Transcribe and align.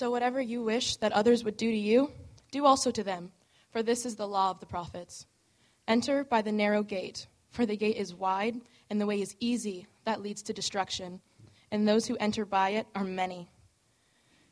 So 0.00 0.10
whatever 0.10 0.40
you 0.40 0.62
wish 0.62 0.96
that 0.96 1.12
others 1.12 1.44
would 1.44 1.58
do 1.58 1.70
to 1.70 1.76
you, 1.76 2.10
do 2.52 2.64
also 2.64 2.90
to 2.90 3.04
them, 3.04 3.32
for 3.70 3.82
this 3.82 4.06
is 4.06 4.16
the 4.16 4.26
law 4.26 4.50
of 4.50 4.58
the 4.58 4.64
prophets. 4.64 5.26
Enter 5.86 6.24
by 6.24 6.40
the 6.40 6.50
narrow 6.50 6.82
gate, 6.82 7.26
for 7.50 7.66
the 7.66 7.76
gate 7.76 7.98
is 7.98 8.14
wide, 8.14 8.62
and 8.88 8.98
the 8.98 9.04
way 9.04 9.20
is 9.20 9.36
easy 9.40 9.86
that 10.06 10.22
leads 10.22 10.40
to 10.44 10.54
destruction, 10.54 11.20
and 11.70 11.86
those 11.86 12.06
who 12.06 12.16
enter 12.16 12.46
by 12.46 12.70
it 12.70 12.86
are 12.94 13.04
many. 13.04 13.50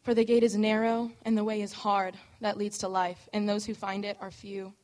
For 0.03 0.13
the 0.13 0.27
gate 0.27 0.43
is 0.43 0.55
narrow, 0.55 1.13
and 1.23 1.35
the 1.35 1.45
way 1.45 1.63
is 1.63 1.73
hard 1.73 2.19
that 2.43 2.59
leads 2.59 2.77
to 2.81 2.89
life, 2.89 3.27
and 3.33 3.49
those 3.49 3.65
who 3.65 3.73
find 3.73 4.05
it 4.05 4.19
are 4.21 4.31
few. 4.31 4.75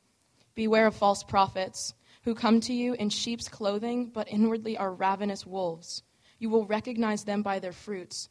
Beware 0.54 0.86
of 0.86 0.96
false 0.96 1.22
prophets, 1.22 1.92
who 2.22 2.34
come 2.34 2.60
to 2.60 2.72
you 2.72 2.94
in 2.94 3.10
sheep's 3.10 3.50
clothing, 3.50 4.06
but 4.06 4.28
inwardly 4.30 4.78
are 4.78 4.94
ravenous 4.94 5.44
wolves. 5.44 6.02
You 6.38 6.48
will 6.48 6.64
recognize 6.64 7.24
them 7.24 7.42
by 7.42 7.58
their 7.58 7.72
fruits. 7.72 8.30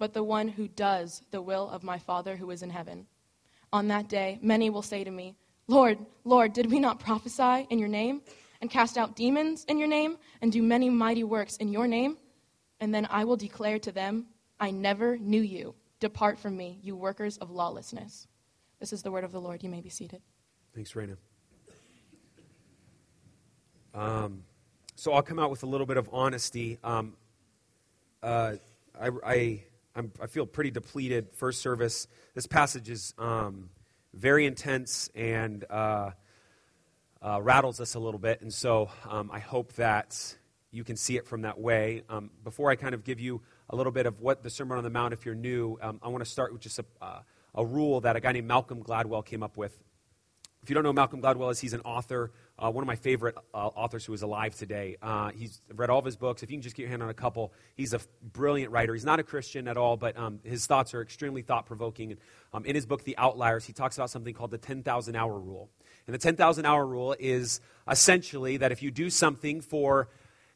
but 0.00 0.14
the 0.14 0.24
one 0.24 0.48
who 0.48 0.66
does 0.66 1.22
the 1.30 1.42
will 1.42 1.68
of 1.68 1.84
my 1.84 1.98
Father 1.98 2.34
who 2.34 2.50
is 2.50 2.62
in 2.62 2.70
heaven. 2.70 3.06
On 3.70 3.86
that 3.88 4.08
day, 4.08 4.38
many 4.42 4.70
will 4.70 4.82
say 4.82 5.04
to 5.04 5.10
me, 5.10 5.36
Lord, 5.68 5.98
Lord, 6.24 6.54
did 6.54 6.72
we 6.72 6.80
not 6.80 6.98
prophesy 6.98 7.66
in 7.68 7.78
your 7.78 7.86
name, 7.86 8.22
and 8.62 8.70
cast 8.70 8.96
out 8.96 9.14
demons 9.14 9.64
in 9.68 9.78
your 9.78 9.88
name, 9.88 10.16
and 10.40 10.50
do 10.50 10.62
many 10.62 10.88
mighty 10.88 11.22
works 11.22 11.58
in 11.58 11.68
your 11.68 11.86
name? 11.86 12.16
And 12.80 12.94
then 12.94 13.06
I 13.10 13.24
will 13.24 13.36
declare 13.36 13.78
to 13.78 13.92
them, 13.92 14.26
I 14.58 14.70
never 14.70 15.18
knew 15.18 15.42
you. 15.42 15.74
Depart 16.00 16.38
from 16.38 16.56
me, 16.56 16.78
you 16.82 16.96
workers 16.96 17.36
of 17.36 17.50
lawlessness. 17.50 18.26
This 18.80 18.94
is 18.94 19.02
the 19.02 19.10
word 19.10 19.22
of 19.22 19.32
the 19.32 19.40
Lord. 19.40 19.62
You 19.62 19.68
may 19.68 19.82
be 19.82 19.90
seated. 19.90 20.22
Thanks, 20.74 20.94
Raina. 20.94 21.18
Um, 23.94 24.44
so 24.96 25.12
I'll 25.12 25.22
come 25.22 25.38
out 25.38 25.50
with 25.50 25.62
a 25.62 25.66
little 25.66 25.86
bit 25.86 25.98
of 25.98 26.08
honesty. 26.10 26.78
Um, 26.82 27.16
uh, 28.22 28.54
I, 28.98 29.10
I, 29.24 29.62
I'm, 29.94 30.12
i 30.20 30.26
feel 30.26 30.46
pretty 30.46 30.70
depleted. 30.70 31.28
First 31.34 31.60
service. 31.60 32.06
This 32.34 32.46
passage 32.46 32.88
is 32.88 33.14
um, 33.18 33.70
very 34.14 34.46
intense 34.46 35.10
and 35.14 35.64
uh, 35.68 36.10
uh, 37.22 37.42
rattles 37.42 37.80
us 37.80 37.94
a 37.94 37.98
little 37.98 38.20
bit, 38.20 38.40
and 38.40 38.52
so 38.52 38.90
um, 39.08 39.30
I 39.32 39.40
hope 39.40 39.74
that 39.74 40.36
you 40.70 40.84
can 40.84 40.96
see 40.96 41.16
it 41.16 41.26
from 41.26 41.42
that 41.42 41.58
way. 41.58 42.02
Um, 42.08 42.30
before 42.44 42.70
I 42.70 42.76
kind 42.76 42.94
of 42.94 43.04
give 43.04 43.18
you 43.18 43.42
a 43.68 43.76
little 43.76 43.92
bit 43.92 44.06
of 44.06 44.20
what 44.20 44.42
the 44.42 44.50
Sermon 44.50 44.78
on 44.78 44.84
the 44.84 44.90
Mount, 44.90 45.12
if 45.12 45.26
you're 45.26 45.34
new, 45.34 45.76
um, 45.82 45.98
I 46.02 46.08
want 46.08 46.24
to 46.24 46.30
start 46.30 46.52
with 46.52 46.62
just 46.62 46.78
a, 46.78 46.84
uh, 47.02 47.20
a 47.54 47.66
rule 47.66 48.00
that 48.02 48.16
a 48.16 48.20
guy 48.20 48.32
named 48.32 48.46
Malcolm 48.46 48.82
Gladwell 48.82 49.24
came 49.24 49.42
up 49.42 49.56
with. 49.56 49.76
If 50.62 50.68
you 50.68 50.74
don't 50.74 50.84
know 50.84 50.92
Malcolm 50.92 51.20
Gladwell 51.20 51.50
is, 51.50 51.58
he's 51.58 51.72
an 51.72 51.80
author, 51.80 52.32
uh, 52.60 52.70
one 52.70 52.82
of 52.82 52.86
my 52.86 52.96
favorite 52.96 53.36
uh, 53.54 53.56
authors 53.56 54.04
who 54.04 54.12
is 54.12 54.22
alive 54.22 54.54
today. 54.54 54.96
Uh, 55.00 55.30
he's 55.30 55.60
read 55.74 55.90
all 55.90 55.98
of 55.98 56.04
his 56.04 56.16
books. 56.16 56.42
If 56.42 56.50
you 56.50 56.56
can 56.56 56.62
just 56.62 56.76
get 56.76 56.82
your 56.82 56.90
hand 56.90 57.02
on 57.02 57.08
a 57.08 57.14
couple, 57.14 57.52
he's 57.74 57.92
a 57.92 57.96
f- 57.96 58.08
brilliant 58.22 58.70
writer. 58.70 58.92
He's 58.92 59.04
not 59.04 59.18
a 59.18 59.22
Christian 59.22 59.66
at 59.66 59.76
all, 59.76 59.96
but 59.96 60.16
um, 60.18 60.40
his 60.44 60.66
thoughts 60.66 60.92
are 60.92 61.00
extremely 61.00 61.42
thought 61.42 61.66
provoking. 61.66 62.18
Um, 62.52 62.64
in 62.66 62.74
his 62.74 62.84
book, 62.84 63.04
The 63.04 63.16
Outliers, 63.16 63.64
he 63.64 63.72
talks 63.72 63.96
about 63.96 64.10
something 64.10 64.34
called 64.34 64.50
the 64.50 64.58
10,000 64.58 65.16
hour 65.16 65.38
rule. 65.38 65.70
And 66.06 66.14
the 66.14 66.18
10,000 66.18 66.66
hour 66.66 66.86
rule 66.86 67.16
is 67.18 67.60
essentially 67.88 68.58
that 68.58 68.72
if 68.72 68.82
you 68.82 68.90
do 68.90 69.10
something 69.10 69.60
for 69.60 70.08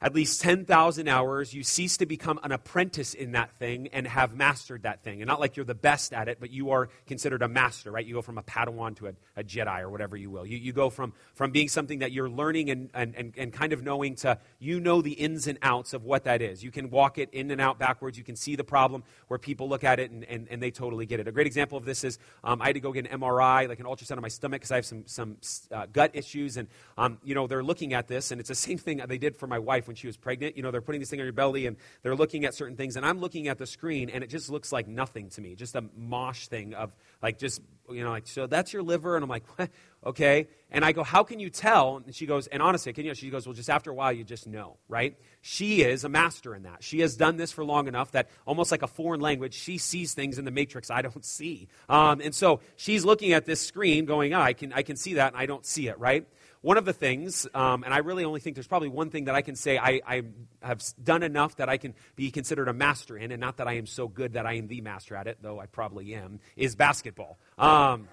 at 0.05 0.14
least 0.14 0.42
10,000 0.42 1.09
hours, 1.09 1.54
you 1.54 1.62
cease 1.62 1.97
to 1.97 2.04
become 2.04 2.38
an 2.42 2.53
apprentice 2.53 3.15
in 3.15 3.32
that 3.32 3.50
thing 3.59 3.88
and 3.91 4.06
have 4.06 4.34
mastered 4.34 4.82
that 4.82 5.03
thing. 5.03 5.22
And 5.22 5.26
not 5.26 5.41
like 5.41 5.56
you're 5.56 5.65
the 5.65 5.75
best 5.75 6.12
at 6.12 6.28
it, 6.28 6.37
but 6.38 6.50
you 6.50 6.72
are 6.72 6.91
considered 7.06 7.41
a 7.41 7.48
master, 7.48 7.91
right? 7.91 8.04
You 8.04 8.12
go 8.12 8.20
from 8.20 8.37
a 8.37 8.43
Padawan 8.43 8.97
to 8.97 9.06
a, 9.06 9.12
a 9.34 9.43
Jedi 9.43 9.81
or 9.81 9.88
whatever 9.88 10.14
you 10.14 10.31
will. 10.31 10.44
You, 10.44 10.59
you 10.59 10.75
go 10.75 10.91
from, 10.91 11.14
from 11.32 11.53
being 11.53 11.70
something 11.70 12.00
that 12.00 12.12
you're 12.12 12.28
learning 12.28 12.69
and, 12.69 12.91
and, 12.93 13.14
and, 13.16 13.32
and 13.38 13.50
kind 13.50 13.72
of 13.72 13.82
knowing 13.82 14.14
to 14.16 14.37
you 14.59 14.78
know 14.78 15.00
the 15.00 15.12
ins 15.12 15.47
and 15.47 15.59
outs 15.62 15.94
of 15.94 16.04
what 16.04 16.25
that 16.25 16.43
is. 16.43 16.62
You 16.62 16.70
can 16.70 16.91
walk 16.91 17.16
it 17.16 17.31
in 17.32 17.50
and 17.50 17.59
out 17.59 17.78
backwards. 17.78 18.19
You 18.19 18.25
can 18.25 18.37
see 18.37 18.56
the 18.56 18.64
problem 18.64 19.04
where 19.28 19.38
people 19.38 19.70
look 19.70 19.84
at 19.84 20.00
it 20.00 20.10
and, 20.10 20.22
and, 20.25 20.48
and 20.50 20.62
they 20.62 20.70
totally 20.70 21.06
get 21.06 21.19
it. 21.19 21.28
A 21.28 21.32
great 21.32 21.47
example 21.47 21.78
of 21.78 21.87
this 21.87 22.04
is 22.04 22.19
um, 22.43 22.60
I 22.60 22.66
had 22.66 22.75
to 22.75 22.81
go 22.81 22.93
get 22.93 23.10
an 23.10 23.20
MRI, 23.20 23.70
like 23.70 23.81
an 23.81 23.87
ultrasound 23.87 24.19
of 24.19 24.22
my 24.22 24.28
stomach 24.28 24.60
because 24.60 24.70
I 24.70 24.76
have 24.76 24.87
some, 24.87 25.04
some 25.06 25.38
uh, 25.72 25.87
gut 25.91 26.10
issues. 26.12 26.59
And, 26.59 26.69
um, 26.98 27.16
you 27.25 27.34
know, 27.34 27.47
they're 27.47 27.64
looking 27.64 27.94
at 27.94 28.06
this, 28.06 28.32
and 28.32 28.38
it's 28.38 28.50
the 28.50 28.54
same 28.69 28.76
thing 28.76 29.00
they 29.09 29.16
did 29.16 29.34
for 29.34 29.47
my 29.47 29.59
wife 29.59 29.87
when 29.87 29.94
she 29.97 30.06
was 30.06 30.16
pregnant. 30.16 30.56
You 30.56 30.62
know, 30.62 30.71
they're 30.71 30.81
putting 30.81 31.00
this 31.00 31.10
thing 31.10 31.21
on 31.21 31.27
your 31.27 31.32
belly 31.32 31.66
and 31.66 31.77
they're 32.03 32.16
looking 32.16 32.44
at 32.44 32.55
certain 32.55 32.77
things. 32.77 32.97
And 32.97 33.05
I'm 33.05 33.19
looking 33.19 33.49
at 33.49 33.59
the 33.59 33.66
screen 33.66 34.10
and 34.10 34.22
it 34.25 34.28
just 34.28 34.50
looks 34.50 34.72
like 34.72 34.88
nothing 34.88 35.31
to 35.31 35.41
me, 35.41 35.55
just 35.55 35.75
a 35.75 35.84
mosh 35.97 36.49
thing 36.49 36.75
of 36.75 36.93
like 37.22 37.38
just, 37.38 37.60
you 37.91 38.03
know, 38.03 38.10
like, 38.10 38.27
so 38.27 38.47
that's 38.47 38.72
your 38.72 38.82
liver? 38.82 39.16
And 39.16 39.22
I'm 39.22 39.31
like, 39.31 39.44
what? 39.59 39.71
okay. 40.06 40.49
And 40.71 40.84
I 40.84 40.93
go, 40.93 41.03
how 41.03 41.22
can 41.22 41.41
you 41.41 41.50
tell? 41.50 42.03
And 42.05 42.15
she 42.15 42.27
goes, 42.27 42.47
and 42.47 42.62
honestly, 42.62 42.93
can 42.93 43.05
you? 43.05 43.15
She 43.15 43.31
goes, 43.31 43.47
well, 43.47 43.55
just 43.55 43.71
after 43.71 43.91
a 43.91 43.94
while, 43.94 44.12
you 44.12 44.25
just 44.25 44.47
know, 44.47 44.77
right? 44.88 45.16
She 45.41 45.82
is 45.82 46.05
a 46.05 46.09
master 46.09 46.55
in 46.55 46.65
that. 46.65 46.82
She 46.82 47.00
has 47.00 47.16
done 47.16 47.37
this 47.37 47.53
for 47.53 47.65
long 47.65 47.88
enough 47.88 48.12
that 48.12 48.28
almost 48.47 48.71
like 48.71 48.82
a 48.82 48.87
foreign 48.87 49.21
language, 49.21 49.55
she 49.55 49.78
sees 49.78 50.15
things 50.15 50.38
in 50.38 50.44
the 50.44 50.50
matrix 50.50 50.91
I 50.91 51.03
don't 51.03 51.25
see. 51.25 51.69
Um, 51.88 52.21
and 52.21 52.34
so 52.34 52.61
she's 52.76 53.05
looking 53.05 53.32
at 53.32 53.44
this 53.44 53.61
screen 53.61 54.05
going, 54.05 54.34
oh, 54.34 54.41
I 54.41 54.53
can, 54.53 54.72
I 54.72 54.82
can 54.82 54.97
see 54.97 55.15
that 55.15 55.32
and 55.32 55.41
I 55.41 55.47
don't 55.47 55.65
see 55.65 55.88
it, 55.88 55.99
right? 55.99 56.26
One 56.64 56.78
of 56.78 56.86
the 56.86 56.94
things, 56.94 57.47
um, 57.52 57.84
and 57.84 57.92
I 57.92 57.98
really 57.98 58.25
only 58.25 58.41
think 58.41 58.56
there's 58.56 58.66
probably 58.66 58.88
one 58.88 59.10
thing 59.10 59.26
that 59.26 59.34
I 59.34 59.42
can 59.42 59.54
say 59.54 59.76
I, 59.76 60.00
I, 60.06 60.22
have 60.62 60.82
done 61.02 61.22
enough 61.22 61.56
that 61.56 61.69
I 61.69 61.76
can 61.76 61.94
be 62.16 62.30
considered 62.30 62.69
a 62.69 62.72
master 62.72 63.19
in, 63.19 63.32
and 63.32 63.41
not 63.42 63.58
that 63.58 63.69
I 63.69 63.75
am 63.75 63.84
so 63.84 64.08
good 64.08 64.32
that 64.32 64.47
I 64.47 64.54
am 64.54 64.66
the 64.66 64.80
master 64.80 65.14
at 65.14 65.26
it, 65.26 65.36
though 65.42 65.60
I 65.60 65.66
probably 65.66 66.14
am, 66.14 66.41
is 66.56 66.75
basketball. 66.75 67.38
Um, 67.58 68.08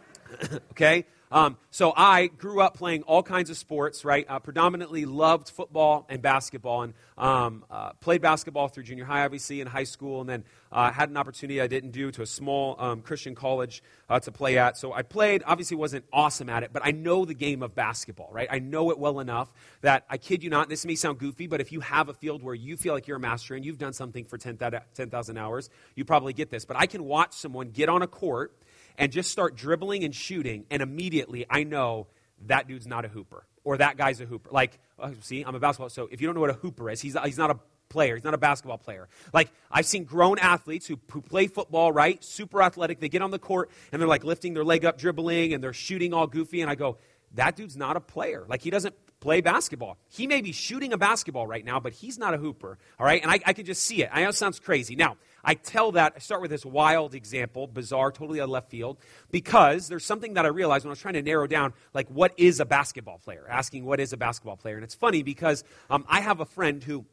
okay? 0.70 1.04
Um, 1.34 1.56
so 1.72 1.92
I 1.96 2.28
grew 2.28 2.60
up 2.60 2.76
playing 2.76 3.02
all 3.02 3.24
kinds 3.24 3.50
of 3.50 3.56
sports, 3.56 4.04
right? 4.04 4.24
Predominantly 4.44 5.04
loved 5.04 5.50
football 5.50 6.06
and 6.08 6.22
basketball, 6.22 6.82
and 6.82 6.94
um, 7.18 7.64
uh, 7.68 7.92
played 7.94 8.22
basketball 8.22 8.68
through 8.68 8.84
junior 8.84 9.04
high, 9.04 9.24
obviously, 9.24 9.60
in 9.60 9.66
high 9.66 9.82
school, 9.82 10.20
and 10.20 10.30
then 10.30 10.44
uh, 10.70 10.92
had 10.92 11.10
an 11.10 11.16
opportunity 11.16 11.60
I 11.60 11.66
didn't 11.66 11.90
do 11.90 12.12
to 12.12 12.22
a 12.22 12.26
small 12.26 12.76
um, 12.78 13.00
Christian 13.02 13.34
college 13.34 13.82
uh, 14.08 14.20
to 14.20 14.30
play 14.30 14.58
at. 14.58 14.76
So 14.76 14.92
I 14.92 15.02
played, 15.02 15.42
obviously 15.44 15.76
wasn't 15.76 16.04
awesome 16.12 16.48
at 16.48 16.62
it, 16.62 16.70
but 16.72 16.82
I 16.84 16.92
know 16.92 17.24
the 17.24 17.34
game 17.34 17.64
of 17.64 17.74
basketball, 17.74 18.30
right? 18.30 18.46
I 18.48 18.60
know 18.60 18.92
it 18.92 18.98
well 19.00 19.18
enough 19.18 19.52
that 19.80 20.04
I 20.08 20.18
kid 20.18 20.44
you 20.44 20.50
not, 20.50 20.68
this 20.68 20.86
may 20.86 20.94
sound 20.94 21.18
goofy, 21.18 21.48
but 21.48 21.60
if 21.60 21.72
you 21.72 21.80
have 21.80 22.08
a 22.08 22.14
field 22.14 22.44
where 22.44 22.54
you 22.54 22.76
feel 22.76 22.94
like 22.94 23.08
you're 23.08 23.16
a 23.16 23.20
master 23.20 23.56
and 23.56 23.64
you've 23.64 23.78
done 23.78 23.92
something 23.92 24.24
for 24.24 24.38
10,000 24.38 24.80
10, 24.94 25.36
hours, 25.36 25.68
you 25.96 26.04
probably 26.04 26.32
get 26.32 26.50
this. 26.50 26.64
But 26.64 26.76
I 26.76 26.86
can 26.86 27.02
watch 27.02 27.32
someone 27.32 27.70
get 27.70 27.88
on 27.88 28.02
a 28.02 28.06
court 28.06 28.52
and 28.96 29.12
just 29.12 29.30
start 29.30 29.56
dribbling 29.56 30.04
and 30.04 30.14
shooting, 30.14 30.64
and 30.70 30.82
immediately 30.82 31.46
I 31.48 31.64
know 31.64 32.06
that 32.46 32.68
dude's 32.68 32.86
not 32.86 33.04
a 33.04 33.08
hooper 33.08 33.46
or 33.64 33.78
that 33.78 33.96
guy's 33.96 34.20
a 34.20 34.26
hooper. 34.26 34.50
Like, 34.52 34.78
oh, 34.98 35.12
see, 35.20 35.42
I'm 35.42 35.54
a 35.54 35.60
basketball. 35.60 35.88
So 35.88 36.08
if 36.10 36.20
you 36.20 36.28
don't 36.28 36.34
know 36.34 36.42
what 36.42 36.50
a 36.50 36.54
hooper 36.54 36.90
is, 36.90 37.00
he's, 37.00 37.16
he's 37.24 37.38
not 37.38 37.50
a 37.50 37.58
player. 37.88 38.14
He's 38.14 38.24
not 38.24 38.34
a 38.34 38.38
basketball 38.38 38.78
player. 38.78 39.08
Like, 39.32 39.50
I've 39.70 39.86
seen 39.86 40.04
grown 40.04 40.38
athletes 40.38 40.86
who, 40.86 40.98
who 41.10 41.22
play 41.22 41.46
football, 41.46 41.90
right? 41.90 42.22
Super 42.22 42.62
athletic. 42.62 43.00
They 43.00 43.08
get 43.08 43.22
on 43.22 43.30
the 43.30 43.38
court 43.38 43.70
and 43.90 44.00
they're 44.00 44.08
like 44.08 44.24
lifting 44.24 44.54
their 44.54 44.64
leg 44.64 44.84
up, 44.84 44.98
dribbling, 44.98 45.54
and 45.54 45.64
they're 45.64 45.72
shooting 45.72 46.12
all 46.12 46.26
goofy. 46.26 46.60
And 46.60 46.70
I 46.70 46.74
go, 46.74 46.98
that 47.34 47.56
dude's 47.56 47.76
not 47.76 47.96
a 47.96 48.00
player. 48.00 48.44
Like, 48.48 48.62
he 48.62 48.70
doesn't 48.70 48.94
play 49.20 49.40
basketball. 49.40 49.96
He 50.08 50.26
may 50.26 50.42
be 50.42 50.52
shooting 50.52 50.92
a 50.92 50.98
basketball 50.98 51.46
right 51.46 51.64
now, 51.64 51.80
but 51.80 51.92
he's 51.92 52.18
not 52.18 52.34
a 52.34 52.36
hooper. 52.36 52.78
All 52.98 53.06
right? 53.06 53.22
And 53.22 53.30
I, 53.30 53.40
I 53.46 53.52
can 53.54 53.64
just 53.64 53.82
see 53.84 54.02
it. 54.02 54.10
I 54.12 54.22
know 54.22 54.28
it 54.28 54.34
sounds 54.34 54.60
crazy. 54.60 54.96
Now, 54.96 55.16
I 55.44 55.54
tell 55.54 55.92
that, 55.92 56.14
I 56.16 56.18
start 56.18 56.40
with 56.40 56.50
this 56.50 56.64
wild 56.64 57.14
example, 57.14 57.66
bizarre, 57.66 58.10
totally 58.10 58.40
out 58.40 58.44
of 58.44 58.50
left 58.50 58.70
field, 58.70 58.98
because 59.30 59.88
there's 59.88 60.04
something 60.04 60.34
that 60.34 60.44
I 60.44 60.48
realized 60.48 60.84
when 60.84 60.90
I 60.90 60.92
was 60.92 61.00
trying 61.00 61.14
to 61.14 61.22
narrow 61.22 61.46
down, 61.46 61.74
like, 61.92 62.08
what 62.08 62.32
is 62.36 62.60
a 62.60 62.64
basketball 62.64 63.18
player? 63.18 63.46
Asking 63.48 63.84
what 63.84 64.00
is 64.00 64.12
a 64.12 64.16
basketball 64.16 64.56
player. 64.56 64.76
And 64.76 64.84
it's 64.84 64.94
funny 64.94 65.22
because 65.22 65.64
um, 65.90 66.04
I 66.08 66.20
have 66.20 66.40
a 66.40 66.46
friend 66.46 66.82
who 66.82 67.04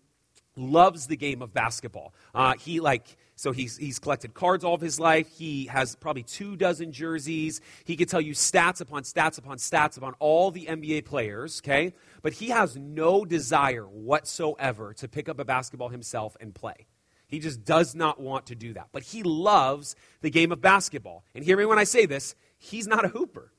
loves 0.55 1.07
the 1.07 1.15
game 1.15 1.41
of 1.41 1.53
basketball. 1.53 2.13
Uh, 2.33 2.53
he, 2.53 2.79
like, 2.79 3.17
so 3.35 3.51
he's, 3.51 3.77
he's 3.77 3.99
collected 3.99 4.33
cards 4.33 4.63
all 4.63 4.75
of 4.75 4.81
his 4.81 4.99
life. 4.99 5.27
He 5.29 5.65
has 5.67 5.95
probably 5.95 6.23
two 6.23 6.55
dozen 6.55 6.91
jerseys. 6.91 7.61
He 7.85 7.95
could 7.95 8.09
tell 8.09 8.21
you 8.21 8.33
stats 8.33 8.81
upon 8.81 9.03
stats 9.03 9.37
upon 9.37 9.57
stats 9.57 9.97
upon 9.97 10.13
all 10.19 10.51
the 10.51 10.65
NBA 10.65 11.05
players, 11.05 11.61
okay? 11.63 11.93
But 12.21 12.33
he 12.33 12.49
has 12.49 12.75
no 12.75 13.25
desire 13.25 13.85
whatsoever 13.85 14.93
to 14.95 15.07
pick 15.07 15.29
up 15.29 15.39
a 15.39 15.45
basketball 15.45 15.89
himself 15.89 16.37
and 16.39 16.53
play. 16.53 16.85
He 17.31 17.39
just 17.39 17.63
does 17.63 17.95
not 17.95 18.19
want 18.19 18.47
to 18.47 18.55
do 18.55 18.73
that. 18.73 18.89
But 18.91 19.03
he 19.03 19.23
loves 19.23 19.95
the 20.19 20.29
game 20.29 20.51
of 20.51 20.59
basketball. 20.59 21.23
And 21.33 21.45
hear 21.45 21.55
me 21.57 21.65
when 21.65 21.79
I 21.79 21.85
say 21.85 22.05
this 22.05 22.35
he's 22.57 22.87
not 22.87 23.05
a 23.05 23.07
hooper, 23.07 23.53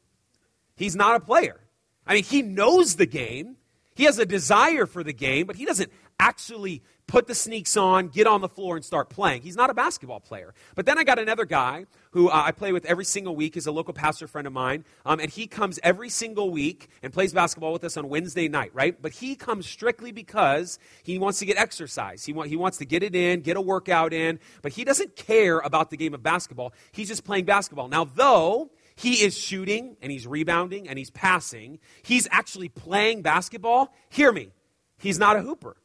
he's 0.77 0.95
not 0.95 1.17
a 1.17 1.21
player. 1.21 1.59
I 2.07 2.15
mean, 2.15 2.25
he 2.25 2.43
knows 2.43 2.97
the 2.97 3.07
game. 3.07 3.57
He 3.95 4.05
has 4.05 4.19
a 4.19 4.27
desire 4.27 4.87
for 4.87 5.03
the 5.03 5.13
game, 5.13 5.47
but 5.47 5.57
he 5.57 5.65
doesn't 5.65 5.91
actually 6.19 6.83
put 7.07 7.27
the 7.27 7.35
sneaks 7.35 7.77
on, 7.77 8.09
get 8.09 8.27
on 8.27 8.41
the 8.41 8.49
floor, 8.49 8.77
and 8.77 8.85
start 8.85 9.11
playing. 9.11 9.43
He's 9.43 9.57
not 9.57 9.71
a 9.71 9.75
basketball 9.75 10.21
player. 10.21 10.55
But 10.75 10.87
then 10.87 10.99
I 10.99 11.05
got 11.05 11.19
another 11.19 11.45
guy 11.45 11.87
who 12.13 12.29
uh, 12.29 12.43
I 12.47 12.53
play 12.53 12.73
with 12.73 12.85
every 12.87 13.05
single 13.05 13.35
week. 13.35 13.55
He's 13.55 13.67
a 13.67 13.73
local 13.73 13.93
pastor 13.93 14.27
friend 14.27 14.47
of 14.47 14.53
mine. 14.53 14.85
Um, 15.05 15.21
and 15.21 15.29
he 15.29 15.47
comes 15.47 15.79
every 15.83 16.09
single 16.09 16.51
week 16.51 16.89
and 17.03 17.13
plays 17.13 17.33
basketball 17.33 17.73
with 17.73 17.85
us 17.85 17.97
on 17.97 18.09
Wednesday 18.09 18.49
night, 18.49 18.71
right? 18.73 19.01
But 19.01 19.13
he 19.13 19.35
comes 19.35 19.67
strictly 19.67 20.13
because 20.13 20.79
he 21.03 21.19
wants 21.19 21.41
to 21.41 21.47
get 21.47 21.59
exercise. 21.59 22.25
He, 22.25 22.33
want, 22.33 22.49
he 22.49 22.57
wants 22.57 22.79
to 22.79 22.85
get 22.85 23.03
it 23.03 23.15
in, 23.15 23.41
get 23.41 23.57
a 23.57 23.61
workout 23.61 24.13
in. 24.13 24.39
But 24.63 24.73
he 24.73 24.85
doesn't 24.85 25.17
care 25.17 25.59
about 25.59 25.91
the 25.91 25.97
game 25.97 26.15
of 26.15 26.23
basketball. 26.23 26.73
He's 26.93 27.09
just 27.09 27.25
playing 27.25 27.45
basketball. 27.45 27.89
Now, 27.89 28.05
though 28.05 28.71
he 29.03 29.25
is 29.25 29.37
shooting 29.37 29.97
and 30.01 30.13
he's 30.13 30.29
rebounding 30.29 30.89
and 30.89 30.97
he's 30.97 31.11
passing, 31.11 31.81
he's 32.05 32.29
actually 32.31 32.69
playing 32.69 33.23
basketball. 33.23 33.93
Hear 34.09 34.31
me. 34.31 34.53
He's 35.01 35.19
not 35.19 35.37
a 35.37 35.43
hooper. 35.43 35.77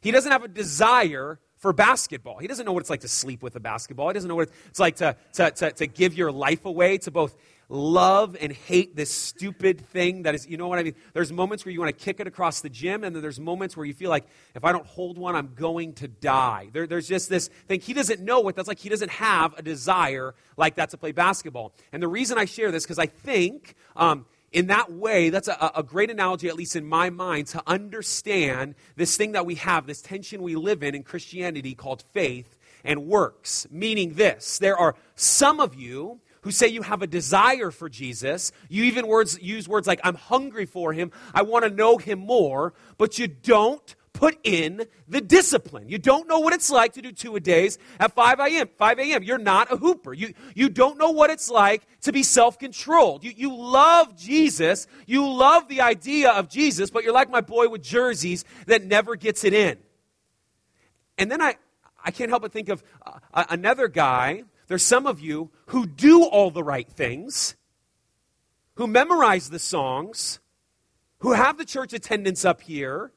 He 0.00 0.10
doesn't 0.10 0.32
have 0.32 0.42
a 0.42 0.48
desire 0.48 1.38
for 1.58 1.72
basketball. 1.72 2.38
He 2.38 2.48
doesn't 2.48 2.66
know 2.66 2.72
what 2.72 2.80
it's 2.80 2.90
like 2.90 3.02
to 3.02 3.08
sleep 3.08 3.40
with 3.40 3.54
a 3.54 3.60
basketball. 3.60 4.08
He 4.08 4.14
doesn't 4.14 4.28
know 4.28 4.34
what 4.34 4.50
it's 4.66 4.80
like 4.80 4.96
to, 4.96 5.16
to, 5.34 5.50
to, 5.52 5.70
to 5.72 5.86
give 5.86 6.14
your 6.14 6.32
life 6.32 6.64
away 6.64 6.98
to 6.98 7.12
both 7.12 7.36
love 7.68 8.36
and 8.40 8.52
hate 8.52 8.94
this 8.94 9.10
stupid 9.10 9.80
thing 9.80 10.22
that 10.22 10.34
is, 10.34 10.46
you 10.46 10.56
know 10.56 10.68
what 10.68 10.78
I 10.78 10.82
mean? 10.82 10.94
There's 11.12 11.32
moments 11.32 11.64
where 11.64 11.72
you 11.72 11.80
want 11.80 11.96
to 11.96 12.04
kick 12.04 12.20
it 12.20 12.26
across 12.26 12.60
the 12.60 12.68
gym, 12.68 13.02
and 13.02 13.14
then 13.14 13.22
there's 13.22 13.40
moments 13.40 13.76
where 13.76 13.84
you 13.84 13.94
feel 13.94 14.10
like, 14.10 14.26
if 14.54 14.64
I 14.64 14.72
don't 14.72 14.86
hold 14.86 15.18
one, 15.18 15.34
I'm 15.34 15.54
going 15.54 15.94
to 15.94 16.08
die. 16.08 16.68
There, 16.72 16.86
there's 16.86 17.08
just 17.08 17.28
this 17.28 17.48
thing. 17.66 17.80
He 17.80 17.92
doesn't 17.92 18.20
know 18.20 18.40
what 18.40 18.56
that's 18.56 18.68
like. 18.68 18.78
He 18.78 18.88
doesn't 18.88 19.10
have 19.10 19.54
a 19.58 19.62
desire 19.62 20.34
like 20.56 20.76
that 20.76 20.90
to 20.90 20.96
play 20.96 21.12
basketball. 21.12 21.72
And 21.92 22.02
the 22.02 22.08
reason 22.08 22.38
I 22.38 22.44
share 22.44 22.70
this, 22.70 22.84
because 22.84 22.98
I 22.98 23.06
think 23.06 23.74
um, 23.96 24.26
in 24.52 24.68
that 24.68 24.92
way, 24.92 25.30
that's 25.30 25.48
a, 25.48 25.72
a, 25.74 25.82
great 25.82 26.10
analogy, 26.10 26.48
at 26.48 26.54
least 26.54 26.76
in 26.76 26.86
my 26.86 27.10
mind, 27.10 27.48
to 27.48 27.62
understand 27.66 28.74
this 28.94 29.16
thing 29.16 29.32
that 29.32 29.44
we 29.44 29.56
have, 29.56 29.86
this 29.86 30.00
tension 30.00 30.42
we 30.42 30.54
live 30.54 30.82
in 30.82 30.94
in 30.94 31.02
Christianity 31.02 31.74
called 31.74 32.04
faith 32.12 32.56
and 32.84 33.06
works. 33.06 33.66
Meaning 33.70 34.14
this 34.14 34.58
there 34.58 34.76
are 34.76 34.94
some 35.16 35.60
of 35.60 35.74
you 35.74 36.20
who 36.46 36.52
say 36.52 36.68
you 36.68 36.82
have 36.82 37.02
a 37.02 37.08
desire 37.08 37.72
for 37.72 37.88
Jesus. 37.88 38.52
You 38.68 38.84
even 38.84 39.08
words, 39.08 39.36
use 39.42 39.68
words 39.68 39.88
like, 39.88 39.98
I'm 40.04 40.14
hungry 40.14 40.64
for 40.64 40.92
him, 40.92 41.10
I 41.34 41.42
want 41.42 41.64
to 41.64 41.70
know 41.70 41.98
him 41.98 42.20
more, 42.20 42.72
but 42.98 43.18
you 43.18 43.26
don't 43.26 43.96
put 44.12 44.38
in 44.44 44.86
the 45.08 45.20
discipline. 45.20 45.88
You 45.88 45.98
don't 45.98 46.28
know 46.28 46.38
what 46.38 46.52
it's 46.52 46.70
like 46.70 46.92
to 46.92 47.02
do 47.02 47.10
two 47.10 47.34
a 47.34 47.40
days 47.40 47.78
at 47.98 48.14
5 48.14 48.38
a.m. 48.38 48.68
5 48.78 48.98
a.m. 49.00 49.24
You're 49.24 49.38
not 49.38 49.72
a 49.72 49.76
hooper. 49.76 50.14
You, 50.14 50.34
you 50.54 50.68
don't 50.68 50.98
know 50.98 51.10
what 51.10 51.30
it's 51.30 51.50
like 51.50 51.82
to 52.02 52.12
be 52.12 52.22
self-controlled. 52.22 53.24
You, 53.24 53.32
you 53.36 53.52
love 53.52 54.16
Jesus. 54.16 54.86
You 55.04 55.28
love 55.28 55.66
the 55.66 55.80
idea 55.80 56.30
of 56.30 56.48
Jesus, 56.48 56.90
but 56.90 57.02
you're 57.02 57.12
like 57.12 57.28
my 57.28 57.40
boy 57.40 57.68
with 57.68 57.82
jerseys 57.82 58.44
that 58.66 58.84
never 58.84 59.16
gets 59.16 59.42
it 59.42 59.52
in. 59.52 59.78
And 61.18 61.28
then 61.28 61.42
I, 61.42 61.56
I 62.04 62.12
can't 62.12 62.30
help 62.30 62.42
but 62.42 62.52
think 62.52 62.68
of 62.68 62.84
uh, 63.34 63.44
another 63.50 63.88
guy. 63.88 64.44
There's 64.68 64.82
some 64.82 65.06
of 65.06 65.20
you 65.20 65.50
who 65.66 65.86
do 65.86 66.24
all 66.24 66.50
the 66.50 66.64
right 66.64 66.88
things, 66.88 67.54
who 68.74 68.86
memorize 68.86 69.50
the 69.50 69.58
songs, 69.58 70.40
who 71.18 71.32
have 71.32 71.56
the 71.56 71.64
church 71.64 71.92
attendance 71.92 72.44
up 72.44 72.62
here, 72.62 73.12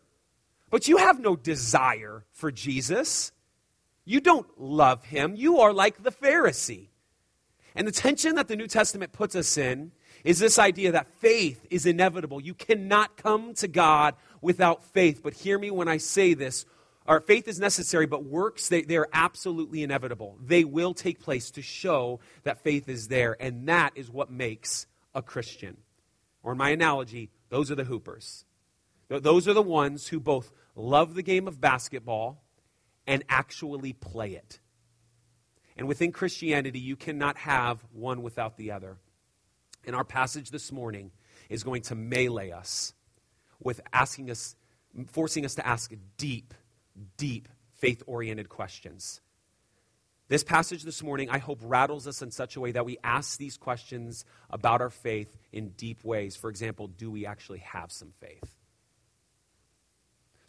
but 0.70 0.88
you 0.88 0.98
have 0.98 1.20
no 1.20 1.36
desire 1.36 2.26
for 2.32 2.52
Jesus. 2.52 3.32
You 4.06 4.22
don't 4.22 4.48
love 4.60 5.06
him. 5.06 5.36
You 5.36 5.60
are 5.60 5.74
like 5.74 6.04
the 6.04 6.12
Pharisee. 6.12 6.88
And 7.76 7.88
the 7.88 7.92
tension 7.92 8.36
that 8.36 8.48
the 8.48 8.56
New 8.56 8.68
Testament 8.68 9.12
puts 9.12 9.36
us 9.36 9.58
in 9.58 9.92
is 10.24 10.40
this 10.40 10.60
idea 10.60 10.92
that 10.92 11.14
faith 11.20 11.66
is 11.70 11.86
inevitable. 11.86 12.42
You 12.42 12.54
cannot 12.54 13.18
come 13.18 13.54
to 13.56 13.68
God 13.68 14.16
without 14.42 14.84
faith. 14.84 15.22
But 15.24 15.34
hear 15.34 15.58
me 15.58 15.72
when 15.72 15.88
I 15.88 15.98
say 15.98 16.34
this. 16.34 16.66
Our 17.10 17.20
faith 17.20 17.48
is 17.48 17.60
necessary, 17.60 18.06
but 18.06 18.24
works, 18.24 18.70
they, 18.70 18.84
they 18.84 18.96
are 18.96 19.10
absolutely 19.12 19.82
inevitable. 19.82 20.38
They 20.46 20.64
will 20.64 20.94
take 20.94 21.20
place 21.20 21.50
to 21.52 21.64
show 21.64 22.20
that 22.44 22.64
faith 22.64 22.88
is 22.88 23.08
there. 23.08 23.36
And 23.40 23.68
that 23.68 23.94
is 23.96 24.12
what 24.12 24.30
makes 24.30 24.86
a 25.16 25.24
Christian. 25.24 25.78
Or 26.44 26.52
in 26.52 26.60
my 26.60 26.70
analogy, 26.70 27.32
those 27.50 27.72
are 27.72 27.76
the 27.76 27.86
hoopers. 27.86 28.46
Those 29.10 29.48
are 29.48 29.56
the 29.56 29.62
ones 29.64 30.10
who 30.10 30.20
both 30.20 30.52
love 30.76 31.16
the 31.16 31.24
game 31.24 31.48
of 31.48 31.60
basketball 31.60 32.44
and 33.08 33.24
actually 33.28 33.92
play 33.92 34.34
it. 34.34 34.60
And 35.78 35.88
within 35.88 36.12
Christianity, 36.12 36.80
you 36.80 36.96
cannot 36.96 37.38
have 37.38 37.84
one 37.92 38.22
without 38.22 38.56
the 38.56 38.72
other. 38.72 38.98
And 39.84 39.96
our 39.96 40.04
passage 40.04 40.52
this 40.52 40.72
morning 40.72 41.10
is 41.50 41.64
going 41.64 41.82
to 41.84 41.96
melee 41.96 42.52
us 42.52 42.94
with 43.60 43.82
asking 43.92 44.30
us, 44.30 44.56
forcing 45.08 45.44
us 45.44 45.56
to 45.56 45.66
ask 45.66 45.92
deep, 46.18 46.54
deep, 47.18 47.48
faith 47.74 48.04
oriented 48.08 48.50
questions. 48.50 49.22
This 50.28 50.44
passage 50.44 50.84
this 50.84 51.02
morning, 51.02 51.30
I 51.32 51.40
hope, 51.40 51.60
rattles 51.64 52.08
us 52.08 52.22
in 52.22 52.30
such 52.30 52.56
a 52.56 52.60
way 52.60 52.72
that 52.74 52.86
we 52.86 53.00
ask 53.04 53.40
these 53.40 53.58
questions 53.58 54.26
about 54.52 54.80
our 54.80 54.92
faith 54.92 55.36
in 55.52 55.70
deep 55.70 56.04
ways. 56.04 56.36
For 56.36 56.52
example, 56.52 56.88
do 56.88 57.10
we 57.10 57.26
actually 57.26 57.60
have 57.60 57.92
some 57.92 58.14
faith? 58.20 58.59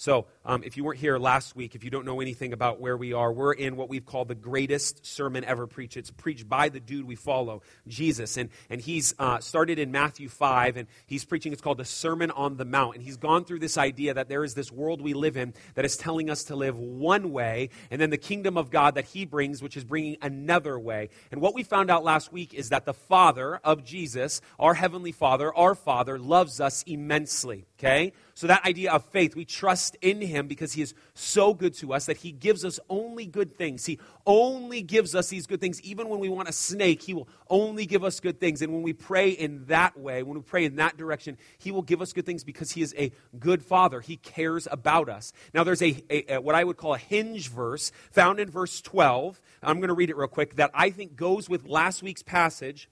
So, 0.01 0.25
um, 0.47 0.63
if 0.65 0.79
you 0.79 0.85
weren't 0.85 0.99
here 0.99 1.19
last 1.19 1.55
week, 1.55 1.75
if 1.75 1.85
you 1.85 1.91
don't 1.91 2.07
know 2.07 2.23
anything 2.23 2.55
about 2.55 2.81
where 2.81 2.97
we 2.97 3.13
are, 3.13 3.31
we're 3.31 3.53
in 3.53 3.77
what 3.77 3.91
we've 3.91 4.07
called 4.07 4.29
the 4.29 4.35
greatest 4.35 5.05
sermon 5.05 5.45
ever 5.45 5.67
preached. 5.67 5.99
It's 5.99 6.11
preached 6.11 6.49
by 6.49 6.71
the 6.71 6.81
dude 6.81 7.05
we 7.05 7.17
follow, 7.17 7.61
Jesus. 7.87 8.39
And, 8.39 8.49
and 8.71 8.81
he's 8.81 9.15
uh, 9.19 9.41
started 9.41 9.79
in 9.79 9.93
Matthew 9.93 10.31
5, 10.31 10.79
and 10.79 10.89
he's 11.05 11.27
preaching, 11.27 11.53
it's 11.53 11.61
called 11.61 11.77
the 11.77 11.85
Sermon 11.85 12.31
on 12.31 12.57
the 12.57 12.65
Mount. 12.65 12.95
And 12.95 13.05
he's 13.05 13.19
gone 13.19 13.45
through 13.45 13.59
this 13.59 13.77
idea 13.77 14.15
that 14.15 14.31
there 14.31 14.43
is 14.43 14.55
this 14.55 14.73
world 14.73 15.03
we 15.03 15.13
live 15.13 15.37
in 15.37 15.53
that 15.75 15.85
is 15.85 15.99
telling 15.99 16.31
us 16.31 16.45
to 16.45 16.57
live 16.57 16.79
one 16.79 17.31
way, 17.31 17.69
and 17.91 18.01
then 18.01 18.09
the 18.09 18.17
kingdom 18.17 18.57
of 18.57 18.71
God 18.71 18.95
that 18.95 19.05
he 19.05 19.27
brings, 19.27 19.61
which 19.63 19.77
is 19.77 19.85
bringing 19.85 20.17
another 20.23 20.79
way. 20.79 21.11
And 21.31 21.43
what 21.43 21.55
we 21.55 21.63
found 21.63 21.91
out 21.91 22.05
last 22.05 22.33
week 22.33 22.55
is 22.55 22.71
that 22.71 22.87
the 22.87 22.95
Father 22.95 23.57
of 23.63 23.85
Jesus, 23.85 24.41
our 24.59 24.73
Heavenly 24.73 25.13
Father, 25.13 25.55
our 25.55 25.75
Father, 25.75 26.19
loves 26.19 26.59
us 26.59 26.85
immensely. 26.85 27.67
Okay? 27.81 28.13
So, 28.35 28.47
that 28.47 28.65
idea 28.67 28.93
of 28.93 29.07
faith, 29.07 29.35
we 29.35 29.47
trust 29.47 29.97
in 30.03 30.21
Him 30.21 30.49
because 30.49 30.75
He 30.75 30.83
is 30.83 30.93
so 31.15 31.55
good 31.55 31.73
to 31.77 31.95
us 31.95 32.07
that 32.07 32.19
He 32.19 32.31
gives 32.31 32.63
us 32.63 32.79
only 32.91 33.25
good 33.25 33.57
things. 33.57 33.87
He 33.87 33.99
only 34.27 34.83
gives 34.83 35.15
us 35.15 35.29
these 35.29 35.47
good 35.47 35.63
things. 35.63 35.81
Even 35.81 36.11
when 36.11 36.21
we 36.21 36.29
want 36.29 36.49
a 36.49 36.53
snake, 36.53 37.01
He 37.03 37.15
will 37.15 37.29
only 37.49 37.87
give 37.87 38.05
us 38.05 38.21
good 38.21 38.39
things. 38.39 38.61
And 38.61 38.71
when 38.73 38.83
we 38.83 38.93
pray 38.93 39.31
in 39.31 39.65
that 39.67 39.99
way, 39.99 40.23
when 40.23 40.37
we 40.37 40.43
pray 40.43 40.67
in 40.67 40.77
that 40.77 40.99
direction, 40.99 41.39
He 41.57 41.73
will 41.73 41.81
give 41.81 42.03
us 42.03 42.13
good 42.13 42.27
things 42.27 42.45
because 42.45 42.71
He 42.73 42.83
is 42.83 42.95
a 42.99 43.13
good 43.39 43.63
Father. 43.63 44.03
He 44.03 44.17
cares 44.17 44.69
about 44.71 45.09
us. 45.09 45.33
Now, 45.55 45.65
there's 45.65 45.83
a, 45.83 46.03
a, 46.11 46.35
a 46.35 46.41
what 46.41 46.55
I 46.55 46.65
would 46.65 46.77
call 46.77 46.93
a 46.93 46.99
hinge 46.99 47.49
verse 47.49 47.93
found 48.11 48.41
in 48.41 48.51
verse 48.51 48.83
12. 48.83 49.41
I'm 49.63 49.79
going 49.79 49.89
to 49.89 49.95
read 49.95 50.11
it 50.11 50.17
real 50.17 50.29
quick 50.29 50.57
that 50.57 50.71
I 50.75 50.91
think 50.91 51.17
goes 51.17 51.49
with 51.49 51.67
last 51.67 52.03
week's 52.03 52.23
passage 52.23 52.91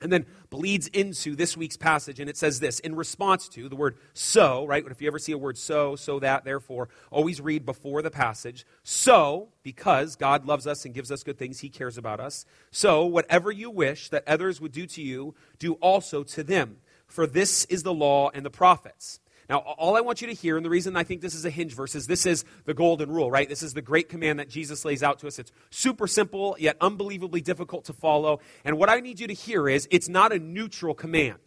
and 0.00 0.12
then 0.12 0.26
bleeds 0.48 0.86
into 0.88 1.36
this 1.36 1.56
week's 1.56 1.76
passage. 1.76 2.20
And 2.20 2.30
it 2.30 2.36
says 2.36 2.60
this 2.60 2.80
in 2.80 2.94
response 2.94 3.48
to 3.50 3.68
the 3.68 3.76
word 3.76 3.96
so, 4.14 4.66
right? 4.66 4.84
If 4.86 5.02
you 5.02 5.08
ever 5.08 5.18
see 5.18 5.32
a 5.32 5.38
word 5.38 5.58
so, 5.58 5.96
so 5.96 6.18
that, 6.20 6.44
therefore, 6.44 6.88
always 7.10 7.40
read 7.40 7.66
before 7.66 8.02
the 8.02 8.10
passage. 8.10 8.66
So, 8.82 9.48
because 9.62 10.16
God 10.16 10.46
loves 10.46 10.66
us 10.66 10.84
and 10.84 10.94
gives 10.94 11.12
us 11.12 11.22
good 11.22 11.38
things, 11.38 11.60
He 11.60 11.68
cares 11.68 11.98
about 11.98 12.20
us. 12.20 12.46
So, 12.70 13.04
whatever 13.04 13.52
you 13.52 13.70
wish 13.70 14.08
that 14.08 14.26
others 14.26 14.60
would 14.60 14.72
do 14.72 14.86
to 14.86 15.02
you, 15.02 15.34
do 15.58 15.74
also 15.74 16.22
to 16.24 16.42
them. 16.42 16.78
For 17.06 17.26
this 17.26 17.64
is 17.66 17.82
the 17.82 17.94
law 17.94 18.30
and 18.32 18.44
the 18.44 18.50
prophets. 18.50 19.20
Now, 19.50 19.58
all 19.58 19.96
I 19.96 20.00
want 20.00 20.20
you 20.20 20.28
to 20.28 20.32
hear, 20.32 20.56
and 20.56 20.64
the 20.64 20.70
reason 20.70 20.96
I 20.96 21.02
think 21.02 21.22
this 21.22 21.34
is 21.34 21.44
a 21.44 21.50
hinge 21.50 21.74
verse, 21.74 21.96
is 21.96 22.06
this 22.06 22.24
is 22.24 22.44
the 22.66 22.72
golden 22.72 23.10
rule, 23.10 23.32
right? 23.32 23.48
This 23.48 23.64
is 23.64 23.74
the 23.74 23.82
great 23.82 24.08
command 24.08 24.38
that 24.38 24.48
Jesus 24.48 24.84
lays 24.84 25.02
out 25.02 25.18
to 25.18 25.26
us. 25.26 25.40
It's 25.40 25.50
super 25.70 26.06
simple, 26.06 26.54
yet 26.56 26.76
unbelievably 26.80 27.40
difficult 27.40 27.86
to 27.86 27.92
follow. 27.92 28.38
And 28.64 28.78
what 28.78 28.88
I 28.88 29.00
need 29.00 29.18
you 29.18 29.26
to 29.26 29.34
hear 29.34 29.68
is 29.68 29.88
it's 29.90 30.08
not 30.08 30.32
a 30.32 30.38
neutral 30.38 30.94
command. 30.94 31.40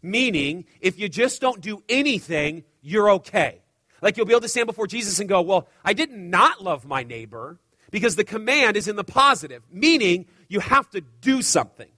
Meaning, 0.00 0.64
if 0.80 0.96
you 0.96 1.08
just 1.08 1.40
don't 1.40 1.60
do 1.60 1.82
anything, 1.88 2.62
you're 2.82 3.10
okay. 3.10 3.62
Like 4.00 4.16
you'll 4.16 4.26
be 4.26 4.32
able 4.32 4.42
to 4.42 4.48
stand 4.48 4.68
before 4.68 4.86
Jesus 4.86 5.18
and 5.18 5.28
go, 5.28 5.42
Well, 5.42 5.66
I 5.84 5.92
did 5.92 6.12
not 6.12 6.62
love 6.62 6.86
my 6.86 7.02
neighbor 7.02 7.58
because 7.90 8.14
the 8.14 8.22
command 8.22 8.76
is 8.76 8.86
in 8.86 8.94
the 8.94 9.02
positive, 9.02 9.64
meaning 9.72 10.26
you 10.48 10.60
have 10.60 10.88
to 10.90 11.00
do 11.00 11.42
something. 11.42 11.90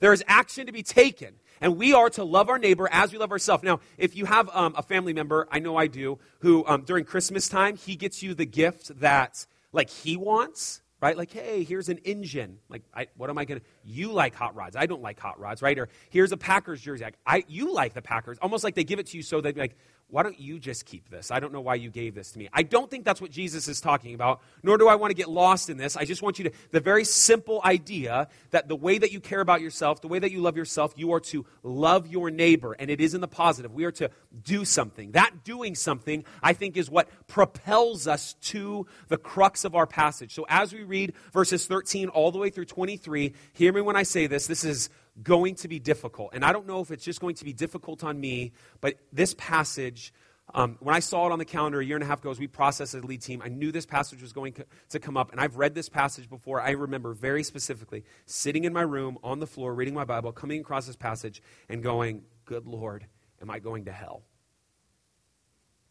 There 0.00 0.12
is 0.12 0.22
action 0.28 0.66
to 0.66 0.72
be 0.72 0.82
taken. 0.82 1.34
And 1.60 1.76
we 1.76 1.92
are 1.92 2.10
to 2.10 2.24
love 2.24 2.48
our 2.48 2.58
neighbor 2.58 2.88
as 2.90 3.12
we 3.12 3.18
love 3.18 3.32
ourselves. 3.32 3.62
Now, 3.62 3.80
if 3.96 4.16
you 4.16 4.24
have 4.24 4.48
um, 4.52 4.74
a 4.76 4.82
family 4.82 5.12
member, 5.12 5.48
I 5.50 5.58
know 5.58 5.76
I 5.76 5.86
do, 5.86 6.18
who 6.40 6.64
um, 6.66 6.82
during 6.82 7.04
Christmas 7.04 7.48
time, 7.48 7.76
he 7.76 7.96
gets 7.96 8.22
you 8.22 8.34
the 8.34 8.46
gift 8.46 9.00
that, 9.00 9.46
like, 9.72 9.90
he 9.90 10.16
wants, 10.16 10.82
right? 11.00 11.16
Like, 11.16 11.32
hey, 11.32 11.64
here's 11.64 11.88
an 11.88 11.98
engine. 11.98 12.58
Like, 12.68 12.82
I, 12.94 13.06
what 13.16 13.30
am 13.30 13.38
I 13.38 13.44
going 13.44 13.60
to? 13.60 13.66
You 13.84 14.12
like 14.12 14.34
hot 14.34 14.54
rods. 14.54 14.76
I 14.76 14.86
don't 14.86 15.02
like 15.02 15.18
hot 15.18 15.38
rods, 15.38 15.62
right? 15.62 15.78
Or 15.78 15.88
here's 16.10 16.32
a 16.32 16.36
Packers 16.36 16.80
jersey. 16.80 17.04
Like, 17.04 17.18
I, 17.26 17.44
you 17.48 17.72
like 17.72 17.94
the 17.94 18.02
Packers. 18.02 18.38
Almost 18.40 18.64
like 18.64 18.74
they 18.74 18.84
give 18.84 18.98
it 18.98 19.06
to 19.08 19.16
you 19.16 19.22
so 19.22 19.40
that, 19.40 19.56
like, 19.56 19.76
why 20.10 20.22
don't 20.22 20.40
you 20.40 20.58
just 20.58 20.86
keep 20.86 21.10
this? 21.10 21.30
I 21.30 21.38
don't 21.38 21.52
know 21.52 21.60
why 21.60 21.74
you 21.74 21.90
gave 21.90 22.14
this 22.14 22.32
to 22.32 22.38
me. 22.38 22.48
I 22.50 22.62
don't 22.62 22.90
think 22.90 23.04
that's 23.04 23.20
what 23.20 23.30
Jesus 23.30 23.68
is 23.68 23.78
talking 23.80 24.14
about, 24.14 24.40
nor 24.62 24.78
do 24.78 24.88
I 24.88 24.94
want 24.94 25.10
to 25.10 25.14
get 25.14 25.28
lost 25.28 25.68
in 25.68 25.76
this. 25.76 25.98
I 25.98 26.06
just 26.06 26.22
want 26.22 26.38
you 26.38 26.44
to, 26.48 26.52
the 26.70 26.80
very 26.80 27.04
simple 27.04 27.60
idea 27.62 28.28
that 28.50 28.68
the 28.68 28.76
way 28.76 28.96
that 28.96 29.12
you 29.12 29.20
care 29.20 29.40
about 29.40 29.60
yourself, 29.60 30.00
the 30.00 30.08
way 30.08 30.18
that 30.18 30.32
you 30.32 30.40
love 30.40 30.56
yourself, 30.56 30.94
you 30.96 31.12
are 31.12 31.20
to 31.20 31.44
love 31.62 32.06
your 32.06 32.30
neighbor, 32.30 32.72
and 32.72 32.90
it 32.90 33.02
is 33.02 33.12
in 33.12 33.20
the 33.20 33.28
positive. 33.28 33.72
We 33.74 33.84
are 33.84 33.92
to 33.92 34.10
do 34.42 34.64
something. 34.64 35.12
That 35.12 35.44
doing 35.44 35.74
something, 35.74 36.24
I 36.42 36.54
think, 36.54 36.78
is 36.78 36.90
what 36.90 37.08
propels 37.26 38.06
us 38.06 38.32
to 38.44 38.86
the 39.08 39.18
crux 39.18 39.66
of 39.66 39.74
our 39.74 39.86
passage. 39.86 40.32
So 40.32 40.46
as 40.48 40.72
we 40.72 40.84
read 40.84 41.12
verses 41.34 41.66
13 41.66 42.08
all 42.08 42.32
the 42.32 42.38
way 42.38 42.48
through 42.48 42.64
23, 42.64 43.34
hear 43.52 43.72
me 43.74 43.82
when 43.82 43.96
I 43.96 44.04
say 44.04 44.26
this. 44.26 44.46
This 44.46 44.64
is 44.64 44.88
going 45.22 45.54
to 45.56 45.68
be 45.68 45.78
difficult. 45.78 46.30
And 46.32 46.44
I 46.44 46.52
don't 46.52 46.66
know 46.66 46.80
if 46.80 46.90
it's 46.90 47.04
just 47.04 47.20
going 47.20 47.34
to 47.36 47.44
be 47.44 47.52
difficult 47.52 48.04
on 48.04 48.18
me, 48.18 48.52
but 48.80 48.94
this 49.12 49.34
passage, 49.34 50.12
um, 50.54 50.76
when 50.80 50.94
I 50.94 51.00
saw 51.00 51.26
it 51.26 51.32
on 51.32 51.38
the 51.38 51.44
calendar 51.44 51.80
a 51.80 51.84
year 51.84 51.96
and 51.96 52.02
a 52.02 52.06
half 52.06 52.20
ago 52.20 52.30
as 52.30 52.38
we 52.38 52.46
processed 52.46 52.94
as 52.94 53.02
a 53.02 53.06
lead 53.06 53.22
team, 53.22 53.42
I 53.44 53.48
knew 53.48 53.72
this 53.72 53.86
passage 53.86 54.22
was 54.22 54.32
going 54.32 54.54
to 54.90 54.98
come 54.98 55.16
up. 55.16 55.32
And 55.32 55.40
I've 55.40 55.56
read 55.56 55.74
this 55.74 55.88
passage 55.88 56.28
before. 56.28 56.60
I 56.60 56.70
remember 56.70 57.12
very 57.14 57.42
specifically 57.42 58.04
sitting 58.26 58.64
in 58.64 58.72
my 58.72 58.82
room 58.82 59.18
on 59.22 59.40
the 59.40 59.46
floor, 59.46 59.74
reading 59.74 59.94
my 59.94 60.04
Bible, 60.04 60.32
coming 60.32 60.60
across 60.60 60.86
this 60.86 60.96
passage, 60.96 61.42
and 61.68 61.82
going, 61.82 62.22
Good 62.44 62.66
Lord, 62.66 63.06
am 63.42 63.50
I 63.50 63.58
going 63.58 63.84
to 63.86 63.92
hell? 63.92 64.22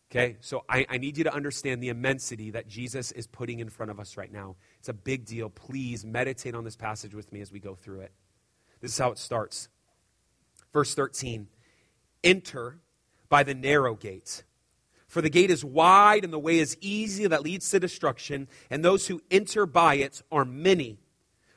Okay, 0.10 0.38
so 0.40 0.64
I, 0.70 0.86
I, 0.90 0.98
need 1.00 1.18
you 1.18 1.26
to 1.26 1.34
understand 1.34 1.84
the 1.84 1.90
immensity 1.90 2.52
that 2.52 2.70
Jesus 2.70 3.12
is 3.12 3.28
putting 3.28 3.60
in 3.60 3.68
front 3.68 3.92
of 3.92 4.00
us 4.00 4.16
right 4.16 4.32
now. 4.32 4.56
It's 4.80 4.88
a 4.88 4.94
big 4.94 5.26
deal. 5.26 5.50
Please 5.50 6.06
meditate 6.06 6.56
on 6.56 6.64
this 6.64 6.78
passage 6.78 7.14
with 7.14 7.34
me 7.34 7.42
as 7.42 7.52
we 7.52 7.60
go 7.60 7.76
through 7.76 8.02
it. 8.02 8.14
This 8.82 8.94
is 8.94 8.98
how 8.98 9.12
it 9.12 9.18
starts. 9.18 9.70
Verse 10.74 10.94
13 10.94 11.48
Enter 12.24 12.80
by 13.30 13.44
the 13.44 13.54
narrow 13.54 13.96
gate. 13.96 14.44
For 15.08 15.22
the 15.22 15.30
gate 15.30 15.50
is 15.50 15.64
wide 15.64 16.24
and 16.24 16.34
the 16.34 16.40
way 16.40 16.60
is 16.60 16.78
easy 16.82 17.28
that 17.28 17.44
leads 17.44 17.70
to 17.70 17.80
destruction, 17.80 18.48
and 18.70 18.84
those 18.84 19.08
who 19.08 19.22
enter 19.32 19.66
by 19.66 19.96
it 19.96 20.22
are 20.32 20.44
many. 20.44 21.00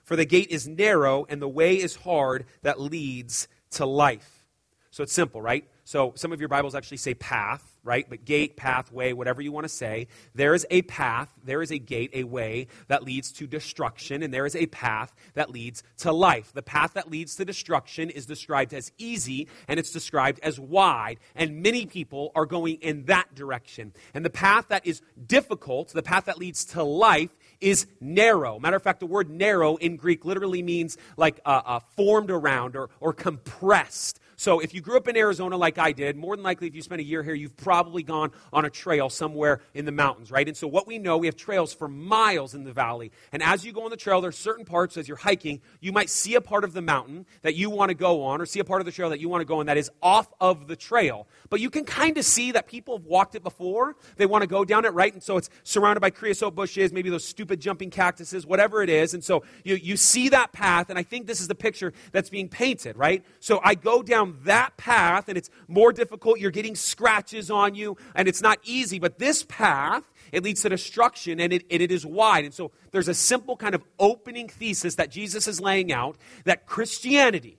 For 0.04 0.16
the 0.16 0.24
gate 0.24 0.50
is 0.50 0.68
narrow 0.68 1.26
and 1.28 1.42
the 1.42 1.48
way 1.48 1.76
is 1.76 1.96
hard 1.96 2.46
that 2.62 2.80
leads 2.80 3.48
to 3.72 3.86
life. 3.86 4.46
So 4.90 5.02
it's 5.02 5.12
simple, 5.12 5.42
right? 5.42 5.68
So 5.84 6.12
some 6.16 6.32
of 6.32 6.40
your 6.40 6.48
Bibles 6.48 6.74
actually 6.74 6.96
say 6.96 7.14
path 7.14 7.69
right? 7.84 8.06
But 8.08 8.24
gate, 8.24 8.56
pathway, 8.56 9.12
whatever 9.12 9.40
you 9.40 9.52
want 9.52 9.64
to 9.64 9.68
say. 9.68 10.08
There 10.34 10.54
is 10.54 10.66
a 10.70 10.82
path, 10.82 11.30
there 11.44 11.62
is 11.62 11.70
a 11.70 11.78
gate, 11.78 12.10
a 12.12 12.24
way 12.24 12.66
that 12.88 13.02
leads 13.02 13.32
to 13.32 13.46
destruction, 13.46 14.22
and 14.22 14.32
there 14.32 14.46
is 14.46 14.56
a 14.56 14.66
path 14.66 15.14
that 15.34 15.50
leads 15.50 15.82
to 15.98 16.12
life. 16.12 16.52
The 16.52 16.62
path 16.62 16.94
that 16.94 17.10
leads 17.10 17.36
to 17.36 17.44
destruction 17.44 18.10
is 18.10 18.26
described 18.26 18.74
as 18.74 18.92
easy, 18.98 19.48
and 19.68 19.80
it's 19.80 19.92
described 19.92 20.40
as 20.42 20.60
wide, 20.60 21.18
and 21.34 21.62
many 21.62 21.86
people 21.86 22.32
are 22.34 22.46
going 22.46 22.76
in 22.76 23.04
that 23.06 23.34
direction. 23.34 23.92
And 24.14 24.24
the 24.24 24.30
path 24.30 24.68
that 24.68 24.86
is 24.86 25.02
difficult, 25.26 25.88
the 25.88 26.02
path 26.02 26.26
that 26.26 26.38
leads 26.38 26.64
to 26.66 26.82
life, 26.82 27.30
is 27.60 27.86
narrow. 28.00 28.58
Matter 28.58 28.76
of 28.76 28.82
fact, 28.82 29.00
the 29.00 29.06
word 29.06 29.30
narrow 29.30 29.76
in 29.76 29.96
Greek 29.96 30.24
literally 30.24 30.62
means 30.62 30.96
like 31.16 31.40
uh, 31.44 31.60
uh, 31.64 31.80
formed 31.96 32.30
around 32.30 32.76
or, 32.76 32.90
or 33.00 33.12
compressed. 33.12 34.18
So 34.40 34.58
if 34.60 34.72
you 34.72 34.80
grew 34.80 34.96
up 34.96 35.06
in 35.06 35.18
Arizona 35.18 35.58
like 35.58 35.76
I 35.76 35.92
did, 35.92 36.16
more 36.16 36.34
than 36.34 36.42
likely 36.42 36.66
if 36.66 36.74
you 36.74 36.80
spent 36.80 37.02
a 37.02 37.04
year 37.04 37.22
here, 37.22 37.34
you've 37.34 37.58
probably 37.58 38.02
gone 38.02 38.32
on 38.54 38.64
a 38.64 38.70
trail 38.70 39.10
somewhere 39.10 39.60
in 39.74 39.84
the 39.84 39.92
mountains, 39.92 40.30
right? 40.30 40.48
And 40.48 40.56
so 40.56 40.66
what 40.66 40.86
we 40.86 40.98
know, 40.98 41.18
we 41.18 41.26
have 41.26 41.36
trails 41.36 41.74
for 41.74 41.88
miles 41.88 42.54
in 42.54 42.64
the 42.64 42.72
valley. 42.72 43.12
And 43.32 43.42
as 43.42 43.66
you 43.66 43.72
go 43.74 43.84
on 43.84 43.90
the 43.90 43.98
trail, 43.98 44.22
there's 44.22 44.38
certain 44.38 44.64
parts 44.64 44.96
as 44.96 45.06
you're 45.08 45.18
hiking, 45.18 45.60
you 45.80 45.92
might 45.92 46.08
see 46.08 46.36
a 46.36 46.40
part 46.40 46.64
of 46.64 46.72
the 46.72 46.80
mountain 46.80 47.26
that 47.42 47.54
you 47.54 47.68
want 47.68 47.90
to 47.90 47.94
go 47.94 48.22
on 48.22 48.40
or 48.40 48.46
see 48.46 48.60
a 48.60 48.64
part 48.64 48.80
of 48.80 48.86
the 48.86 48.92
trail 48.92 49.10
that 49.10 49.20
you 49.20 49.28
want 49.28 49.42
to 49.42 49.44
go 49.44 49.60
on 49.60 49.66
that 49.66 49.76
is 49.76 49.90
off 50.02 50.32
of 50.40 50.68
the 50.68 50.76
trail. 50.76 51.28
But 51.50 51.60
you 51.60 51.68
can 51.68 51.84
kind 51.84 52.16
of 52.16 52.24
see 52.24 52.52
that 52.52 52.66
people 52.66 52.96
have 52.96 53.04
walked 53.04 53.34
it 53.34 53.42
before. 53.42 53.94
They 54.16 54.24
want 54.24 54.40
to 54.40 54.48
go 54.48 54.64
down 54.64 54.86
it, 54.86 54.94
right? 54.94 55.12
And 55.12 55.22
so 55.22 55.36
it's 55.36 55.50
surrounded 55.64 56.00
by 56.00 56.08
creosote 56.08 56.54
bushes, 56.54 56.94
maybe 56.94 57.10
those 57.10 57.26
stupid 57.26 57.60
jumping 57.60 57.90
cactuses, 57.90 58.46
whatever 58.46 58.82
it 58.82 58.88
is. 58.88 59.12
And 59.12 59.22
so 59.22 59.44
you, 59.64 59.74
you 59.74 59.98
see 59.98 60.30
that 60.30 60.52
path, 60.52 60.88
and 60.88 60.98
I 60.98 61.02
think 61.02 61.26
this 61.26 61.42
is 61.42 61.48
the 61.48 61.54
picture 61.54 61.92
that's 62.12 62.30
being 62.30 62.48
painted, 62.48 62.96
right? 62.96 63.22
So 63.40 63.60
I 63.62 63.74
go 63.74 64.02
down 64.02 64.29
that 64.44 64.76
path, 64.76 65.28
and 65.28 65.36
it's 65.36 65.50
more 65.68 65.92
difficult. 65.92 66.38
You're 66.38 66.50
getting 66.50 66.74
scratches 66.74 67.50
on 67.50 67.74
you, 67.74 67.96
and 68.14 68.28
it's 68.28 68.42
not 68.42 68.58
easy. 68.64 68.98
But 68.98 69.18
this 69.18 69.44
path, 69.44 70.04
it 70.32 70.42
leads 70.42 70.62
to 70.62 70.68
destruction, 70.68 71.40
and 71.40 71.52
it, 71.52 71.64
and 71.70 71.82
it 71.82 71.90
is 71.90 72.06
wide. 72.06 72.44
And 72.44 72.54
so 72.54 72.72
there's 72.90 73.08
a 73.08 73.14
simple 73.14 73.56
kind 73.56 73.74
of 73.74 73.82
opening 73.98 74.48
thesis 74.48 74.94
that 74.96 75.10
Jesus 75.10 75.46
is 75.46 75.60
laying 75.60 75.92
out 75.92 76.16
that 76.44 76.66
Christianity, 76.66 77.58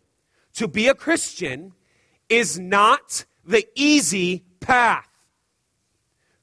to 0.53 0.67
be 0.67 0.87
a 0.87 0.95
Christian, 0.95 1.73
is 2.29 2.57
not 2.57 3.25
the 3.45 3.67
easy 3.75 4.43
path. 4.59 5.07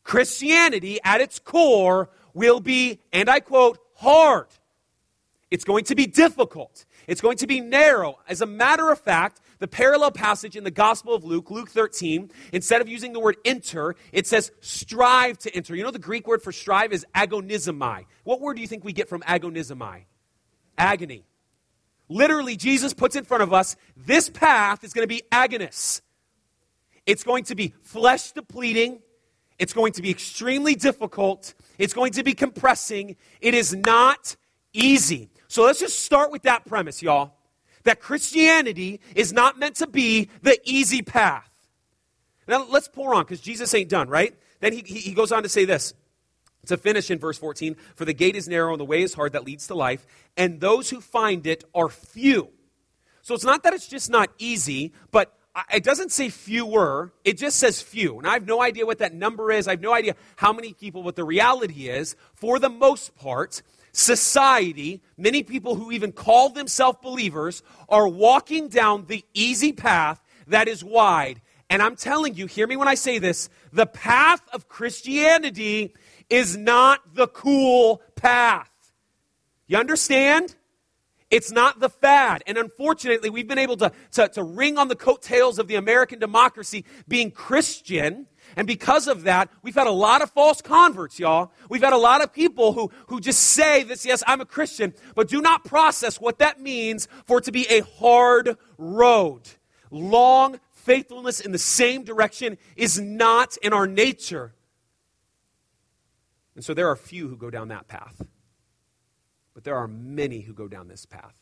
Christianity, 0.04 0.99
at 1.04 1.20
its 1.20 1.38
core, 1.38 2.11
will 2.35 2.61
be, 2.61 3.00
and 3.12 3.28
I 3.28 3.40
quote, 3.40 3.78
hard. 3.94 4.47
It's 5.50 5.64
going 5.64 5.85
to 5.85 5.94
be 5.94 6.06
difficult. 6.06 6.85
It's 7.06 7.20
going 7.20 7.38
to 7.38 7.47
be 7.47 7.61
narrow. 7.61 8.18
As 8.28 8.40
a 8.40 8.47
matter 8.47 8.90
of 8.90 9.00
fact, 9.00 9.40
the 9.59 9.69
parallel 9.69 10.11
passage 10.11 10.57
in 10.57 10.65
the 10.65 10.71
Gospel 10.71 11.15
of 11.15 11.25
Luke, 11.25 11.50
Luke 11.50 11.71
13, 11.71 12.31
instead 12.53 12.81
of 12.81 12.88
using 12.88 13.12
the 13.12 13.21
word 13.21 13.37
enter, 13.45 13.97
it 14.12 14.27
says 14.27 14.53
strive 14.61 15.38
to 15.38 15.55
enter. 15.55 15.75
You 15.75 15.83
know 15.83 15.91
the 15.91 15.99
Greek 15.99 16.27
word 16.27 16.43
for 16.43 16.53
strive 16.53 16.93
is 16.93 17.05
agonizomai. 17.15 18.05
What 18.25 18.41
word 18.41 18.55
do 18.55 18.62
you 18.62 18.69
think 18.69 18.85
we 18.85 18.93
get 18.93 19.09
from 19.09 19.23
agonizomai? 19.23 20.05
Agony. 20.77 21.25
Literally, 22.09 22.57
Jesus 22.57 22.95
puts 22.95 23.17
in 23.17 23.25
front 23.25 23.43
of 23.43 23.53
us 23.53 23.77
this 23.97 24.31
path 24.31 24.85
is 24.85 24.93
going 24.93 25.03
to 25.03 25.09
be 25.09 25.23
agonist. 25.31 26.00
It's 27.05 27.25
going 27.25 27.45
to 27.45 27.55
be 27.55 27.75
flesh 27.83 28.33
depleting. 28.33 29.00
It's 29.59 29.73
going 29.73 29.93
to 29.95 30.03
be 30.03 30.11
extremely 30.11 30.75
difficult. 30.75 31.55
It's 31.79 31.93
going 31.93 32.12
to 32.12 32.23
be 32.23 32.33
compressing. 32.33 33.17
It 33.41 33.55
is 33.55 33.75
not 33.75 34.37
easy. 34.73 35.31
So 35.49 35.65
let's 35.65 35.81
just 35.81 36.00
start 36.00 36.31
with 36.31 36.43
that 36.43 36.65
premise, 36.65 37.03
y'all 37.03 37.38
that 37.88 38.00
Christianity 38.00 39.00
is 39.14 39.33
not 39.33 39.59
meant 39.59 39.76
to 39.76 39.87
be 39.87 40.28
the 40.42 40.61
easy 40.64 41.00
path. 41.00 41.50
Now 42.47 42.66
let's 42.68 42.87
pour 42.87 43.14
on 43.14 43.23
because 43.25 43.40
Jesus 43.40 43.73
ain't 43.73 43.88
done, 43.88 44.11
right? 44.11 44.35
Then 44.61 44.75
he, 44.75 44.83
he 44.83 45.12
goes 45.14 45.33
on 45.33 45.42
to 45.42 45.49
say 45.49 45.64
this 45.64 45.95
to 46.66 46.76
finish 46.76 47.11
in 47.11 47.18
verse 47.18 47.38
14 47.38 47.76
For 47.95 48.04
the 48.04 48.12
gate 48.12 48.37
is 48.37 48.47
narrow 48.47 48.73
and 48.73 48.80
the 48.80 48.85
way 48.85 49.02
is 49.02 49.14
hard 49.14 49.33
that 49.33 49.45
leads 49.45 49.68
to 49.68 49.75
life, 49.75 50.07
and 50.37 50.61
those 50.61 50.90
who 50.90 51.00
find 51.00 51.47
it 51.47 51.64
are 51.75 51.88
few. 51.88 52.50
So 53.23 53.35
it's 53.35 53.45
not 53.45 53.62
that 53.62 53.73
it's 53.73 53.88
just 53.88 54.11
not 54.11 54.28
easy, 54.38 54.92
but 55.11 55.35
it 55.73 55.83
doesn't 55.83 56.12
say 56.12 56.28
fewer, 56.28 57.12
it 57.25 57.38
just 57.38 57.59
says 57.59 57.80
few. 57.80 58.18
And 58.18 58.26
I 58.26 58.35
have 58.35 58.47
no 58.47 58.61
idea 58.61 58.85
what 58.85 58.99
that 58.99 59.14
number 59.14 59.50
is. 59.50 59.66
I 59.66 59.73
have 59.73 59.80
no 59.80 59.95
idea 59.95 60.14
how 60.37 60.52
many 60.52 60.75
people, 60.75 61.02
but 61.02 61.16
the 61.16 61.25
reality 61.25 61.88
is, 61.88 62.16
for 62.35 62.59
the 62.59 62.68
most 62.68 63.16
part, 63.16 63.62
society, 63.92 65.02
many 65.16 65.42
people 65.42 65.75
who 65.75 65.90
even 65.92 66.12
call 66.12 66.50
themselves 66.50 66.99
believers, 67.02 67.62
are 67.88 68.09
walking 68.09 68.68
down 68.68 69.07
the 69.07 69.25
easy 69.35 69.73
path 69.73 70.21
that 70.47 70.68
is 70.68 70.83
wide. 70.83 71.40
And 71.71 71.83
I'm 71.83 71.97
telling 71.97 72.35
you, 72.35 72.47
hear 72.47 72.66
me 72.66 72.76
when 72.76 72.88
I 72.88 72.95
say 72.95 73.18
this 73.18 73.49
the 73.73 73.87
path 73.87 74.42
of 74.52 74.68
Christianity 74.68 75.95
is 76.30 76.57
not 76.57 77.14
the 77.14 77.26
cool 77.28 78.02
path. 78.14 78.71
You 79.66 79.76
understand? 79.76 80.54
It's 81.30 81.52
not 81.52 81.78
the 81.78 81.90
fad. 81.90 82.42
And 82.47 82.57
unfortunately, 82.57 83.28
we've 83.28 83.49
been 83.49 83.59
able 83.59 83.76
to, 83.78 83.92
to, 84.12 84.28
to 84.28 84.42
ring 84.42 84.78
on 84.78 84.88
the 84.88 84.97
coattails 84.97 85.59
of 85.59 85.68
the 85.68 85.75
American 85.75 86.18
democracy 86.18 86.87
being 87.07 87.30
Christian 87.30 88.26
and 88.59 88.67
because 88.67 89.07
of 89.07 89.23
that, 89.23 89.50
we've 89.62 89.77
had 89.77 89.87
a 89.87 89.93
lot 89.93 90.21
of 90.21 90.33
false 90.33 90.61
converts, 90.61 91.21
y'all. 91.21 91.53
We've 91.71 91.81
had 91.81 91.93
a 91.93 91.97
lot 91.97 92.25
of 92.25 92.33
people 92.33 92.73
who, 92.73 92.91
who 93.07 93.21
just 93.21 93.38
say 93.38 93.85
this, 93.85 94.05
yes, 94.05 94.25
I'm 94.27 94.41
a 94.41 94.45
Christian, 94.45 94.95
but 95.15 95.29
do 95.29 95.41
not 95.41 95.65
process 95.65 96.21
what 96.21 96.41
that 96.41 96.61
means 96.61 97.07
for 97.25 97.38
it 97.38 97.45
to 97.45 97.53
be 97.53 97.69
a 97.69 97.83
hard 97.83 98.57
road. 98.77 99.43
Long 99.93 100.59
faithfulness 100.73 101.38
in 101.38 101.53
the 101.53 101.59
same 101.59 102.03
direction 102.03 102.59
is 102.75 102.99
not 102.99 103.57
in 103.59 103.73
our 103.73 103.87
nature. 103.87 104.53
And 106.57 106.65
so 106.65 106.75
there 106.75 106.88
are 106.88 106.97
few 106.97 107.29
who 107.29 107.37
go 107.37 107.50
down 107.50 107.69
that 107.69 107.87
path. 107.87 108.21
But 109.55 109.62
there 109.62 109.77
are 109.77 109.87
many 109.87 110.41
who 110.41 110.53
go 110.53 110.67
down 110.67 110.88
this 110.88 111.07
path. 111.07 111.38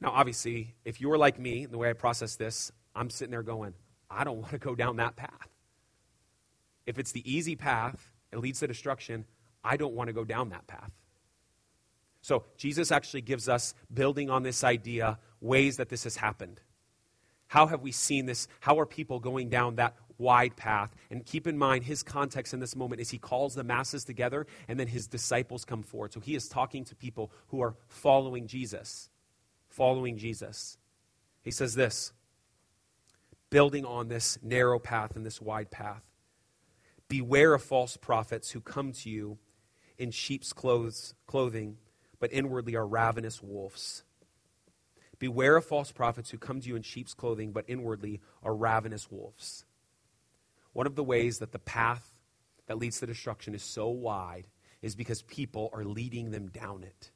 Now, 0.00 0.12
obviously, 0.12 0.76
if 0.86 0.98
you're 0.98 1.18
like 1.18 1.38
me, 1.38 1.66
the 1.66 1.76
way 1.76 1.90
I 1.90 1.92
process 1.92 2.36
this, 2.36 2.72
I'm 2.94 3.10
sitting 3.10 3.32
there 3.32 3.42
going, 3.42 3.74
I 4.10 4.24
don't 4.24 4.38
want 4.38 4.50
to 4.52 4.58
go 4.58 4.74
down 4.74 4.96
that 4.96 5.16
path. 5.16 5.48
If 6.86 6.98
it's 6.98 7.12
the 7.12 7.30
easy 7.30 7.56
path, 7.56 8.12
it 8.32 8.38
leads 8.38 8.60
to 8.60 8.66
destruction. 8.66 9.24
I 9.64 9.76
don't 9.76 9.94
want 9.94 10.08
to 10.08 10.12
go 10.12 10.24
down 10.24 10.50
that 10.50 10.66
path. 10.66 10.92
So, 12.22 12.44
Jesus 12.56 12.90
actually 12.90 13.20
gives 13.20 13.48
us, 13.48 13.74
building 13.92 14.30
on 14.30 14.42
this 14.42 14.64
idea, 14.64 15.18
ways 15.40 15.76
that 15.76 15.88
this 15.88 16.04
has 16.04 16.16
happened. 16.16 16.60
How 17.48 17.66
have 17.66 17.82
we 17.82 17.92
seen 17.92 18.26
this? 18.26 18.48
How 18.60 18.78
are 18.80 18.86
people 18.86 19.20
going 19.20 19.48
down 19.48 19.76
that 19.76 19.94
wide 20.18 20.56
path? 20.56 20.94
And 21.10 21.24
keep 21.24 21.46
in 21.46 21.56
mind, 21.56 21.84
his 21.84 22.02
context 22.02 22.52
in 22.52 22.60
this 22.60 22.74
moment 22.74 23.00
is 23.00 23.10
he 23.10 23.18
calls 23.18 23.54
the 23.54 23.62
masses 23.62 24.04
together 24.04 24.46
and 24.66 24.80
then 24.80 24.88
his 24.88 25.06
disciples 25.06 25.64
come 25.64 25.82
forward. 25.82 26.12
So 26.12 26.20
he 26.20 26.34
is 26.34 26.48
talking 26.48 26.84
to 26.86 26.96
people 26.96 27.30
who 27.48 27.60
are 27.60 27.76
following 27.86 28.48
Jesus. 28.48 29.08
Following 29.68 30.18
Jesus. 30.18 30.78
He 31.42 31.52
says 31.52 31.74
this 31.74 32.12
building 33.50 33.84
on 33.84 34.08
this 34.08 34.38
narrow 34.42 34.78
path 34.78 35.16
and 35.16 35.24
this 35.24 35.40
wide 35.40 35.70
path. 35.70 36.02
Beware 37.08 37.54
of 37.54 37.62
false 37.62 37.96
prophets 37.96 38.50
who 38.50 38.60
come 38.60 38.92
to 38.92 39.10
you 39.10 39.38
in 39.98 40.10
sheep's 40.10 40.52
clothes, 40.52 41.14
clothing, 41.26 41.76
but 42.18 42.32
inwardly 42.32 42.74
are 42.74 42.86
ravenous 42.86 43.42
wolves. 43.42 44.02
Beware 45.18 45.56
of 45.56 45.64
false 45.64 45.92
prophets 45.92 46.30
who 46.30 46.38
come 46.38 46.60
to 46.60 46.68
you 46.68 46.76
in 46.76 46.82
sheep's 46.82 47.14
clothing, 47.14 47.52
but 47.52 47.64
inwardly 47.68 48.20
are 48.42 48.54
ravenous 48.54 49.10
wolves. 49.10 49.64
One 50.72 50.86
of 50.86 50.94
the 50.94 51.04
ways 51.04 51.38
that 51.38 51.52
the 51.52 51.58
path 51.58 52.18
that 52.66 52.78
leads 52.78 53.00
to 53.00 53.06
destruction 53.06 53.54
is 53.54 53.62
so 53.62 53.88
wide 53.88 54.46
is 54.82 54.94
because 54.94 55.22
people 55.22 55.70
are 55.72 55.84
leading 55.84 56.32
them 56.32 56.48
down 56.48 56.82
it. 56.82 57.10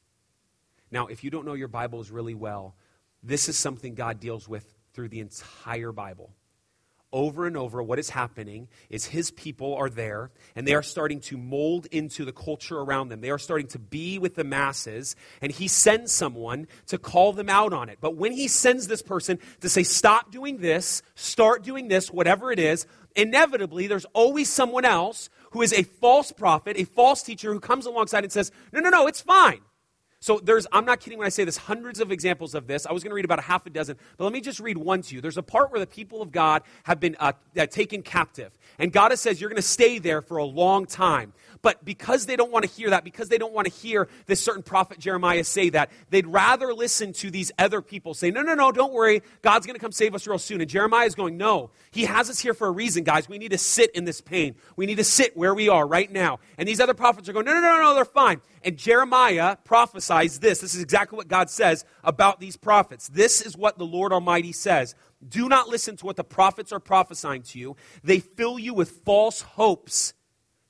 Now, 0.91 1.09
if 1.09 1.23
you 1.23 1.31
don't 1.31 1.45
know 1.45 1.55
your 1.55 1.69
Bibles 1.69 2.11
really 2.11 2.35
well, 2.35 2.75
this 3.23 3.49
is 3.49 3.59
something 3.59 3.95
God 3.95 4.19
deals 4.19 4.49
with 4.49 4.75
through 4.93 5.09
the 5.09 5.21
entire 5.21 5.93
Bible 5.93 6.31
over 7.13 7.47
and 7.47 7.57
over, 7.57 7.83
what 7.83 7.99
is 7.99 8.11
happening 8.11 8.69
is 8.89 9.07
his 9.07 9.31
people 9.33 9.75
are 9.75 9.91
there 9.91 10.31
and 10.55 10.67
they 10.67 10.75
are 10.75 10.83
starting 10.83 11.21
to 11.21 11.37
mold 11.37 11.87
into 11.91 12.25
the 12.25 12.33
culture 12.33 12.79
around 12.79 13.09
them. 13.09 13.21
They 13.21 13.31
are 13.31 13.39
starting 13.39 13.67
to 13.69 13.79
be 13.79 14.19
with 14.19 14.35
the 14.35 14.45
masses, 14.45 15.17
and 15.41 15.51
he 15.51 15.69
sends 15.69 16.13
someone 16.13 16.69
to 16.87 16.99
call 16.99 17.33
them 17.33 17.49
out 17.49 17.73
on 17.73 17.89
it. 17.89 17.99
But 18.01 18.17
when 18.17 18.33
he 18.33 18.49
sends 18.49 18.87
this 18.87 19.03
person 19.03 19.39
to 19.61 19.69
say, 19.69 19.83
stop 19.83 20.31
doing 20.31 20.59
this, 20.59 21.03
start 21.15 21.63
doing 21.65 21.89
this, 21.89 22.13
whatever 22.13 22.53
it 22.53 22.59
is, 22.59 22.87
inevitably 23.17 23.87
there's 23.87 24.07
always 24.07 24.49
someone 24.49 24.85
else 24.85 25.31
who 25.51 25.63
is 25.63 25.73
a 25.73 25.83
false 25.83 26.31
prophet, 26.31 26.77
a 26.79 26.85
false 26.85 27.23
teacher 27.23 27.53
who 27.53 27.61
comes 27.61 27.87
alongside 27.87 28.23
and 28.23 28.33
says, 28.33 28.53
no, 28.73 28.81
no, 28.81 28.91
no, 28.91 29.07
it's 29.09 29.21
fine. 29.21 29.61
So 30.23 30.39
there's, 30.39 30.67
I'm 30.71 30.85
not 30.85 31.01
kidding 31.01 31.19
when 31.19 31.25
I 31.25 31.31
say 31.31 31.45
this, 31.45 31.57
hundreds 31.57 31.99
of 31.99 32.13
examples 32.13 32.55
of 32.55 32.67
this. 32.67 32.85
I 32.85 32.93
was 32.93 33.03
going 33.03 33.11
to 33.11 33.15
read 33.15 33.25
about 33.25 33.39
a 33.39 33.43
half 33.43 33.65
a 33.65 33.71
dozen, 33.71 33.97
but 34.19 34.25
let 34.25 34.35
me 34.35 34.43
just 34.43 34.61
read 34.61 34.77
one 34.77 35.01
to 35.01 35.15
you. 35.15 35.23
There's 35.23 35.39
a 35.39 35.43
part 35.43 35.71
where 35.71 35.81
the 35.81 35.87
people 35.87 36.21
of 36.21 36.31
God 36.31 36.63
have 36.83 37.01
been 37.01 37.17
uh, 37.19 37.33
uh 37.57 37.65
taken 37.65 38.03
captive. 38.03 38.53
And 38.79 38.93
God 38.93 39.19
says, 39.19 39.41
You're 39.41 39.49
going 39.49 39.57
to 39.57 39.63
stay 39.63 39.99
there 39.99 40.21
for 40.21 40.37
a 40.37 40.45
long 40.45 40.85
time. 40.85 41.33
But 41.63 41.85
because 41.85 42.27
they 42.27 42.37
don't 42.37 42.51
want 42.51 42.65
to 42.65 42.71
hear 42.71 42.91
that, 42.91 43.05
because 43.05 43.29
they 43.29 43.37
don't 43.37 43.53
want 43.53 43.67
to 43.67 43.73
hear 43.73 44.09
this 44.27 44.43
certain 44.43 44.63
prophet 44.63 44.99
Jeremiah 44.99 45.45
say 45.45 45.69
that, 45.71 45.91
they'd 46.09 46.27
rather 46.27 46.73
listen 46.73 47.13
to 47.15 47.31
these 47.31 47.53
other 47.59 47.83
people 47.83 48.15
say, 48.15 48.31
No, 48.31 48.43
no, 48.43 48.55
no, 48.55 48.73
don't 48.73 48.93
worry. 48.93 49.23
God's 49.43 49.67
going 49.67 49.75
to 49.75 49.81
come 49.81 49.93
save 49.93 50.15
us 50.15 50.27
real 50.27 50.39
soon. 50.39 50.61
And 50.61 50.71
Jeremiah 50.71 51.07
is 51.07 51.15
going, 51.15 51.37
No, 51.37 51.71
he 51.91 52.05
has 52.05 52.31
us 52.31 52.39
here 52.39 52.55
for 52.55 52.67
a 52.67 52.71
reason, 52.71 53.05
guys. 53.05 53.29
We 53.29 53.39
need 53.39 53.51
to 53.51 53.59
sit 53.59 53.91
in 53.93 54.05
this 54.05 54.21
pain. 54.21 54.55
We 54.77 54.87
need 54.87 54.97
to 54.97 55.05
sit 55.05 55.37
where 55.37 55.55
we 55.55 55.69
are 55.69 55.87
right 55.87 56.11
now. 56.11 56.39
And 56.57 56.67
these 56.67 56.81
other 56.81 56.95
prophets 56.95 57.29
are 57.29 57.35
going, 57.35 57.47
No, 57.47 57.53
no, 57.53 57.61
no, 57.61 57.83
no, 57.83 57.95
they're 57.95 58.05
fine. 58.07 58.41
And 58.65 58.77
Jeremiah 58.77 59.57
prophesies 59.65 60.39
this. 60.39 60.61
This 60.61 60.75
is 60.75 60.83
exactly 60.83 61.17
what 61.17 61.29
God 61.29 61.51
says 61.51 61.85
about 62.05 62.41
these 62.41 62.57
prophets. 62.57 63.09
This 63.09 63.43
is 63.43 63.57
what 63.57 63.77
the 63.77 63.87
Lord 63.87 64.13
Almighty 64.13 64.53
says. 64.53 64.95
Do 65.27 65.49
not 65.49 65.69
listen 65.69 65.97
to 65.97 66.07
what 66.07 66.17
the 66.17 66.25
prophets 66.25 66.73
are 66.73 66.81
prophesying 66.81 67.43
to 67.43 67.59
you. 67.59 67.77
They 68.03 68.21
fill 68.21 68.59
you 68.59 68.73
with 68.73 68.91
false 69.05 69.43
hopes. 69.43 70.15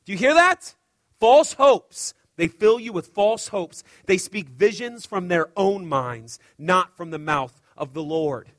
Do 0.04 0.12
you 0.12 0.18
hear 0.18 0.34
that? 0.34 0.74
False 1.20 1.52
hopes. 1.52 2.14
They 2.36 2.48
fill 2.48 2.80
you 2.80 2.92
with 2.92 3.08
false 3.08 3.48
hopes. 3.48 3.84
They 4.06 4.16
speak 4.16 4.48
visions 4.48 5.04
from 5.04 5.28
their 5.28 5.50
own 5.56 5.86
minds, 5.86 6.38
not 6.58 6.96
from 6.96 7.10
the 7.10 7.18
mouth 7.18 7.60
of 7.76 7.92
the 7.92 8.02
Lord. 8.02 8.50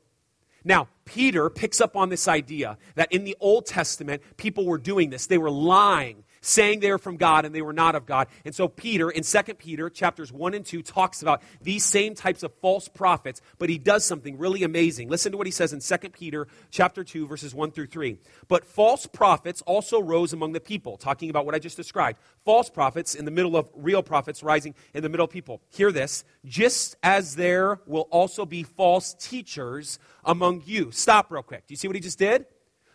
Now, 0.64 0.88
Peter 1.04 1.50
picks 1.50 1.80
up 1.80 1.96
on 1.96 2.08
this 2.08 2.28
idea 2.28 2.78
that 2.94 3.10
in 3.10 3.24
the 3.24 3.36
Old 3.40 3.66
Testament, 3.66 4.22
people 4.36 4.64
were 4.64 4.78
doing 4.78 5.10
this. 5.10 5.26
They 5.26 5.38
were 5.38 5.50
lying 5.50 6.22
saying 6.42 6.80
they 6.80 6.90
were 6.90 6.98
from 6.98 7.16
God 7.16 7.46
and 7.46 7.54
they 7.54 7.62
were 7.62 7.72
not 7.72 7.94
of 7.94 8.04
God. 8.04 8.28
And 8.44 8.54
so 8.54 8.68
Peter, 8.68 9.08
in 9.08 9.22
2 9.22 9.42
Peter 9.54 9.88
chapters 9.88 10.30
1 10.30 10.52
and 10.52 10.66
2, 10.66 10.82
talks 10.82 11.22
about 11.22 11.40
these 11.62 11.84
same 11.84 12.14
types 12.14 12.42
of 12.42 12.52
false 12.60 12.88
prophets, 12.88 13.40
but 13.58 13.70
he 13.70 13.78
does 13.78 14.04
something 14.04 14.36
really 14.36 14.62
amazing. 14.62 15.08
Listen 15.08 15.32
to 15.32 15.38
what 15.38 15.46
he 15.46 15.52
says 15.52 15.72
in 15.72 15.80
2 15.80 16.10
Peter 16.10 16.46
chapter 16.70 17.02
2, 17.02 17.26
verses 17.26 17.54
1 17.54 17.70
through 17.70 17.86
3. 17.86 18.18
But 18.48 18.66
false 18.66 19.06
prophets 19.06 19.62
also 19.62 20.02
rose 20.02 20.32
among 20.32 20.52
the 20.52 20.60
people, 20.60 20.96
talking 20.96 21.30
about 21.30 21.46
what 21.46 21.54
I 21.54 21.58
just 21.58 21.76
described. 21.76 22.18
False 22.44 22.68
prophets 22.68 23.14
in 23.14 23.24
the 23.24 23.30
middle 23.30 23.56
of 23.56 23.70
real 23.74 24.02
prophets 24.02 24.42
rising 24.42 24.74
in 24.92 25.02
the 25.02 25.08
middle 25.08 25.24
of 25.24 25.30
people. 25.30 25.62
Hear 25.70 25.92
this. 25.92 26.24
Just 26.44 26.96
as 27.02 27.36
there 27.36 27.80
will 27.86 28.08
also 28.10 28.44
be 28.44 28.64
false 28.64 29.14
teachers 29.14 30.00
among 30.24 30.62
you. 30.66 30.90
Stop 30.90 31.30
real 31.30 31.42
quick. 31.42 31.66
Do 31.68 31.72
you 31.72 31.76
see 31.76 31.86
what 31.86 31.94
he 31.94 32.00
just 32.02 32.18
did? 32.18 32.46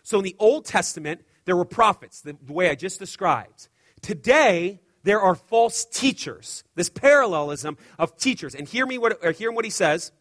So 0.03 0.17
in 0.17 0.23
the 0.23 0.35
Old 0.39 0.65
Testament, 0.65 1.21
there 1.47 1.55
were 1.55 1.65
prophets, 1.65 2.19
the, 2.19 2.35
the 2.45 2.51
way 2.51 2.69
I 2.69 2.75
just 2.75 2.99
described. 2.99 3.69
Today, 4.01 4.81
there 5.03 5.21
are 5.21 5.33
false 5.33 5.85
teachers. 5.85 6.65
This 6.75 6.89
parallelism 6.89 7.77
of 7.97 8.17
teachers. 8.17 8.53
And 8.53 8.67
hear 8.67 8.85
me 8.85 8.97
what, 8.97 9.23
hear 9.37 9.51
what 9.51 9.63
he 9.63 9.71
says 9.71 10.11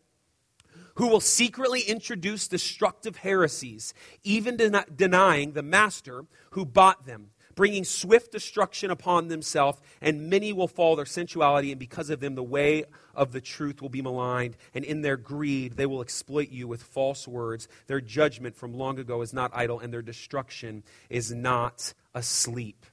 who 0.95 1.09
will 1.09 1.21
secretly 1.21 1.81
introduce 1.81 2.47
destructive 2.47 3.17
heresies, 3.17 3.93
even 4.23 4.57
den- 4.57 4.85
denying 4.95 5.53
the 5.53 5.63
master 5.63 6.25
who 6.51 6.65
bought 6.65 7.07
them 7.07 7.31
bringing 7.57 7.85
swift 7.85 8.31
destruction 8.31 8.91
upon 8.91 9.27
themselves, 9.27 9.81
and 10.01 10.31
many 10.31 10.53
will 10.53 10.69
fall 10.69 10.95
their 10.95 11.07
sensuality, 11.07 11.73
and 11.73 11.81
because 11.81 12.11
of 12.11 12.21
them, 12.21 12.37
the 12.37 12.43
way 12.43 12.85
of 13.15 13.33
the 13.33 13.41
truth 13.41 13.83
will 13.83 13.89
be 13.89 14.03
maligned, 14.03 14.57
and 14.75 14.85
in 14.85 15.01
their 15.01 15.17
greed, 15.17 15.77
they 15.77 15.87
will 15.87 16.03
exploit 16.03 16.51
you 16.51 16.69
with 16.69 16.83
false 16.83 17.27
words. 17.27 17.67
Their 17.89 18.01
judgment 18.01 18.55
from 18.55 18.75
long 18.75 19.01
ago 19.01 19.23
is 19.23 19.33
not 19.33 19.51
idle, 19.55 19.81
and 19.81 19.93
their 19.93 20.03
destruction 20.03 20.85
is 21.11 21.33
not 21.33 21.93
asleep. 22.15 22.87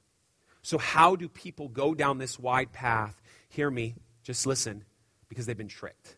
So, 0.62 0.78
how 0.78 1.14
do 1.14 1.28
people 1.28 1.68
go 1.68 1.94
down 1.94 2.16
this 2.16 2.38
wide 2.38 2.72
path? 2.72 3.20
Hear 3.50 3.70
me, 3.70 3.94
just 4.22 4.46
listen, 4.46 4.84
because 5.28 5.44
they've 5.44 5.56
been 5.56 5.68
tricked. 5.68 6.16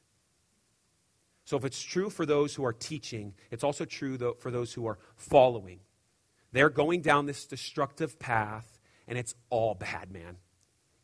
So, 1.44 1.56
if 1.56 1.64
it's 1.64 1.82
true 1.82 2.11
for 2.11 2.24
those 2.24 2.54
who 2.54 2.64
are 2.64 2.72
teaching, 2.72 3.35
it's 3.50 3.64
also 3.64 3.85
true 3.85 4.16
for 4.38 4.52
those 4.52 4.72
who 4.72 4.87
are 4.87 4.98
following. 5.16 5.80
They're 6.56 6.70
going 6.70 7.02
down 7.02 7.26
this 7.26 7.44
destructive 7.44 8.18
path, 8.18 8.78
and 9.06 9.18
it's 9.18 9.34
all 9.50 9.74
bad, 9.74 10.10
man. 10.10 10.38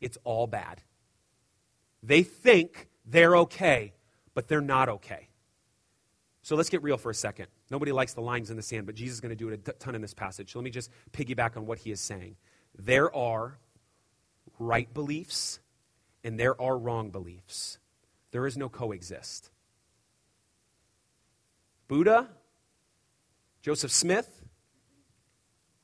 It's 0.01 0.17
all 0.23 0.47
bad. 0.47 0.81
They 2.01 2.23
think 2.23 2.87
they're 3.05 3.37
okay, 3.37 3.93
but 4.33 4.47
they're 4.47 4.61
not 4.61 4.89
okay. 4.89 5.29
So 6.41 6.55
let's 6.55 6.69
get 6.69 6.81
real 6.81 6.97
for 6.97 7.11
a 7.11 7.13
second. 7.13 7.49
Nobody 7.69 7.91
likes 7.91 8.15
the 8.15 8.21
lines 8.21 8.49
in 8.49 8.57
the 8.57 8.63
sand, 8.63 8.87
but 8.87 8.95
Jesus 8.95 9.13
is 9.13 9.21
going 9.21 9.29
to 9.29 9.35
do 9.35 9.49
it 9.49 9.67
a 9.67 9.73
ton 9.73 9.93
in 9.93 10.01
this 10.01 10.15
passage. 10.15 10.51
So 10.51 10.57
let 10.57 10.63
me 10.63 10.71
just 10.71 10.89
piggyback 11.11 11.55
on 11.55 11.67
what 11.67 11.77
he 11.77 11.91
is 11.91 12.01
saying. 12.01 12.35
There 12.75 13.15
are 13.15 13.59
right 14.57 14.91
beliefs 14.91 15.59
and 16.23 16.39
there 16.39 16.59
are 16.59 16.75
wrong 16.75 17.11
beliefs. 17.11 17.77
There 18.31 18.47
is 18.47 18.57
no 18.57 18.69
coexist. 18.69 19.51
Buddha, 21.87 22.27
Joseph 23.61 23.91
Smith, 23.91 24.42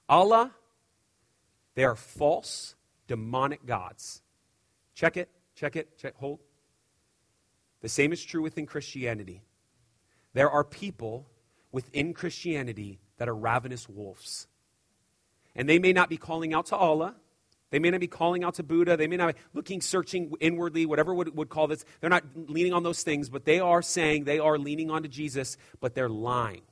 Allah, 0.10 0.52
they 1.76 1.84
are 1.84 1.96
false, 1.96 2.76
demonic 3.08 3.66
gods. 3.66 4.22
Check 4.96 5.16
it, 5.16 5.30
check 5.56 5.76
it, 5.76 5.98
check, 5.98 6.16
hold. 6.18 6.40
The 7.82 7.90
same 7.90 8.12
is 8.12 8.22
true 8.24 8.42
within 8.42 8.66
Christianity. 8.66 9.44
There 10.34 10.50
are 10.50 10.64
people 10.64 11.28
within 11.72 12.14
Christianity 12.14 13.00
that 13.18 13.30
are 13.30 13.36
ravenous 13.36 13.88
wolves. 13.88 14.48
And 15.56 15.70
they 15.70 15.80
may 15.80 15.94
not 15.94 16.10
be 16.10 16.18
calling 16.18 16.54
out 16.54 16.68
to 16.68 16.76
Allah. 16.76 17.16
They 17.70 17.80
may 17.80 17.92
not 17.92 18.00
be 18.00 18.08
calling 18.08 18.44
out 18.44 18.56
to 18.56 18.64
Buddha. 18.64 18.98
They 18.98 19.08
may 19.08 19.18
not 19.18 19.36
be 19.36 19.42
looking, 19.54 19.80
searching 19.80 20.34
inwardly, 20.40 20.86
whatever 20.86 21.14
would, 21.14 21.36
would 21.38 21.50
call 21.50 21.68
this. 21.68 21.86
They're 22.02 22.10
not 22.10 22.24
leaning 22.36 22.74
on 22.74 22.84
those 22.84 23.04
things, 23.04 23.30
but 23.30 23.46
they 23.46 23.60
are 23.60 23.82
saying 23.82 24.24
they 24.24 24.40
are 24.40 24.58
leaning 24.58 24.90
onto 24.90 25.08
Jesus, 25.08 25.56
but 25.80 25.94
they're 25.94 26.10
lying. 26.10 26.64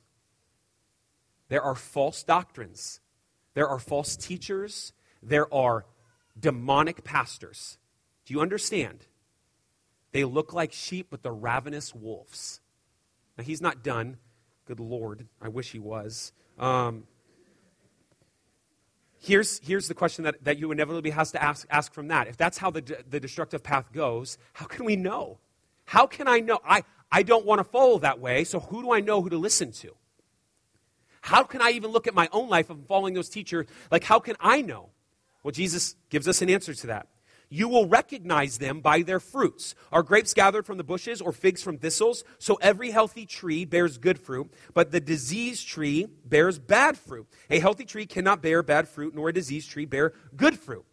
There 1.48 1.62
are 1.62 1.74
false 1.74 2.24
doctrines 2.24 3.00
there 3.58 3.66
are 3.66 3.80
false 3.80 4.14
teachers. 4.14 4.92
There 5.20 5.52
are 5.52 5.84
demonic 6.38 7.02
pastors. 7.02 7.76
Do 8.24 8.32
you 8.32 8.40
understand? 8.40 9.06
They 10.12 10.22
look 10.22 10.52
like 10.52 10.72
sheep, 10.72 11.08
but 11.10 11.24
they're 11.24 11.32
ravenous 11.32 11.92
wolves. 11.92 12.60
Now, 13.36 13.42
he's 13.42 13.60
not 13.60 13.82
done. 13.82 14.18
Good 14.64 14.78
Lord. 14.78 15.26
I 15.42 15.48
wish 15.48 15.72
he 15.72 15.80
was. 15.80 16.32
Um, 16.56 17.08
here's, 19.18 19.58
here's 19.58 19.88
the 19.88 19.94
question 19.94 20.22
that, 20.22 20.44
that 20.44 20.60
you 20.60 20.70
inevitably 20.70 21.10
has 21.10 21.32
to 21.32 21.42
ask, 21.42 21.66
ask 21.68 21.92
from 21.92 22.06
that. 22.06 22.28
If 22.28 22.36
that's 22.36 22.58
how 22.58 22.70
the, 22.70 23.02
the 23.10 23.18
destructive 23.18 23.64
path 23.64 23.92
goes, 23.92 24.38
how 24.52 24.66
can 24.66 24.84
we 24.84 24.94
know? 24.94 25.40
How 25.84 26.06
can 26.06 26.28
I 26.28 26.38
know? 26.38 26.60
I, 26.64 26.84
I 27.10 27.24
don't 27.24 27.44
want 27.44 27.58
to 27.58 27.64
follow 27.64 27.98
that 27.98 28.20
way, 28.20 28.44
so 28.44 28.60
who 28.60 28.82
do 28.82 28.92
I 28.92 29.00
know 29.00 29.20
who 29.20 29.30
to 29.30 29.36
listen 29.36 29.72
to? 29.72 29.96
How 31.20 31.44
can 31.44 31.60
I 31.60 31.70
even 31.70 31.90
look 31.90 32.06
at 32.06 32.14
my 32.14 32.28
own 32.32 32.48
life 32.48 32.70
of 32.70 32.86
following 32.86 33.14
those 33.14 33.28
teachers? 33.28 33.66
Like, 33.90 34.04
how 34.04 34.18
can 34.18 34.36
I 34.40 34.62
know? 34.62 34.90
Well, 35.42 35.52
Jesus 35.52 35.96
gives 36.10 36.28
us 36.28 36.42
an 36.42 36.50
answer 36.50 36.74
to 36.74 36.86
that. 36.88 37.08
You 37.50 37.68
will 37.68 37.86
recognize 37.86 38.58
them 38.58 38.80
by 38.80 39.02
their 39.02 39.20
fruits. 39.20 39.74
Are 39.90 40.02
grapes 40.02 40.34
gathered 40.34 40.66
from 40.66 40.76
the 40.76 40.84
bushes 40.84 41.22
or 41.22 41.32
figs 41.32 41.62
from 41.62 41.78
thistles? 41.78 42.22
So 42.38 42.56
every 42.56 42.90
healthy 42.90 43.24
tree 43.24 43.64
bears 43.64 43.96
good 43.96 44.18
fruit, 44.18 44.52
but 44.74 44.90
the 44.90 45.00
diseased 45.00 45.66
tree 45.66 46.08
bears 46.26 46.58
bad 46.58 46.98
fruit. 46.98 47.26
A 47.48 47.58
healthy 47.58 47.86
tree 47.86 48.04
cannot 48.04 48.42
bear 48.42 48.62
bad 48.62 48.86
fruit, 48.86 49.14
nor 49.14 49.30
a 49.30 49.32
diseased 49.32 49.70
tree 49.70 49.86
bear 49.86 50.12
good 50.36 50.58
fruit. 50.58 50.84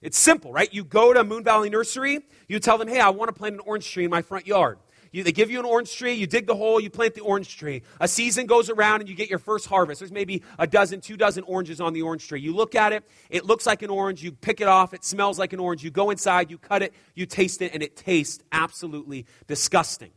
It's 0.00 0.18
simple, 0.18 0.52
right? 0.52 0.72
You 0.72 0.84
go 0.84 1.12
to 1.12 1.24
Moon 1.24 1.42
Valley 1.42 1.70
Nursery, 1.70 2.20
you 2.46 2.60
tell 2.60 2.78
them, 2.78 2.86
hey, 2.86 3.00
I 3.00 3.08
want 3.08 3.28
to 3.28 3.32
plant 3.32 3.54
an 3.54 3.60
orange 3.60 3.90
tree 3.90 4.04
in 4.04 4.10
my 4.10 4.22
front 4.22 4.46
yard 4.46 4.78
You, 5.16 5.22
they 5.22 5.32
give 5.32 5.50
you 5.50 5.58
an 5.58 5.64
orange 5.64 5.96
tree, 5.96 6.12
you 6.12 6.26
dig 6.26 6.46
the 6.46 6.54
hole, 6.54 6.78
you 6.78 6.90
plant 6.90 7.14
the 7.14 7.22
orange 7.22 7.56
tree. 7.56 7.80
A 8.02 8.06
season 8.06 8.44
goes 8.44 8.68
around 8.68 9.00
and 9.00 9.08
you 9.08 9.14
get 9.14 9.30
your 9.30 9.38
first 9.38 9.66
harvest. 9.66 10.00
There's 10.00 10.12
maybe 10.12 10.42
a 10.58 10.66
dozen, 10.66 11.00
two 11.00 11.16
dozen 11.16 11.42
oranges 11.44 11.80
on 11.80 11.94
the 11.94 12.02
orange 12.02 12.28
tree. 12.28 12.38
You 12.38 12.54
look 12.54 12.74
at 12.74 12.92
it, 12.92 13.02
it 13.30 13.46
looks 13.46 13.64
like 13.64 13.80
an 13.80 13.88
orange, 13.88 14.22
you 14.22 14.30
pick 14.30 14.60
it 14.60 14.68
off, 14.68 14.92
it 14.92 15.06
smells 15.06 15.38
like 15.38 15.54
an 15.54 15.58
orange. 15.58 15.82
You 15.82 15.90
go 15.90 16.10
inside, 16.10 16.50
you 16.50 16.58
cut 16.58 16.82
it, 16.82 16.92
you 17.14 17.24
taste 17.24 17.62
it, 17.62 17.72
and 17.72 17.82
it 17.82 17.96
tastes 17.96 18.44
absolutely 18.52 19.24
disgusting. 19.46 20.10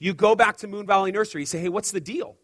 You 0.00 0.14
go 0.14 0.34
back 0.34 0.56
to 0.56 0.66
Moon 0.66 0.84
Valley 0.84 1.12
Nursery, 1.12 1.42
you 1.42 1.46
say, 1.46 1.60
hey, 1.60 1.68
what's 1.68 1.92
the 1.92 2.00
deal? 2.00 2.36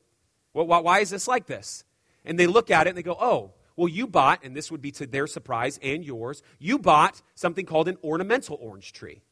Well, 0.55 0.69
why 0.69 1.01
is 1.01 1.11
this 1.11 1.27
like 1.27 1.47
this? 1.47 1.83
And 2.25 2.38
they 2.38 2.47
look 2.47 2.71
at 2.71 2.87
it 2.87 2.90
and 2.90 2.97
they 2.97 3.03
go, 3.03 3.16
oh, 3.21 3.51
well, 3.75 3.88
you 3.88 4.07
bought, 4.07 4.45
and 4.45 4.55
this 4.55 4.71
would 4.71 4.81
be 4.81 4.92
to 4.92 5.09
their 5.09 5.27
surprise 5.27 5.81
and 5.83 6.05
yours, 6.05 6.45
you 6.61 6.79
bought 6.79 7.21
something 7.35 7.66
called 7.66 7.88
an 7.88 7.99
ornamental 8.05 8.57
orange 8.61 8.92
tree. 8.92 9.23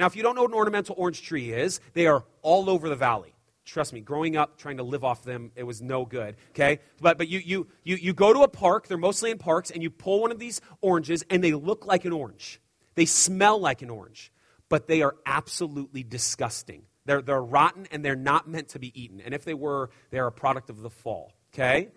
Now, 0.00 0.06
if 0.06 0.16
you 0.16 0.22
don't 0.22 0.34
know 0.34 0.40
what 0.40 0.50
an 0.52 0.56
ornamental 0.56 0.94
orange 0.96 1.20
tree 1.20 1.52
is, 1.52 1.78
they 1.92 2.06
are 2.06 2.24
all 2.40 2.70
over 2.70 2.88
the 2.88 2.96
valley. 2.96 3.34
Trust 3.66 3.92
me, 3.92 4.00
growing 4.00 4.34
up, 4.34 4.56
trying 4.56 4.78
to 4.78 4.82
live 4.82 5.04
off 5.04 5.24
them, 5.24 5.52
it 5.54 5.64
was 5.64 5.82
no 5.82 6.06
good. 6.06 6.36
Okay? 6.52 6.80
But, 7.02 7.18
but 7.18 7.28
you, 7.28 7.38
you, 7.40 7.66
you, 7.84 7.96
you 7.96 8.14
go 8.14 8.32
to 8.32 8.40
a 8.40 8.48
park, 8.48 8.88
they're 8.88 8.96
mostly 8.96 9.30
in 9.30 9.36
parks, 9.36 9.70
and 9.70 9.82
you 9.82 9.90
pull 9.90 10.22
one 10.22 10.30
of 10.30 10.38
these 10.38 10.62
oranges, 10.80 11.22
and 11.28 11.44
they 11.44 11.52
look 11.52 11.84
like 11.84 12.06
an 12.06 12.12
orange. 12.12 12.62
They 12.94 13.04
smell 13.04 13.60
like 13.60 13.82
an 13.82 13.90
orange, 13.90 14.32
but 14.70 14.86
they 14.88 15.02
are 15.02 15.16
absolutely 15.26 16.02
disgusting. 16.02 16.84
They're, 17.04 17.20
they're 17.20 17.42
rotten, 17.42 17.86
and 17.90 18.02
they're 18.02 18.16
not 18.16 18.48
meant 18.48 18.68
to 18.68 18.78
be 18.78 18.98
eaten. 18.98 19.20
And 19.20 19.34
if 19.34 19.44
they 19.44 19.52
were, 19.52 19.90
they 20.08 20.18
are 20.18 20.28
a 20.28 20.32
product 20.32 20.70
of 20.70 20.80
the 20.80 20.88
fall. 20.88 21.34
Okay? 21.52 21.90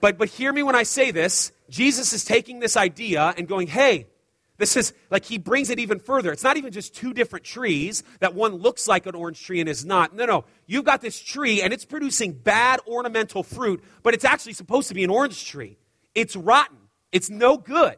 But, 0.00 0.16
but 0.16 0.30
hear 0.30 0.54
me 0.54 0.62
when 0.62 0.74
I 0.74 0.84
say 0.84 1.10
this. 1.10 1.52
Jesus 1.68 2.14
is 2.14 2.24
taking 2.24 2.60
this 2.60 2.78
idea 2.78 3.34
and 3.36 3.46
going, 3.46 3.66
hey, 3.66 4.06
this 4.58 4.76
is 4.76 4.92
like 5.10 5.24
he 5.24 5.38
brings 5.38 5.70
it 5.70 5.78
even 5.78 5.98
further. 5.98 6.32
It's 6.32 6.42
not 6.42 6.56
even 6.56 6.72
just 6.72 6.94
two 6.94 7.12
different 7.12 7.44
trees 7.44 8.02
that 8.20 8.34
one 8.34 8.54
looks 8.54 8.88
like 8.88 9.06
an 9.06 9.14
orange 9.14 9.42
tree 9.42 9.60
and 9.60 9.68
is 9.68 9.84
not. 9.84 10.14
No, 10.14 10.24
no. 10.24 10.44
You've 10.66 10.84
got 10.84 11.02
this 11.02 11.18
tree 11.18 11.60
and 11.60 11.72
it's 11.72 11.84
producing 11.84 12.32
bad 12.32 12.80
ornamental 12.86 13.42
fruit, 13.42 13.84
but 14.02 14.14
it's 14.14 14.24
actually 14.24 14.54
supposed 14.54 14.88
to 14.88 14.94
be 14.94 15.04
an 15.04 15.10
orange 15.10 15.44
tree. 15.44 15.78
It's 16.14 16.36
rotten. 16.36 16.78
It's 17.12 17.28
no 17.28 17.58
good. 17.58 17.96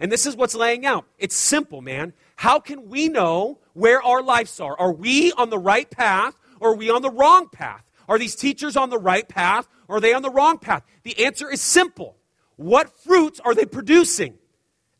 And 0.00 0.10
this 0.10 0.26
is 0.26 0.36
what's 0.36 0.54
laying 0.54 0.86
out. 0.86 1.06
It's 1.18 1.36
simple, 1.36 1.82
man. 1.82 2.14
How 2.36 2.60
can 2.60 2.88
we 2.88 3.08
know 3.08 3.58
where 3.74 4.02
our 4.02 4.22
lives 4.22 4.60
are? 4.60 4.78
Are 4.78 4.92
we 4.92 5.32
on 5.32 5.50
the 5.50 5.58
right 5.58 5.90
path 5.90 6.34
or 6.60 6.70
are 6.70 6.76
we 6.76 6.88
on 6.88 7.02
the 7.02 7.10
wrong 7.10 7.48
path? 7.48 7.84
Are 8.08 8.18
these 8.18 8.34
teachers 8.34 8.76
on 8.76 8.90
the 8.90 8.98
right 8.98 9.28
path 9.28 9.68
or 9.86 9.96
are 9.96 10.00
they 10.00 10.14
on 10.14 10.22
the 10.22 10.30
wrong 10.30 10.58
path? 10.58 10.82
The 11.02 11.26
answer 11.26 11.50
is 11.50 11.60
simple. 11.60 12.16
What 12.56 12.98
fruits 13.00 13.40
are 13.44 13.54
they 13.54 13.66
producing? 13.66 14.38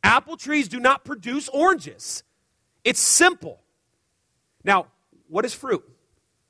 Apple 0.02 0.36
trees 0.36 0.68
do 0.68 0.80
not 0.80 1.04
produce 1.04 1.48
oranges. 1.48 2.22
It's 2.84 3.00
simple. 3.00 3.60
Now, 4.64 4.86
what 5.28 5.44
is 5.44 5.54
fruit? 5.54 5.84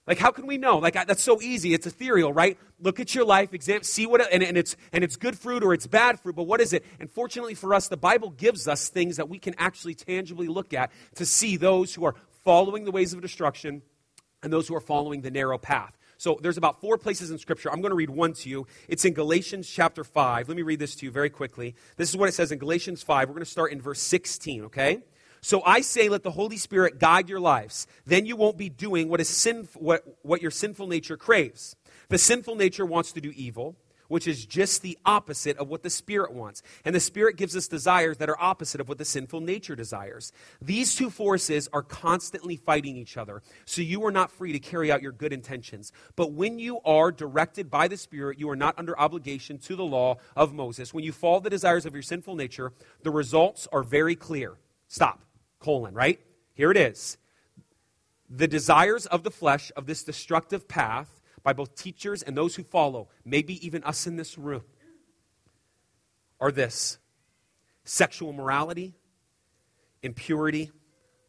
Like, 0.06 0.18
how 0.18 0.30
can 0.30 0.46
we 0.46 0.56
know? 0.56 0.78
Like, 0.78 0.94
that's 0.94 1.22
so 1.22 1.42
easy. 1.42 1.74
It's 1.74 1.86
ethereal, 1.86 2.32
right? 2.32 2.56
Look 2.80 2.98
at 2.98 3.14
your 3.14 3.26
life, 3.26 3.52
examine, 3.52 3.82
see 3.82 4.06
what, 4.06 4.26
and, 4.32 4.42
and, 4.42 4.56
it's, 4.56 4.74
and 4.90 5.04
it's 5.04 5.16
good 5.16 5.38
fruit 5.38 5.62
or 5.62 5.74
it's 5.74 5.86
bad 5.86 6.18
fruit, 6.18 6.34
but 6.34 6.44
what 6.44 6.62
is 6.62 6.72
it? 6.72 6.82
And 6.98 7.10
fortunately 7.10 7.54
for 7.54 7.74
us, 7.74 7.88
the 7.88 7.98
Bible 7.98 8.30
gives 8.30 8.66
us 8.66 8.88
things 8.88 9.16
that 9.16 9.28
we 9.28 9.38
can 9.38 9.54
actually 9.58 9.94
tangibly 9.94 10.48
look 10.48 10.72
at 10.72 10.90
to 11.16 11.26
see 11.26 11.58
those 11.58 11.94
who 11.94 12.06
are 12.06 12.14
following 12.42 12.86
the 12.86 12.90
ways 12.90 13.12
of 13.12 13.20
destruction 13.20 13.82
and 14.42 14.50
those 14.50 14.66
who 14.66 14.74
are 14.74 14.80
following 14.80 15.20
the 15.20 15.30
narrow 15.30 15.58
path. 15.58 15.97
So 16.18 16.38
there's 16.42 16.58
about 16.58 16.80
four 16.80 16.98
places 16.98 17.30
in 17.30 17.38
Scripture. 17.38 17.70
I'm 17.72 17.80
going 17.80 17.90
to 17.90 17.96
read 17.96 18.10
one 18.10 18.32
to 18.34 18.48
you. 18.48 18.66
It's 18.88 19.04
in 19.04 19.14
Galatians 19.14 19.70
chapter 19.70 20.02
5. 20.02 20.48
Let 20.48 20.56
me 20.56 20.62
read 20.62 20.80
this 20.80 20.96
to 20.96 21.06
you 21.06 21.12
very 21.12 21.30
quickly. 21.30 21.76
This 21.96 22.10
is 22.10 22.16
what 22.16 22.28
it 22.28 22.32
says 22.32 22.50
in 22.50 22.58
Galatians 22.58 23.04
5. 23.04 23.28
We're 23.28 23.34
going 23.34 23.44
to 23.44 23.50
start 23.50 23.70
in 23.70 23.80
verse 23.80 24.00
16, 24.00 24.64
okay? 24.64 24.98
So 25.40 25.62
I 25.64 25.80
say, 25.80 26.08
let 26.08 26.24
the 26.24 26.32
Holy 26.32 26.56
Spirit 26.56 26.98
guide 26.98 27.28
your 27.28 27.38
lives. 27.38 27.86
Then 28.04 28.26
you 28.26 28.34
won't 28.34 28.58
be 28.58 28.68
doing 28.68 29.08
what, 29.08 29.20
is 29.20 29.28
sin, 29.28 29.68
what, 29.76 30.02
what 30.22 30.42
your 30.42 30.50
sinful 30.50 30.88
nature 30.88 31.16
craves. 31.16 31.76
The 32.08 32.18
sinful 32.18 32.56
nature 32.56 32.84
wants 32.84 33.12
to 33.12 33.20
do 33.20 33.32
evil 33.36 33.76
which 34.08 34.26
is 34.26 34.44
just 34.44 34.82
the 34.82 34.98
opposite 35.04 35.56
of 35.58 35.68
what 35.68 35.82
the 35.82 35.90
Spirit 35.90 36.32
wants. 36.32 36.62
And 36.84 36.94
the 36.94 37.00
Spirit 37.00 37.36
gives 37.36 37.56
us 37.56 37.68
desires 37.68 38.16
that 38.18 38.28
are 38.28 38.40
opposite 38.40 38.80
of 38.80 38.88
what 38.88 38.98
the 38.98 39.04
sinful 39.04 39.40
nature 39.40 39.76
desires. 39.76 40.32
These 40.60 40.94
two 40.94 41.10
forces 41.10 41.68
are 41.72 41.82
constantly 41.82 42.56
fighting 42.56 42.96
each 42.96 43.16
other, 43.16 43.42
so 43.64 43.82
you 43.82 44.04
are 44.04 44.10
not 44.10 44.32
free 44.32 44.52
to 44.52 44.58
carry 44.58 44.90
out 44.90 45.02
your 45.02 45.12
good 45.12 45.32
intentions. 45.32 45.92
But 46.16 46.32
when 46.32 46.58
you 46.58 46.80
are 46.84 47.12
directed 47.12 47.70
by 47.70 47.88
the 47.88 47.96
Spirit, 47.96 48.38
you 48.38 48.50
are 48.50 48.56
not 48.56 48.78
under 48.78 48.98
obligation 48.98 49.58
to 49.58 49.76
the 49.76 49.84
law 49.84 50.16
of 50.34 50.52
Moses. 50.52 50.92
When 50.92 51.04
you 51.04 51.12
follow 51.12 51.40
the 51.40 51.50
desires 51.50 51.86
of 51.86 51.94
your 51.94 52.02
sinful 52.02 52.34
nature, 52.34 52.72
the 53.02 53.10
results 53.10 53.68
are 53.72 53.82
very 53.82 54.16
clear. 54.16 54.56
Stop. 54.88 55.22
Colon, 55.60 55.94
right? 55.94 56.20
Here 56.54 56.70
it 56.70 56.76
is. 56.76 57.18
The 58.30 58.48
desires 58.48 59.06
of 59.06 59.22
the 59.22 59.30
flesh 59.30 59.72
of 59.76 59.86
this 59.86 60.04
destructive 60.04 60.68
path 60.68 61.17
by 61.48 61.54
both 61.54 61.74
teachers 61.74 62.22
and 62.22 62.36
those 62.36 62.56
who 62.56 62.62
follow, 62.62 63.08
maybe 63.24 63.66
even 63.66 63.82
us 63.84 64.06
in 64.06 64.16
this 64.16 64.36
room, 64.36 64.64
are 66.38 66.52
this 66.52 66.98
sexual 67.84 68.34
morality, 68.34 68.92
impurity, 70.02 70.70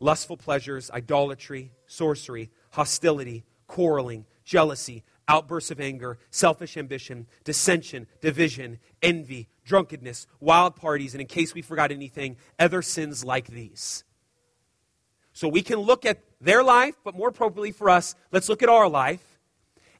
lustful 0.01 0.35
pleasures, 0.35 0.91
idolatry, 0.91 1.71
sorcery, 1.87 2.51
hostility, 2.71 3.45
quarreling, 3.65 4.25
jealousy, 4.43 5.05
outbursts 5.29 5.71
of 5.71 5.79
anger, 5.79 6.17
selfish 6.31 6.75
ambition, 6.75 7.25
dissension, 7.45 8.05
division, 8.19 8.77
envy, 9.01 9.47
drunkenness, 9.63 10.27
wild 10.41 10.75
parties, 10.75 11.13
and 11.13 11.21
in 11.21 11.27
case 11.27 11.53
we 11.53 11.61
forgot 11.61 11.93
anything, 11.93 12.35
other 12.59 12.81
sins 12.81 13.23
like 13.23 13.47
these. 13.47 14.03
So 15.31 15.47
we 15.47 15.61
can 15.61 15.79
look 15.79 16.05
at 16.05 16.19
their 16.41 16.61
life, 16.61 16.95
but 17.05 17.15
more 17.15 17.29
appropriately 17.29 17.71
for 17.71 17.89
us, 17.89 18.15
let's 18.33 18.49
look 18.49 18.61
at 18.61 18.67
our 18.67 18.89
life 18.89 19.23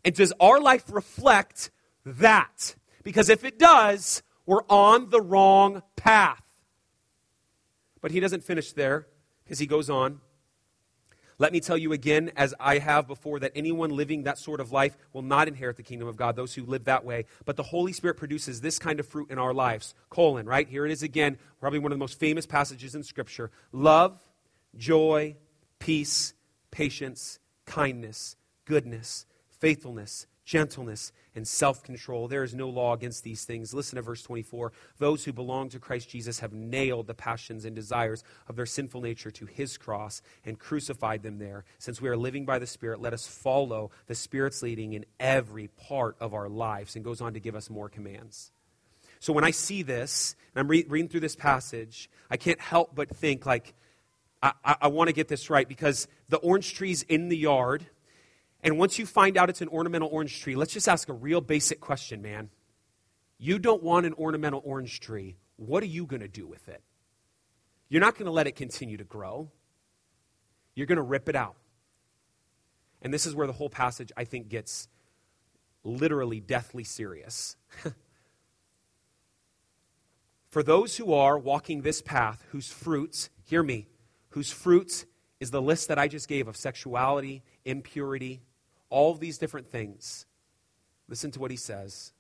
and 0.04 0.16
does 0.16 0.34
our 0.40 0.60
life 0.60 0.86
reflect 0.90 1.72
that? 2.06 2.76
Because 3.04 3.30
if 3.30 3.44
it 3.44 3.60
does, 3.60 4.24
we're 4.46 4.64
on 4.70 5.10
the 5.10 5.22
wrong 5.22 5.84
path. 5.96 6.42
But 8.02 8.12
he 8.12 8.20
doesn't 8.20 8.44
finish 8.44 8.72
there 8.74 9.08
because 9.44 9.60
he 9.60 9.68
goes 9.68 9.90
on. 9.90 10.22
Let 11.38 11.54
me 11.54 11.62
tell 11.62 11.78
you 11.78 11.94
again, 11.94 12.32
as 12.36 12.54
I 12.60 12.80
have 12.80 13.08
before, 13.08 13.40
that 13.40 13.54
anyone 13.56 13.92
living 13.92 14.24
that 14.24 14.38
sort 14.38 14.60
of 14.60 14.74
life 14.74 14.98
will 15.14 15.22
not 15.22 15.48
inherit 15.48 15.78
the 15.78 15.84
kingdom 15.84 16.10
of 16.10 16.18
God, 16.18 16.36
those 16.36 16.54
who 16.54 16.66
live 16.66 16.84
that 16.84 17.06
way. 17.06 17.26
But 17.46 17.56
the 17.56 17.64
Holy 17.64 17.94
Spirit 17.94 18.18
produces 18.18 18.60
this 18.60 18.78
kind 18.78 19.00
of 19.00 19.08
fruit 19.08 19.32
in 19.32 19.40
our 19.40 19.54
lives. 19.54 19.94
Colon, 20.10 20.46
right? 20.46 20.68
Here 20.68 20.86
it 20.86 20.92
is 20.92 21.02
again, 21.02 21.38
probably 21.62 21.80
one 21.80 21.94
of 21.94 21.98
the 21.98 22.04
most 22.04 22.20
famous 22.20 22.46
passages 22.46 22.94
in 22.94 23.04
Scripture 23.04 23.52
love, 23.72 24.22
joy, 24.76 25.38
peace, 25.80 26.34
patience, 26.72 27.40
kindness, 27.66 28.36
goodness, 28.66 29.26
faithfulness, 29.60 30.28
gentleness, 30.46 31.12
and 31.36 31.48
self 31.48 31.84
control. 31.84 32.28
There 32.28 32.44
is 32.44 32.56
no 32.56 32.70
law 32.70 32.94
against 32.94 33.24
these 33.24 33.46
things. 33.46 33.74
Listen 33.74 33.98
to 33.98 34.02
verse 34.02 34.24
24. 34.24 34.72
Those 34.98 35.24
who 35.24 35.32
belong 35.32 35.70
to 35.70 35.80
Christ 35.80 36.10
Jesus 36.10 36.40
have 36.40 36.54
nailed 36.54 37.08
the 37.08 37.14
passions 37.14 37.66
and 37.66 37.76
desires 37.76 38.24
of 38.48 38.56
their 38.56 38.66
sinful 38.66 39.02
nature 39.02 39.32
to 39.32 39.46
his 39.46 39.78
cross 39.78 40.22
and 40.44 40.58
crucified 40.58 41.22
them 41.22 41.38
there. 41.38 41.66
Since 41.78 42.02
we 42.02 42.10
are 42.10 42.18
living 42.18 42.46
by 42.46 42.60
the 42.60 42.68
Spirit, 42.68 43.00
let 43.00 43.14
us 43.14 43.28
follow 43.28 43.92
the 44.08 44.16
Spirit's 44.16 44.64
leading 44.64 44.94
in 44.94 45.06
every 45.20 45.68
part 45.68 46.16
of 46.20 46.34
our 46.34 46.50
lives. 46.50 46.96
And 46.96 47.06
goes 47.06 47.22
on 47.22 47.34
to 47.36 47.40
give 47.40 47.56
us 47.56 47.70
more 47.70 47.90
commands. 47.90 48.52
So 49.20 49.34
when 49.34 49.44
I 49.44 49.52
see 49.52 49.84
this, 49.84 50.36
and 50.56 50.62
I'm 50.62 50.68
re- 50.68 50.86
reading 50.88 51.10
through 51.10 51.20
this 51.20 51.36
passage, 51.36 52.10
I 52.30 52.38
can't 52.38 52.60
help 52.60 52.96
but 52.96 53.10
think, 53.10 53.46
like, 53.46 53.76
I, 54.42 54.54
I, 54.64 54.76
I 54.84 54.88
want 54.88 55.10
to 55.10 55.14
get 55.14 55.28
this 55.28 55.50
right 55.50 55.68
because 55.68 56.08
the 56.30 56.38
orange 56.38 56.74
trees 56.74 57.04
in 57.04 57.28
the 57.30 57.38
yard 57.38 57.86
and 58.62 58.78
once 58.78 59.00
you 59.00 59.06
find 59.06 59.38
out 59.38 59.50
it's 59.50 59.62
an 59.62 59.70
ornamental 59.70 60.10
orange 60.12 60.42
tree, 60.42 60.56
let's 60.56 60.74
just 60.74 60.90
ask 60.90 61.08
a 61.10 61.14
real 61.14 61.42
basic 61.42 61.80
question, 61.80 62.22
man. 62.22 62.50
You 63.38 63.58
don't 63.58 63.82
want 63.82 64.06
an 64.06 64.14
ornamental 64.14 64.62
orange 64.66 65.00
tree. 65.00 65.38
What 65.56 65.82
are 65.82 65.88
you 65.88 66.06
going 66.06 66.22
to 66.22 66.28
do 66.28 66.46
with 66.46 66.68
it? 66.68 66.84
You're 67.88 68.02
not 68.02 68.16
going 68.16 68.26
to 68.26 68.32
let 68.32 68.48
it 68.48 68.56
continue 68.56 68.98
to 68.98 69.04
grow. 69.06 69.50
You're 70.76 70.88
going 70.88 70.98
to 70.98 71.02
rip 71.02 71.30
it 71.30 71.36
out. 71.36 71.56
And 73.02 73.14
this 73.14 73.26
is 73.26 73.34
where 73.34 73.48
the 73.48 73.54
whole 73.54 73.70
passage, 73.70 74.12
I 74.18 74.26
think, 74.26 74.50
gets 74.50 74.90
literally 75.84 76.42
deathly 76.42 76.84
serious. 76.84 77.56
For 80.50 80.64
those 80.64 80.98
who 80.98 81.14
are 81.14 81.38
walking 81.38 81.82
this 81.82 82.02
path, 82.02 82.44
whose 82.50 82.72
fruits, 82.72 83.30
hear 83.46 83.64
me, 83.64 83.88
whose 84.30 84.52
fruits 84.52 85.06
is 85.40 85.52
the 85.52 85.62
list 85.62 85.88
that 85.88 85.98
I 85.98 86.08
just 86.08 86.28
gave 86.28 86.48
of 86.48 86.58
sexuality, 86.58 87.44
impurity, 87.64 88.42
all 88.90 89.14
these 89.14 89.38
different 89.38 89.68
things. 89.68 90.26
Listen 91.08 91.32
to 91.32 91.40
what 91.40 91.52
he 91.52 91.58
says. 91.58 92.14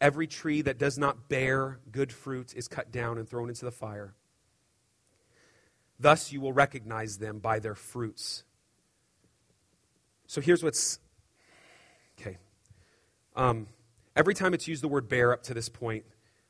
Every 0.00 0.26
tree 0.26 0.62
that 0.62 0.78
does 0.78 0.98
not 0.98 1.28
bear 1.28 1.80
good 1.90 2.12
fruit 2.12 2.54
is 2.54 2.68
cut 2.68 2.92
down 2.92 3.18
and 3.18 3.28
thrown 3.28 3.48
into 3.48 3.64
the 3.64 3.70
fire. 3.70 4.14
Thus 5.98 6.32
you 6.32 6.40
will 6.40 6.52
recognize 6.52 7.18
them 7.18 7.38
by 7.38 7.58
their 7.58 7.74
fruits. 7.74 8.44
So 10.26 10.40
here's 10.40 10.62
what's. 10.62 10.98
Okay. 12.20 12.38
Um, 13.36 13.68
every 14.16 14.34
time 14.34 14.54
it's 14.54 14.68
used 14.68 14.82
the 14.82 14.88
word 14.88 15.08
bear 15.08 15.32
up 15.32 15.42
to 15.44 15.54
this 15.54 15.68
point, 15.68 16.04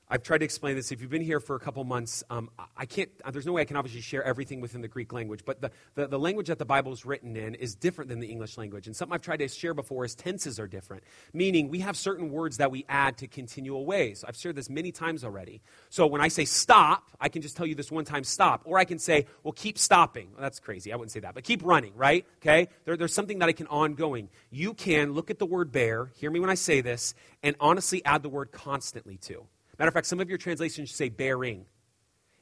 I've 0.09 0.23
tried 0.23 0.39
to 0.39 0.45
explain 0.45 0.77
this. 0.77 0.93
If 0.93 1.01
you've 1.01 1.11
been 1.11 1.23
here 1.23 1.41
for 1.41 1.57
a 1.57 1.59
couple 1.59 1.83
months, 1.83 2.23
um, 2.29 2.51
I 2.77 2.85
can't, 2.85 3.09
uh, 3.25 3.31
there's 3.31 3.47
no 3.47 3.53
way 3.53 3.63
I 3.63 3.65
can 3.65 3.79
obviously 3.79 4.03
share 4.03 4.23
everything 4.23 4.61
within 4.61 4.83
the 4.83 4.89
Greek 4.89 5.15
language, 5.15 5.41
but 5.47 5.63
the, 5.63 5.71
the, 5.95 6.07
the, 6.07 6.19
language 6.19 6.49
that 6.49 6.59
the 6.59 6.67
Bible 6.67 6.93
is 6.93 7.07
written 7.07 7.37
in 7.37 7.55
is 7.55 7.75
different 7.75 8.11
than 8.11 8.21
the 8.21 8.27
English 8.27 8.59
language. 8.59 8.87
And 8.87 8.95
something 8.95 9.15
I've 9.15 9.23
tried 9.23 9.39
to 9.39 9.49
share 9.49 9.73
before 9.73 10.05
is 10.05 10.15
tenses 10.15 10.61
are 10.61 10.67
different, 10.67 11.05
meaning 11.33 11.69
we 11.69 11.81
have 11.81 11.97
certain 11.97 12.31
words 12.31 12.59
that 12.59 12.71
we 12.71 12.85
add 12.89 13.17
to 13.19 13.27
continual 13.27 13.87
ways. 13.87 14.25
I've 14.29 14.37
shared 14.37 14.57
this 14.57 14.69
many 14.69 14.93
times 14.93 15.25
already. 15.25 15.63
So 15.89 16.07
when 16.07 16.21
I 16.21 16.29
say 16.29 16.45
stop, 16.45 17.11
I 17.19 17.31
can 17.31 17.41
just 17.41 17.57
tell 17.57 17.67
you 17.67 17.75
this 17.75 17.91
one 17.91 18.05
time 18.05 18.25
stop. 18.25 18.63
Or 18.67 18.79
I 18.79 18.85
can 18.85 18.99
say, 18.99 19.27
well, 19.43 19.53
keep 19.53 19.79
stopping. 19.79 20.29
Well, 20.33 20.43
that's 20.43 20.61
crazy. 20.61 20.93
I 20.93 20.97
wouldn't 20.97 21.13
say 21.13 21.21
that, 21.21 21.35
but 21.35 21.45
keep 21.45 21.65
running, 21.65 21.95
right? 21.97 22.27
Okay? 22.43 22.69
There, 22.85 22.99
there's 22.99 23.15
something 23.15 23.39
that 23.39 23.49
I 23.49 23.53
can 23.53 23.69
ongoing. 23.69 24.29
You 24.51 24.75
can 24.75 25.13
look 25.13 25.31
at 25.31 25.39
the 25.39 25.47
word 25.47 25.73
bear, 25.73 26.13
hear 26.17 26.31
me 26.31 26.41
when 26.41 26.51
I 26.51 26.57
say 26.57 26.83
this, 26.83 27.15
and 27.43 27.57
honestly 27.59 28.05
add 28.05 28.23
the 28.23 28.29
word 28.29 28.53
constantly 28.53 29.17
to. 29.23 29.47
Matter 29.79 29.89
of 29.89 29.95
fact, 29.95 30.07
some 30.07 30.21
of 30.21 30.29
your 30.29 30.39
translations 30.39 30.91
say 30.93 31.09
bearing. 31.09 31.67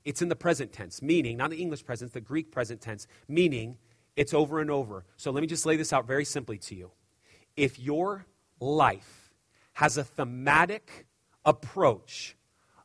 It's 0.04 0.20
in 0.20 0.28
the 0.28 0.36
present 0.36 0.72
tense, 0.72 1.00
meaning, 1.00 1.36
not 1.36 1.50
the 1.50 1.60
English 1.60 1.84
present, 1.84 2.12
the 2.12 2.20
Greek 2.20 2.50
present 2.50 2.80
tense, 2.80 3.06
meaning 3.28 3.76
it's 4.16 4.34
over 4.34 4.60
and 4.60 4.70
over. 4.70 5.04
So 5.16 5.30
let 5.30 5.40
me 5.40 5.46
just 5.46 5.64
lay 5.64 5.76
this 5.76 5.92
out 5.92 6.06
very 6.06 6.24
simply 6.24 6.58
to 6.58 6.74
you. 6.74 6.90
If 7.56 7.78
your 7.78 8.26
life 8.60 9.32
has 9.74 9.96
a 9.96 10.04
thematic 10.04 11.06
approach 11.44 12.36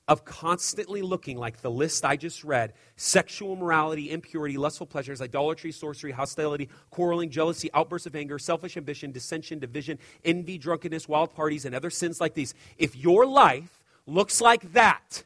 of 0.07 0.23
constantly 0.23 1.01
looking 1.01 1.37
like 1.37 1.61
the 1.61 1.69
list 1.69 2.05
I 2.05 2.15
just 2.15 2.45
read 2.45 2.73
sexual 2.95 3.57
morality, 3.57 4.09
impurity, 4.11 4.57
lustful 4.57 4.87
pleasures, 4.87 5.21
idolatry, 5.21 5.71
sorcery, 5.73 6.13
hostility, 6.13 6.69
quarreling, 6.91 7.29
jealousy, 7.29 7.69
outbursts 7.73 8.07
of 8.07 8.15
anger, 8.15 8.39
selfish 8.39 8.77
ambition, 8.77 9.11
dissension, 9.11 9.59
division, 9.59 9.99
envy, 10.23 10.57
drunkenness, 10.57 11.09
wild 11.09 11.33
parties, 11.33 11.65
and 11.65 11.75
other 11.75 11.89
sins 11.89 12.21
like 12.21 12.35
these. 12.35 12.53
If 12.77 12.95
your 12.95 13.25
life 13.25 13.76
looks 14.07 14.41
like 14.41 14.73
that, 14.73 15.23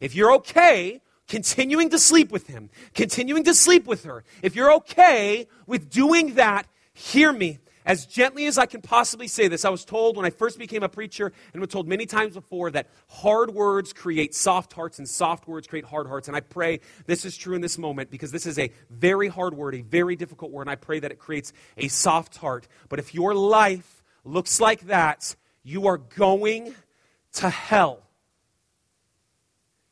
if 0.00 0.14
you're 0.14 0.34
okay 0.34 1.00
continuing 1.28 1.88
to 1.90 1.98
sleep 1.98 2.30
with 2.30 2.48
him, 2.48 2.68
continuing 2.94 3.44
to 3.44 3.54
sleep 3.54 3.86
with 3.86 4.04
her, 4.04 4.24
if 4.42 4.54
you're 4.54 4.72
okay 4.72 5.46
with 5.66 5.88
doing 5.88 6.34
that, 6.34 6.66
hear 6.92 7.32
me. 7.32 7.58
As 7.84 8.06
gently 8.06 8.46
as 8.46 8.58
I 8.58 8.66
can 8.66 8.80
possibly 8.80 9.26
say 9.26 9.48
this, 9.48 9.64
I 9.64 9.70
was 9.70 9.84
told 9.84 10.16
when 10.16 10.24
I 10.24 10.30
first 10.30 10.56
became 10.56 10.84
a 10.84 10.88
preacher, 10.88 11.32
and 11.52 11.60
was 11.60 11.70
told 11.70 11.88
many 11.88 12.06
times 12.06 12.34
before, 12.34 12.70
that 12.70 12.86
hard 13.08 13.52
words 13.52 13.92
create 13.92 14.34
soft 14.36 14.72
hearts, 14.72 14.98
and 14.98 15.08
soft 15.08 15.48
words 15.48 15.66
create 15.66 15.84
hard 15.84 16.06
hearts. 16.06 16.28
And 16.28 16.36
I 16.36 16.40
pray 16.40 16.80
this 17.06 17.24
is 17.24 17.36
true 17.36 17.54
in 17.54 17.60
this 17.60 17.78
moment 17.78 18.08
because 18.08 18.30
this 18.30 18.46
is 18.46 18.58
a 18.58 18.70
very 18.90 19.26
hard 19.26 19.54
word, 19.54 19.74
a 19.74 19.80
very 19.80 20.14
difficult 20.14 20.52
word, 20.52 20.62
and 20.62 20.70
I 20.70 20.76
pray 20.76 21.00
that 21.00 21.10
it 21.10 21.18
creates 21.18 21.52
a 21.76 21.88
soft 21.88 22.36
heart. 22.36 22.68
But 22.88 23.00
if 23.00 23.14
your 23.14 23.34
life 23.34 24.04
looks 24.24 24.60
like 24.60 24.82
that, 24.82 25.34
you 25.64 25.88
are 25.88 25.98
going 25.98 26.74
to 27.34 27.48
hell. 27.48 28.02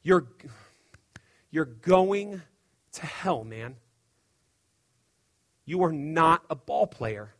You're, 0.03 0.27
you're 1.51 1.65
going 1.65 2.43
to 2.93 3.07
hell, 3.07 3.45
man. 3.45 3.77
You 5.65 5.83
are 5.85 5.93
not 5.93 6.43
a 6.51 6.55
ball 6.55 6.87
player. 6.87 7.35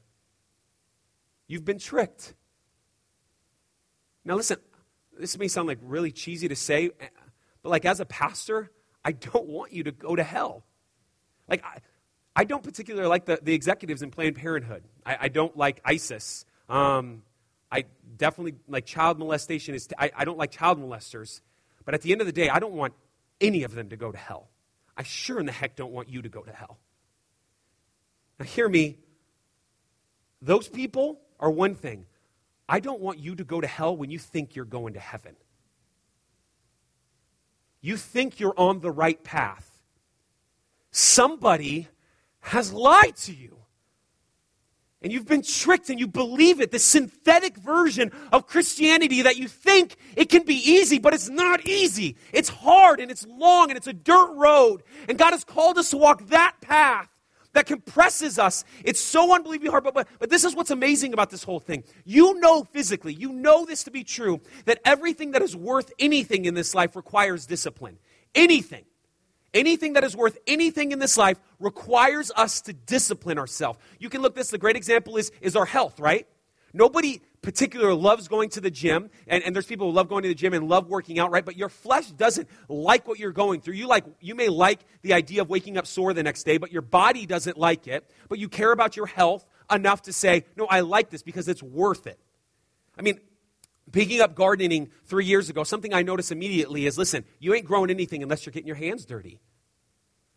You've 1.47 1.65
been 1.65 1.79
tricked. 1.79 2.35
Now, 4.25 4.37
listen, 4.37 4.59
this 5.19 5.37
may 5.39 5.49
sound 5.49 5.69
like 5.69 5.79
really 5.83 6.13
cheesy 6.13 6.49
to 6.49 6.57
say, 6.57 6.91
but 7.63 7.69
like 7.69 7.85
as 7.85 8.01
a 8.01 8.05
pastor, 8.05 8.71
I 9.05 9.13
don't 9.13 9.49
want 9.49 9.73
you 9.73 9.85
to 9.85 9.93
go 9.93 10.15
to 10.15 10.23
hell. 10.23 10.65
Like, 11.49 11.65
I, 11.65 11.79
I 12.37 12.45
don't 12.45 12.63
particularly 12.63 13.09
like 13.09 13.25
the, 13.25 13.39
the 13.43 13.55
executives 13.55 14.03
in 14.03 14.11
Planned 14.11 14.37
Parenthood. 14.37 14.85
I, 15.05 15.17
I 15.23 15.29
don't 15.29 15.57
like 15.57 15.81
ISIS. 15.85 16.45
Um, 16.69 17.23
I 17.71 17.85
definitely 18.17 18.57
like 18.69 18.85
child 18.85 19.19
molestation. 19.19 19.75
Is 19.75 19.89
I 19.99 20.25
don't 20.25 20.39
like 20.39 20.51
child 20.51 20.81
molesters. 20.81 21.41
But 21.85 21.95
at 21.95 22.03
the 22.03 22.13
end 22.13 22.21
of 22.21 22.27
the 22.27 22.33
day, 22.33 22.49
I 22.49 22.59
don't 22.59 22.75
want 22.75 22.95
any 23.41 23.63
of 23.63 23.75
them 23.75 23.89
to 23.89 23.97
go 23.97 24.13
to 24.13 24.19
hell. 24.19 24.49
I 24.97 25.03
sure 25.03 25.41
in 25.41 25.47
the 25.47 25.53
heck 25.53 25.77
don't 25.77 25.93
want 25.93 26.09
you 26.09 26.23
to 26.23 26.29
go 26.29 26.43
to 26.43 26.53
hell. 26.53 26.79
Now, 28.39 28.45
hear 28.45 28.69
me. 28.69 28.99
Those 30.43 30.69
people 30.69 31.21
are 31.39 31.51
one 31.51 31.75
thing. 31.75 32.07
I 32.69 32.81
don't 32.81 33.01
want 33.01 33.19
you 33.19 33.35
to 33.37 33.45
go 33.45 33.61
to 33.61 33.67
hell 33.67 33.97
when 33.97 34.11
you 34.11 34.19
think 34.19 34.55
you're 34.55 34.65
going 34.65 34.95
to 34.95 35.01
heaven. 35.01 35.37
You 37.81 37.97
think 37.97 38.41
you're 38.41 38.59
on 38.59 38.81
the 38.81 38.91
right 38.91 39.23
path. 39.25 39.81
Somebody 40.91 41.89
has 42.41 42.73
lied 42.73 43.17
to 43.17 43.35
you 43.35 43.60
and 45.03 45.13
you've 45.13 45.27
been 45.27 45.43
tricked 45.43 45.89
and 45.89 45.99
you 45.99 46.07
believe 46.07 46.61
it, 46.61 46.71
the 46.71 46.79
synthetic 46.79 47.57
version 47.57 48.13
of 48.33 48.47
Christianity 48.47 49.23
that 49.23 49.37
you 49.37 49.49
think 49.49 49.97
it 50.15 50.29
can 50.29 50.45
be 50.45 50.55
easy, 50.55 50.99
but 50.99 51.15
it's 51.15 51.31
not 51.31 51.67
easy. 51.67 52.17
It's 52.33 52.51
hard 52.51 53.01
and 53.01 53.11
it's 53.11 53.27
long 53.27 53.71
and 53.71 53.79
it's 53.79 53.87
a 53.87 53.93
dirt 53.95 54.35
road. 54.35 54.83
And 55.09 55.19
God 55.19 55.31
has 55.31 55.45
called 55.45 55.79
us 55.79 55.91
to 55.91 55.97
walk 55.97 56.27
that 56.29 56.57
path 56.61 57.09
that 57.53 57.67
compresses 57.67 58.39
us. 58.39 58.65
It's 58.85 59.01
so 59.01 59.35
unbelievably 59.35 59.71
hard. 59.71 59.85
But, 59.85 59.95
but, 59.95 60.09
but 60.19 60.31
this 60.31 60.45
is 60.45 60.55
what's 60.55 60.71
amazing 60.71 61.13
about 61.13 61.31
this 61.31 61.45
whole 61.45 61.61
thing. 61.61 61.85
You 62.05 62.39
know 62.39 62.65
physically, 62.65 63.15
you 63.15 63.33
know 63.33 63.65
this 63.65 63.85
to 63.85 63.91
be 63.91 64.05
true, 64.05 64.41
that 64.67 64.81
everything 64.85 65.33
that 65.33 65.43
is 65.43 65.57
worth 65.57 65.93
anything 65.99 66.45
in 66.45 66.55
this 66.55 66.75
life 66.75 66.95
requires 66.95 67.47
discipline. 67.47 67.99
Anything. 68.35 68.85
Anything 69.53 69.95
that 69.95 70.05
is 70.05 70.17
worth 70.17 70.39
anything 70.47 70.93
in 70.93 70.99
this 70.99 71.17
life 71.17 71.39
requires 71.59 72.31
us 72.37 72.61
to 72.63 72.73
discipline 72.73 73.39
ourselves. 73.39 73.79
You 73.99 74.09
can 74.09 74.23
look 74.23 74.35
this, 74.35 74.51
the 74.51 74.59
great 74.59 74.77
example 74.77 75.17
is, 75.17 75.33
is 75.41 75.57
our 75.57 75.65
health, 75.65 75.99
right? 75.99 76.27
Nobody 76.73 77.21
particularly 77.43 78.01
loves 78.01 78.29
going 78.29 78.51
to 78.51 78.61
the 78.61 78.71
gym, 78.71 79.11
and, 79.27 79.43
and 79.43 79.55
there's 79.55 79.67
people 79.67 79.91
who 79.91 79.97
love 79.97 80.09
going 80.09 80.23
to 80.23 80.29
the 80.29 80.35
gym 80.35 80.53
and 80.53 80.69
love 80.69 80.89
working 80.89 81.19
out, 81.19 81.31
right? 81.31 81.45
But 81.45 81.57
your 81.57 81.69
flesh 81.69 82.11
doesn't 82.11 82.49
like 82.69 83.09
what 83.09 83.19
you're 83.19 83.33
going 83.33 83.61
through. 83.61 83.75
You 83.75 83.89
like 83.89 84.05
you 84.21 84.35
may 84.35 84.49
like 84.49 84.81
the 85.03 85.15
idea 85.15 85.43
of 85.43 85.49
waking 85.49 85.79
up 85.79 85.87
sore 85.87 86.13
the 86.13 86.23
next 86.23 86.45
day, 86.45 86.59
but 86.59 86.71
your 86.71 86.83
body 86.83 87.27
doesn't 87.27 87.59
like 87.59 87.89
it. 87.89 88.09
But 88.29 88.39
you 88.39 88.49
care 88.49 88.73
about 88.73 88.97
your 88.97 89.07
health 89.07 89.45
enough 89.71 90.03
to 90.03 90.13
say, 90.13 90.45
no, 90.57 90.67
I 90.67 90.81
like 90.81 91.11
this 91.11 91.23
because 91.23 91.49
it's 91.49 91.63
worth 91.63 92.07
it. 92.07 92.19
I 92.99 93.03
mean, 93.03 93.19
Picking 93.93 94.21
up 94.21 94.35
gardening 94.35 94.91
three 95.07 95.25
years 95.25 95.51
ago, 95.51 95.65
something 95.65 95.93
I 95.93 96.03
noticed 96.03 96.31
immediately 96.31 96.87
is 96.87 96.97
listen, 96.97 97.25
you 97.39 97.55
ain't 97.55 97.67
growing 97.67 97.91
anything 97.91 98.23
unless 98.23 98.47
you're 98.47 98.53
getting 98.53 98.69
your 98.69 98.77
hands 98.77 99.05
dirty. 99.05 99.41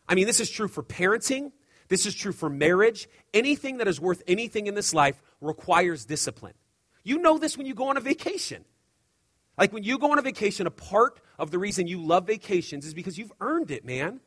I 0.08 0.16
mean, 0.16 0.26
this 0.26 0.40
is 0.40 0.50
true 0.50 0.68
for 0.68 0.84
parenting, 0.84 1.52
this 1.88 2.06
is 2.06 2.16
true 2.16 2.32
for 2.32 2.50
marriage. 2.50 3.08
Anything 3.34 3.78
that 3.78 3.88
is 3.88 4.00
worth 4.00 4.24
anything 4.28 4.68
in 4.68 4.76
this 4.76 4.94
life 4.94 5.22
requires 5.42 6.06
discipline. 6.06 6.54
You 7.04 7.20
know 7.20 7.38
this 7.38 7.58
when 7.58 7.68
you 7.68 7.76
go 7.76 7.90
on 7.90 7.98
a 7.98 8.02
vacation. 8.02 8.66
Like 9.58 9.72
when 9.72 9.84
you 9.84 10.00
go 10.00 10.12
on 10.12 10.18
a 10.18 10.22
vacation, 10.22 10.66
a 10.66 10.72
part 10.72 11.20
of 11.38 11.52
the 11.52 11.60
reason 11.60 11.88
you 11.88 12.02
love 12.02 12.26
vacations 12.26 12.86
is 12.86 12.94
because 12.94 13.18
you've 13.18 13.34
earned 13.40 13.70
it, 13.70 13.86
man. 13.86 14.22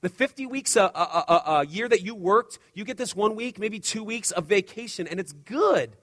The 0.00 0.08
50 0.08 0.46
weeks 0.46 0.76
a, 0.76 0.82
a, 0.82 1.24
a, 1.28 1.42
a, 1.46 1.66
year 1.66 1.88
that 1.88 2.02
you 2.02 2.14
worked, 2.14 2.58
you 2.74 2.84
get 2.84 2.98
this 2.98 3.16
one 3.16 3.36
week, 3.36 3.58
maybe 3.58 3.80
two 3.80 4.04
weeks 4.04 4.32
of 4.32 4.46
vacation, 4.46 5.06
and 5.06 5.18
it's 5.18 5.32
good. 5.32 5.96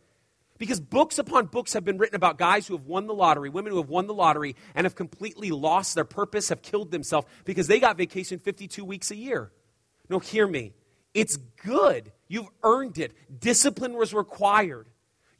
Because 0.62 0.80
books 0.80 1.18
upon 1.18 1.48
books 1.48 1.74
have 1.74 1.84
been 1.84 1.98
written 1.98 2.16
about 2.16 2.38
guys 2.38 2.68
who 2.68 2.78
have 2.78 2.86
won 2.86 3.08
the 3.08 3.16
lottery, 3.16 3.50
women 3.50 3.72
who 3.72 3.80
have 3.80 3.90
won 3.90 4.06
the 4.06 4.14
lottery, 4.14 4.56
and 4.76 4.86
have 4.86 4.94
completely 4.94 5.50
lost 5.50 5.96
their 5.96 6.06
purpose, 6.06 6.50
have 6.50 6.62
killed 6.62 6.92
themselves 6.92 7.26
because 7.46 7.66
they 7.66 7.80
got 7.80 7.98
vacation 7.98 8.38
52 8.38 8.86
weeks 8.86 9.10
a 9.10 9.16
year. 9.16 9.52
No, 10.08 10.20
hear 10.20 10.46
me. 10.46 10.74
It's 11.16 11.38
good. 11.38 12.12
You've 12.28 12.50
earned 12.62 13.00
it. 13.00 13.14
Discipline 13.40 13.96
was 13.96 14.14
required. 14.14 14.86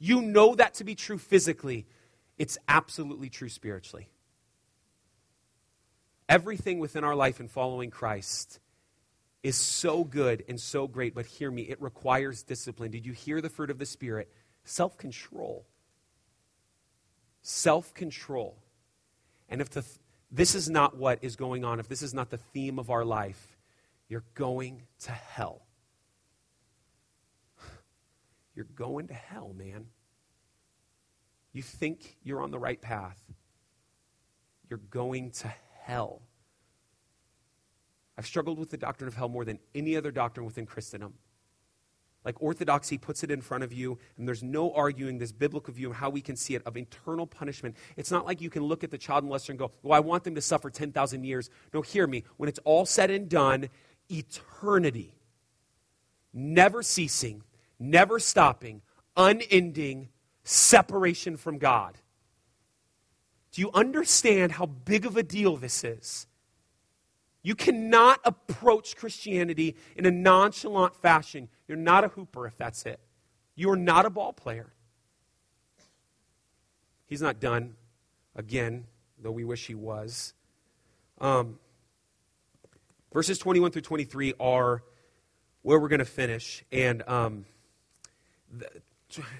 You 0.00 0.22
know 0.22 0.56
that 0.56 0.74
to 0.74 0.84
be 0.84 0.96
true 0.96 1.18
physically. 1.18 1.86
It's 2.36 2.58
absolutely 2.66 3.28
true 3.28 3.48
spiritually. 3.48 4.08
Everything 6.28 6.80
within 6.80 7.04
our 7.04 7.14
life 7.14 7.38
in 7.38 7.46
following 7.46 7.90
Christ 7.90 8.58
is 9.44 9.54
so 9.54 10.02
good 10.02 10.42
and 10.48 10.60
so 10.60 10.88
great, 10.88 11.14
but 11.14 11.26
hear 11.26 11.52
me, 11.52 11.62
it 11.62 11.80
requires 11.80 12.42
discipline. 12.42 12.90
Did 12.90 13.06
you 13.06 13.12
hear 13.12 13.40
the 13.40 13.48
fruit 13.48 13.70
of 13.70 13.78
the 13.78 13.86
Spirit? 13.86 14.28
Self 14.64 14.96
control. 14.96 15.66
Self 17.42 17.92
control. 17.94 18.56
And 19.48 19.60
if 19.60 19.70
the, 19.70 19.84
this 20.30 20.54
is 20.54 20.70
not 20.70 20.96
what 20.96 21.18
is 21.22 21.36
going 21.36 21.64
on, 21.64 21.80
if 21.80 21.88
this 21.88 22.02
is 22.02 22.14
not 22.14 22.30
the 22.30 22.38
theme 22.38 22.78
of 22.78 22.90
our 22.90 23.04
life, 23.04 23.56
you're 24.08 24.24
going 24.34 24.82
to 25.00 25.12
hell. 25.12 25.62
You're 28.54 28.66
going 28.74 29.08
to 29.08 29.14
hell, 29.14 29.54
man. 29.56 29.86
You 31.52 31.62
think 31.62 32.16
you're 32.22 32.42
on 32.42 32.50
the 32.50 32.58
right 32.58 32.80
path. 32.80 33.22
You're 34.68 34.80
going 34.90 35.30
to 35.32 35.52
hell. 35.82 36.22
I've 38.16 38.26
struggled 38.26 38.58
with 38.58 38.70
the 38.70 38.76
doctrine 38.76 39.08
of 39.08 39.14
hell 39.14 39.28
more 39.28 39.44
than 39.44 39.58
any 39.74 39.96
other 39.96 40.10
doctrine 40.10 40.46
within 40.46 40.66
Christendom. 40.66 41.14
Like 42.24 42.40
orthodoxy 42.40 42.98
puts 42.98 43.24
it 43.24 43.30
in 43.30 43.40
front 43.40 43.64
of 43.64 43.72
you, 43.72 43.98
and 44.16 44.28
there's 44.28 44.42
no 44.42 44.72
arguing 44.72 45.18
this 45.18 45.32
biblical 45.32 45.74
view 45.74 45.90
of 45.90 45.96
how 45.96 46.08
we 46.10 46.20
can 46.20 46.36
see 46.36 46.54
it 46.54 46.62
of 46.64 46.76
eternal 46.76 47.26
punishment. 47.26 47.76
It's 47.96 48.10
not 48.10 48.26
like 48.26 48.40
you 48.40 48.50
can 48.50 48.62
look 48.62 48.84
at 48.84 48.90
the 48.90 48.98
child 48.98 49.24
molester 49.24 49.50
and 49.50 49.58
go, 49.58 49.72
Well, 49.82 49.96
I 49.96 50.00
want 50.00 50.24
them 50.24 50.34
to 50.36 50.40
suffer 50.40 50.70
10,000 50.70 51.24
years. 51.24 51.50
No, 51.74 51.82
hear 51.82 52.06
me. 52.06 52.24
When 52.36 52.48
it's 52.48 52.60
all 52.64 52.86
said 52.86 53.10
and 53.10 53.28
done, 53.28 53.68
eternity, 54.08 55.14
never 56.32 56.82
ceasing, 56.82 57.42
never 57.78 58.18
stopping, 58.20 58.82
unending 59.16 60.08
separation 60.44 61.36
from 61.36 61.58
God. 61.58 61.98
Do 63.52 63.60
you 63.60 63.70
understand 63.74 64.52
how 64.52 64.66
big 64.66 65.06
of 65.06 65.16
a 65.16 65.22
deal 65.22 65.56
this 65.56 65.84
is? 65.84 66.26
You 67.42 67.54
cannot 67.54 68.20
approach 68.24 68.96
Christianity 68.96 69.76
in 69.96 70.06
a 70.06 70.10
nonchalant 70.10 70.94
fashion. 70.96 71.48
You're 71.66 71.78
not 71.78 72.04
a 72.04 72.08
hooper 72.08 72.46
if 72.46 72.56
that's 72.56 72.86
it. 72.86 73.00
You 73.54 73.70
are 73.70 73.76
not 73.76 74.06
a 74.06 74.10
ball 74.10 74.32
player. 74.32 74.72
He's 77.06 77.20
not 77.20 77.40
done 77.40 77.74
again, 78.34 78.86
though 79.20 79.32
we 79.32 79.44
wish 79.44 79.66
he 79.66 79.74
was. 79.74 80.34
Um, 81.20 81.58
verses 83.12 83.38
21 83.38 83.72
through 83.72 83.82
23 83.82 84.34
are 84.40 84.82
where 85.62 85.78
we're 85.78 85.88
going 85.88 85.98
to 85.98 86.04
finish. 86.04 86.64
And 86.72 87.02
um, 87.08 87.44
the, 88.50 88.68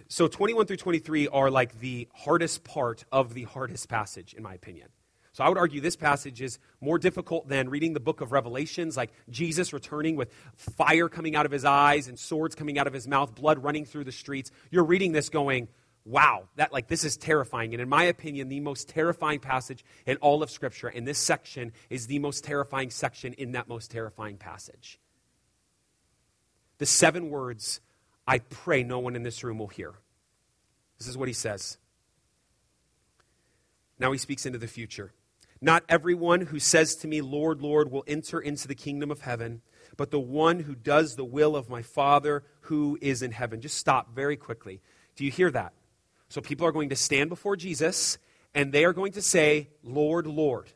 so 0.09 0.29
21 0.29 0.67
through 0.67 0.77
23 0.77 1.29
are 1.29 1.51
like 1.51 1.81
the 1.81 2.09
hardest 2.15 2.65
part 2.65 3.05
of 3.11 3.35
the 3.35 3.45
hardest 3.45 3.89
passage, 3.89 4.35
in 4.35 4.43
my 4.43 4.55
opinion. 4.55 4.89
So 5.33 5.43
I 5.43 5.49
would 5.49 5.57
argue 5.57 5.81
this 5.81 5.97
passage 5.97 6.43
is 6.43 6.59
more 6.81 6.99
difficult 6.99 7.49
than 7.49 7.71
reading 7.71 7.95
the 7.95 8.01
book 8.01 8.21
of 8.21 8.33
Revelations, 8.33 8.97
like 8.99 9.13
Jesus 9.31 9.73
returning 9.73 10.17
with 10.17 10.31
fire 10.57 11.09
coming 11.09 11.35
out 11.35 11.47
of 11.47 11.53
his 11.53 11.65
eyes 11.65 12.07
and 12.07 12.19
swords 12.19 12.55
coming 12.55 12.79
out 12.79 12.87
of 12.87 12.93
his 12.93 13.09
mouth, 13.09 13.35
blood 13.35 13.63
running 13.63 13.87
through 13.87 14.05
the 14.05 14.13
streets. 14.13 14.51
You're 14.71 14.85
reading 14.85 15.13
this 15.13 15.31
going, 15.31 15.69
wow, 16.05 16.49
that 16.57 16.71
like 16.71 16.87
this 16.89 17.05
is 17.05 17.17
terrifying. 17.17 17.73
And 17.73 17.81
in 17.81 17.89
my 17.89 18.05
opinion, 18.05 18.49
the 18.49 18.61
most 18.61 18.91
terrifying 18.91 19.41
passage 19.41 19.85
in 20.05 20.19
all 20.19 20.43
of 20.43 20.51
Scripture, 20.51 20.89
and 20.89 21.09
this 21.09 21.19
section 21.19 21.73
is 21.89 22.07
the 22.07 22.19
most 22.19 22.45
terrifying 22.45 22.91
section 22.91 23.33
in 23.33 23.53
that 23.53 23.69
most 23.69 23.91
terrifying 23.91 24.37
passage. 24.37 24.99
The 26.77 26.87
seven 26.87 27.31
words 27.31 27.81
I 28.27 28.41
pray 28.41 28.83
no 28.83 28.99
one 28.99 29.17
in 29.17 29.23
this 29.23 29.43
room 29.43 29.59
will 29.59 29.69
hear. 29.69 29.95
This 30.99 31.09
is 31.09 31.17
what 31.17 31.29
he 31.29 31.35
says. 31.35 31.79
Now 33.99 34.13
he 34.13 34.19
speaks 34.19 34.47
into 34.47 34.59
the 34.59 34.69
future. 34.69 35.13
Not 35.65 35.85
everyone 35.89 36.41
who 36.41 36.59
says 36.59 36.97
to 36.97 37.09
me, 37.09 37.21
Lord, 37.21 37.63
Lord, 37.63 37.93
will 37.93 38.03
enter 38.09 38.41
into 38.41 38.67
the 38.67 38.75
kingdom 38.75 39.13
of 39.13 39.21
heaven, 39.21 39.63
but 39.97 40.11
the 40.11 40.19
one 40.19 40.59
who 40.59 40.75
does 40.75 41.15
the 41.15 41.25
will 41.25 41.55
of 41.55 41.71
my 41.71 41.83
Father 41.83 42.43
who 42.63 42.99
is 43.01 43.23
in 43.23 43.31
heaven. 43.31 43.61
Just 43.61 43.79
stop 43.79 44.13
very 44.13 44.37
quickly. 44.37 44.81
Do 45.15 45.25
you 45.25 45.31
hear 45.31 45.53
that? 45.53 45.73
So 46.29 46.41
people 46.41 46.67
are 46.67 46.73
going 46.73 46.89
to 46.89 46.97
stand 46.97 47.31
before 47.31 47.55
Jesus 47.55 48.19
and 48.55 48.73
they 48.73 48.85
are 48.85 48.93
going 48.93 49.13
to 49.13 49.23
say, 49.23 49.69
Lord, 49.85 50.27
Lord. 50.27 50.73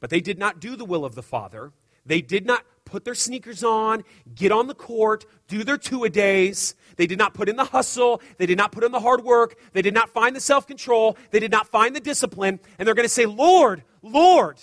But 0.00 0.08
they 0.08 0.20
did 0.20 0.38
not 0.38 0.60
do 0.60 0.76
the 0.76 0.84
will 0.86 1.04
of 1.04 1.14
the 1.14 1.22
Father. 1.22 1.72
They 2.06 2.22
did 2.22 2.46
not 2.46 2.64
put 2.94 3.04
their 3.04 3.16
sneakers 3.16 3.64
on, 3.64 4.04
get 4.36 4.52
on 4.52 4.68
the 4.68 4.74
court, 4.74 5.26
do 5.48 5.64
their 5.64 5.76
two 5.76 6.04
a 6.04 6.08
days. 6.08 6.76
They 6.94 7.08
did 7.08 7.18
not 7.18 7.34
put 7.34 7.48
in 7.48 7.56
the 7.56 7.64
hustle. 7.64 8.22
They 8.38 8.46
did 8.46 8.56
not 8.56 8.70
put 8.70 8.84
in 8.84 8.92
the 8.92 9.00
hard 9.00 9.24
work. 9.24 9.58
They 9.72 9.82
did 9.82 9.94
not 9.94 10.10
find 10.10 10.36
the 10.36 10.40
self 10.40 10.64
control. 10.68 11.18
They 11.32 11.40
did 11.40 11.50
not 11.50 11.66
find 11.66 11.96
the 11.96 11.98
discipline. 11.98 12.60
And 12.78 12.86
they're 12.86 12.94
going 12.94 13.04
to 13.04 13.12
say, 13.12 13.26
Lord, 13.26 13.82
Lord. 14.00 14.60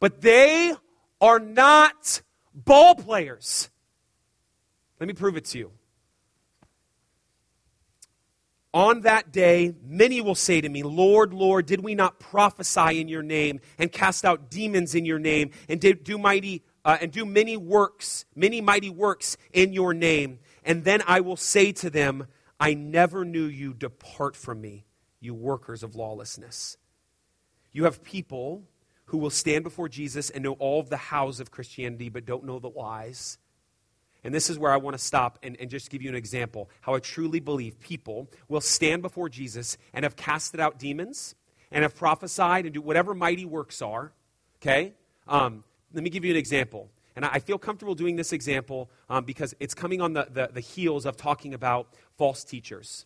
But 0.00 0.22
they 0.22 0.72
are 1.20 1.38
not 1.38 2.22
ball 2.54 2.94
players. 2.94 3.68
Let 4.98 5.06
me 5.06 5.12
prove 5.12 5.36
it 5.36 5.44
to 5.46 5.58
you. 5.58 5.72
On 8.72 9.02
that 9.02 9.32
day, 9.32 9.74
many 9.84 10.22
will 10.22 10.34
say 10.34 10.62
to 10.62 10.68
me, 10.68 10.82
Lord, 10.82 11.34
Lord, 11.34 11.66
did 11.66 11.84
we 11.84 11.94
not 11.94 12.18
prophesy 12.18 13.02
in 13.02 13.08
your 13.08 13.22
name 13.22 13.60
and 13.78 13.92
cast 13.92 14.24
out 14.24 14.50
demons 14.50 14.94
in 14.94 15.04
your 15.04 15.18
name 15.18 15.50
and 15.68 15.78
do 15.78 16.16
mighty 16.16 16.62
uh, 16.84 16.98
and 17.00 17.12
do 17.12 17.24
many 17.24 17.56
works, 17.56 18.24
many 18.34 18.60
mighty 18.60 18.90
works 18.90 19.36
in 19.52 19.72
your 19.72 19.94
name. 19.94 20.38
And 20.64 20.84
then 20.84 21.02
I 21.06 21.20
will 21.20 21.36
say 21.36 21.72
to 21.72 21.90
them, 21.90 22.26
I 22.58 22.74
never 22.74 23.24
knew 23.24 23.44
you. 23.44 23.74
Depart 23.74 24.36
from 24.36 24.60
me, 24.60 24.84
you 25.20 25.34
workers 25.34 25.82
of 25.82 25.94
lawlessness. 25.94 26.76
You 27.72 27.84
have 27.84 28.02
people 28.02 28.64
who 29.06 29.18
will 29.18 29.30
stand 29.30 29.64
before 29.64 29.88
Jesus 29.88 30.30
and 30.30 30.44
know 30.44 30.52
all 30.54 30.80
of 30.80 30.88
the 30.88 30.96
hows 30.96 31.40
of 31.40 31.50
Christianity, 31.50 32.08
but 32.08 32.24
don't 32.24 32.44
know 32.44 32.58
the 32.58 32.68
whys. 32.68 33.38
And 34.24 34.32
this 34.32 34.48
is 34.48 34.58
where 34.58 34.72
I 34.72 34.76
want 34.76 34.96
to 34.96 35.04
stop 35.04 35.38
and, 35.42 35.56
and 35.60 35.68
just 35.68 35.90
give 35.90 36.00
you 36.00 36.08
an 36.08 36.14
example 36.14 36.70
how 36.80 36.94
I 36.94 37.00
truly 37.00 37.40
believe 37.40 37.80
people 37.80 38.30
will 38.48 38.60
stand 38.60 39.02
before 39.02 39.28
Jesus 39.28 39.76
and 39.92 40.04
have 40.04 40.14
casted 40.14 40.60
out 40.60 40.78
demons 40.78 41.34
and 41.72 41.82
have 41.82 41.96
prophesied 41.96 42.64
and 42.64 42.74
do 42.74 42.80
whatever 42.80 43.14
mighty 43.14 43.44
works 43.44 43.82
are. 43.82 44.12
Okay? 44.60 44.92
Um, 45.26 45.64
let 45.94 46.02
me 46.02 46.10
give 46.10 46.24
you 46.24 46.30
an 46.30 46.36
example. 46.36 46.90
And 47.14 47.24
I 47.24 47.40
feel 47.40 47.58
comfortable 47.58 47.94
doing 47.94 48.16
this 48.16 48.32
example 48.32 48.90
um, 49.10 49.24
because 49.24 49.54
it's 49.60 49.74
coming 49.74 50.00
on 50.00 50.14
the, 50.14 50.26
the, 50.30 50.48
the, 50.52 50.60
heels 50.60 51.04
of 51.04 51.16
talking 51.16 51.52
about 51.52 51.88
false 52.16 52.42
teachers. 52.42 53.04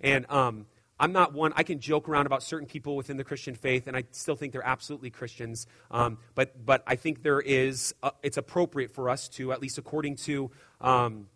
And 0.00 0.28
um, 0.30 0.66
I'm 0.98 1.12
not 1.12 1.32
one, 1.32 1.52
I 1.56 1.62
can 1.62 1.78
joke 1.78 2.08
around 2.08 2.26
about 2.26 2.42
certain 2.42 2.66
people 2.66 2.96
within 2.96 3.16
the 3.16 3.24
Christian 3.24 3.54
faith, 3.54 3.86
and 3.86 3.96
I 3.96 4.04
still 4.10 4.34
think 4.34 4.52
they're 4.52 4.66
absolutely 4.66 5.10
Christians. 5.10 5.66
Um, 5.90 6.18
but, 6.34 6.64
but 6.64 6.82
I 6.86 6.96
think 6.96 7.22
there 7.22 7.40
is, 7.40 7.94
uh, 8.02 8.10
it's 8.22 8.36
appropriate 8.36 8.90
for 8.90 9.08
us 9.08 9.28
to, 9.30 9.52
at 9.52 9.62
least 9.62 9.78
according 9.78 10.16
to 10.16 10.50
um, 10.80 11.28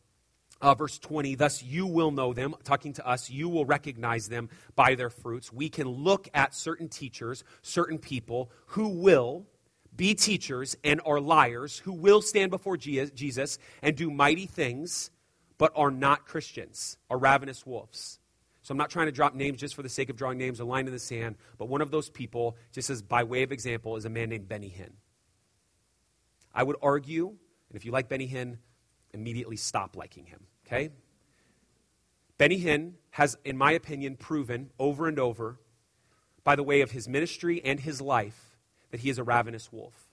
uh, 0.61 0.75
verse 0.75 0.99
20, 0.99 1.37
thus 1.37 1.63
you 1.63 1.87
will 1.87 2.11
know 2.11 2.33
them, 2.33 2.55
talking 2.65 2.93
to 2.95 3.07
us, 3.07 3.31
you 3.31 3.49
will 3.49 3.65
recognize 3.65 4.29
them 4.29 4.49
by 4.75 4.95
their 4.95 5.11
fruits. 5.11 5.53
We 5.53 5.69
can 5.69 5.89
look 5.89 6.29
at 6.35 6.55
certain 6.55 6.89
teachers, 6.89 7.45
certain 7.63 7.99
people 7.99 8.51
who 8.67 8.89
will 8.89 9.47
be 10.01 10.15
teachers 10.15 10.79
and 10.83 10.99
are 11.05 11.21
liars 11.21 11.77
who 11.81 11.93
will 11.93 12.23
stand 12.23 12.51
before 12.51 12.79
Jesus 12.79 13.59
and 13.83 13.95
do 13.95 14.11
mighty 14.11 14.47
things, 14.47 15.11
but 15.59 15.71
are 15.77 15.91
not 15.91 16.25
Christians, 16.25 16.97
are 17.11 17.19
ravenous 17.19 17.67
wolves. 17.67 18.19
So 18.63 18.73
I'm 18.73 18.79
not 18.79 18.89
trying 18.89 19.09
to 19.09 19.13
drop 19.13 19.35
names 19.35 19.61
just 19.61 19.75
for 19.75 19.83
the 19.83 19.91
sake 19.91 20.09
of 20.09 20.17
drawing 20.17 20.39
names, 20.39 20.59
a 20.59 20.65
line 20.65 20.87
in 20.87 20.95
the 20.95 20.99
sand, 20.99 21.37
but 21.59 21.67
one 21.67 21.83
of 21.83 21.91
those 21.91 22.09
people, 22.09 22.57
just 22.73 22.89
as 22.89 23.03
by 23.03 23.25
way 23.25 23.43
of 23.43 23.53
example, 23.53 23.95
is 23.97 24.07
a 24.07 24.09
man 24.09 24.31
named 24.31 24.49
Benny 24.49 24.75
Hinn. 24.75 24.93
I 26.55 26.63
would 26.63 26.77
argue, 26.81 27.27
and 27.27 27.77
if 27.77 27.85
you 27.85 27.93
like 27.93 28.09
Benny 28.09 28.27
Hinn, 28.27 28.57
immediately 29.13 29.57
stop 29.57 29.99
liking 29.99 30.25
him, 30.25 30.47
okay? 30.67 30.89
Benny 32.39 32.59
Hinn 32.59 32.95
has, 33.11 33.37
in 33.45 33.59
my 33.59 33.73
opinion, 33.73 34.17
proven 34.17 34.71
over 34.79 35.09
and 35.09 35.19
over, 35.19 35.61
by 36.43 36.57
the 36.57 36.63
way 36.63 36.81
of 36.81 36.93
his 36.93 37.07
ministry 37.07 37.61
and 37.63 37.79
his 37.79 38.01
life, 38.01 38.50
that 38.91 39.01
he 39.01 39.11
is 39.11 39.19
a 39.19 39.25
ravenous 39.25 39.73
wolf. 39.73 40.09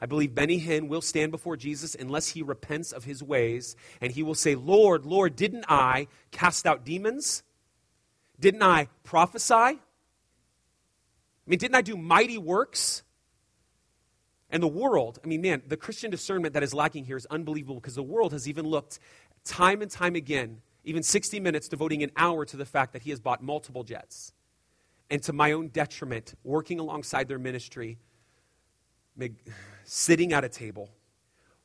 I 0.00 0.06
believe 0.06 0.34
Benny 0.34 0.60
Hinn 0.60 0.88
will 0.88 1.02
stand 1.02 1.30
before 1.30 1.56
Jesus 1.56 1.94
unless 1.94 2.28
he 2.28 2.42
repents 2.42 2.90
of 2.92 3.04
his 3.04 3.22
ways, 3.22 3.76
and 4.00 4.10
he 4.12 4.22
will 4.22 4.34
say, 4.34 4.54
Lord, 4.54 5.04
Lord, 5.04 5.36
didn't 5.36 5.66
I 5.68 6.08
cast 6.30 6.66
out 6.66 6.84
demons? 6.84 7.42
Didn't 8.38 8.62
I 8.62 8.88
prophesy? 9.04 9.54
I 9.54 9.78
mean, 11.46 11.58
didn't 11.58 11.74
I 11.74 11.82
do 11.82 11.96
mighty 11.96 12.38
works? 12.38 13.02
And 14.48 14.62
the 14.62 14.68
world, 14.68 15.18
I 15.22 15.26
mean, 15.26 15.42
man, 15.42 15.62
the 15.66 15.76
Christian 15.76 16.10
discernment 16.10 16.54
that 16.54 16.62
is 16.62 16.72
lacking 16.72 17.04
here 17.04 17.16
is 17.16 17.26
unbelievable 17.26 17.76
because 17.76 17.94
the 17.94 18.02
world 18.02 18.32
has 18.32 18.48
even 18.48 18.66
looked 18.66 18.98
time 19.44 19.82
and 19.82 19.90
time 19.90 20.16
again, 20.16 20.62
even 20.84 21.02
60 21.02 21.38
minutes, 21.40 21.68
devoting 21.68 22.02
an 22.02 22.10
hour 22.16 22.46
to 22.46 22.56
the 22.56 22.64
fact 22.64 22.94
that 22.94 23.02
he 23.02 23.10
has 23.10 23.20
bought 23.20 23.42
multiple 23.42 23.84
jets 23.84 24.32
and 25.10 25.22
to 25.24 25.32
my 25.32 25.52
own 25.52 25.68
detriment, 25.68 26.34
working 26.44 26.78
alongside 26.78 27.28
their 27.28 27.38
ministry, 27.38 27.98
sitting 29.84 30.32
at 30.32 30.44
a 30.44 30.48
table, 30.48 30.90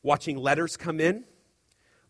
watching 0.02 0.38
letters 0.38 0.76
come 0.76 1.00
in 1.00 1.26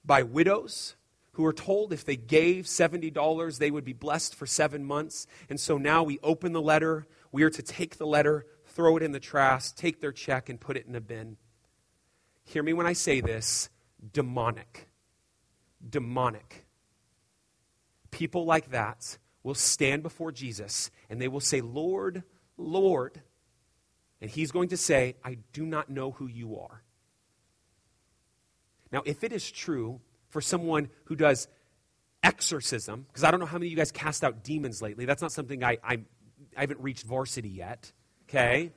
by 0.04 0.24
widows 0.24 0.96
who 1.34 1.44
were 1.44 1.54
told 1.54 1.92
if 1.92 2.06
they 2.06 2.16
gave 2.16 2.64
$70, 2.66 3.58
they 3.58 3.70
would 3.70 3.84
be 3.84 3.94
blessed 3.94 4.34
for 4.34 4.46
seven 4.46 4.86
months. 4.86 5.28
And 5.50 5.60
so 5.60 5.78
now 5.78 6.02
we 6.02 6.18
open 6.24 6.54
the 6.54 6.62
letter. 6.62 7.06
We 7.34 7.44
are 7.44 7.50
to 7.50 7.62
take 7.62 7.98
the 7.98 8.08
letter, 8.08 8.46
throw 8.68 8.96
it 8.96 9.04
in 9.04 9.12
the 9.12 9.20
trash, 9.20 9.72
take 9.72 10.00
their 10.00 10.14
check, 10.14 10.48
and 10.48 10.60
put 10.60 10.78
it 10.78 10.86
in 10.88 10.96
a 10.96 11.02
bin. 11.02 11.36
Hear 12.46 12.64
me 12.64 12.72
when 12.72 12.88
I 12.88 12.94
say 12.94 13.20
this 13.20 13.70
demonic. 14.14 14.88
Demonic. 15.88 16.66
People 18.12 18.46
like 18.46 18.72
that 18.72 19.18
will 19.46 19.54
stand 19.54 20.02
before 20.02 20.32
Jesus 20.32 20.90
and 21.08 21.22
they 21.22 21.28
will 21.28 21.40
say, 21.40 21.62
Lord, 21.62 22.24
Lord. 22.58 23.22
And 24.20 24.30
he's 24.30 24.52
going 24.52 24.70
to 24.70 24.78
say, 24.78 25.18
I 25.24 25.38
do 25.54 25.68
not 25.68 25.88
know 25.88 26.10
who 26.10 26.26
you 26.26 26.58
are. 26.58 26.82
Now, 28.92 29.04
if 29.06 29.24
it 29.24 29.32
is 29.32 29.50
true 29.52 30.02
for 30.30 30.42
someone 30.42 30.90
who 31.06 31.16
does 31.16 31.48
exorcism, 32.24 33.06
because 33.08 33.24
I 33.24 33.30
don't 33.30 33.40
know 33.40 33.46
how 33.46 33.60
many 33.60 33.68
of 33.68 33.72
you 33.72 33.78
guys 33.78 33.92
cast 33.92 34.24
out 34.24 34.44
demons 34.44 34.82
lately, 34.82 35.06
that's 35.06 35.22
not 35.22 35.32
something 35.32 35.64
I, 35.64 35.78
I, 35.84 36.00
I 36.58 36.62
haven't 36.62 36.80
reached 36.80 37.06
varsity 37.06 37.50
yet, 37.50 37.92
okay? 38.28 38.72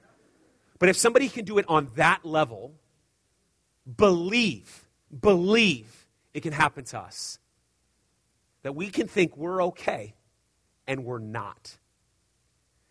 But 0.78 0.90
if 0.90 0.98
somebody 0.98 1.30
can 1.30 1.46
do 1.46 1.56
it 1.56 1.64
on 1.66 1.88
that 1.96 2.26
level, 2.26 2.74
believe, 3.96 4.86
believe 5.18 6.06
it 6.34 6.42
can 6.42 6.52
happen 6.52 6.84
to 6.84 6.98
us. 6.98 7.38
That 8.64 8.74
we 8.74 8.90
can 8.90 9.08
think 9.08 9.34
we're 9.34 9.62
okay 9.64 10.14
and 10.88 11.04
we're 11.04 11.20
not. 11.20 11.78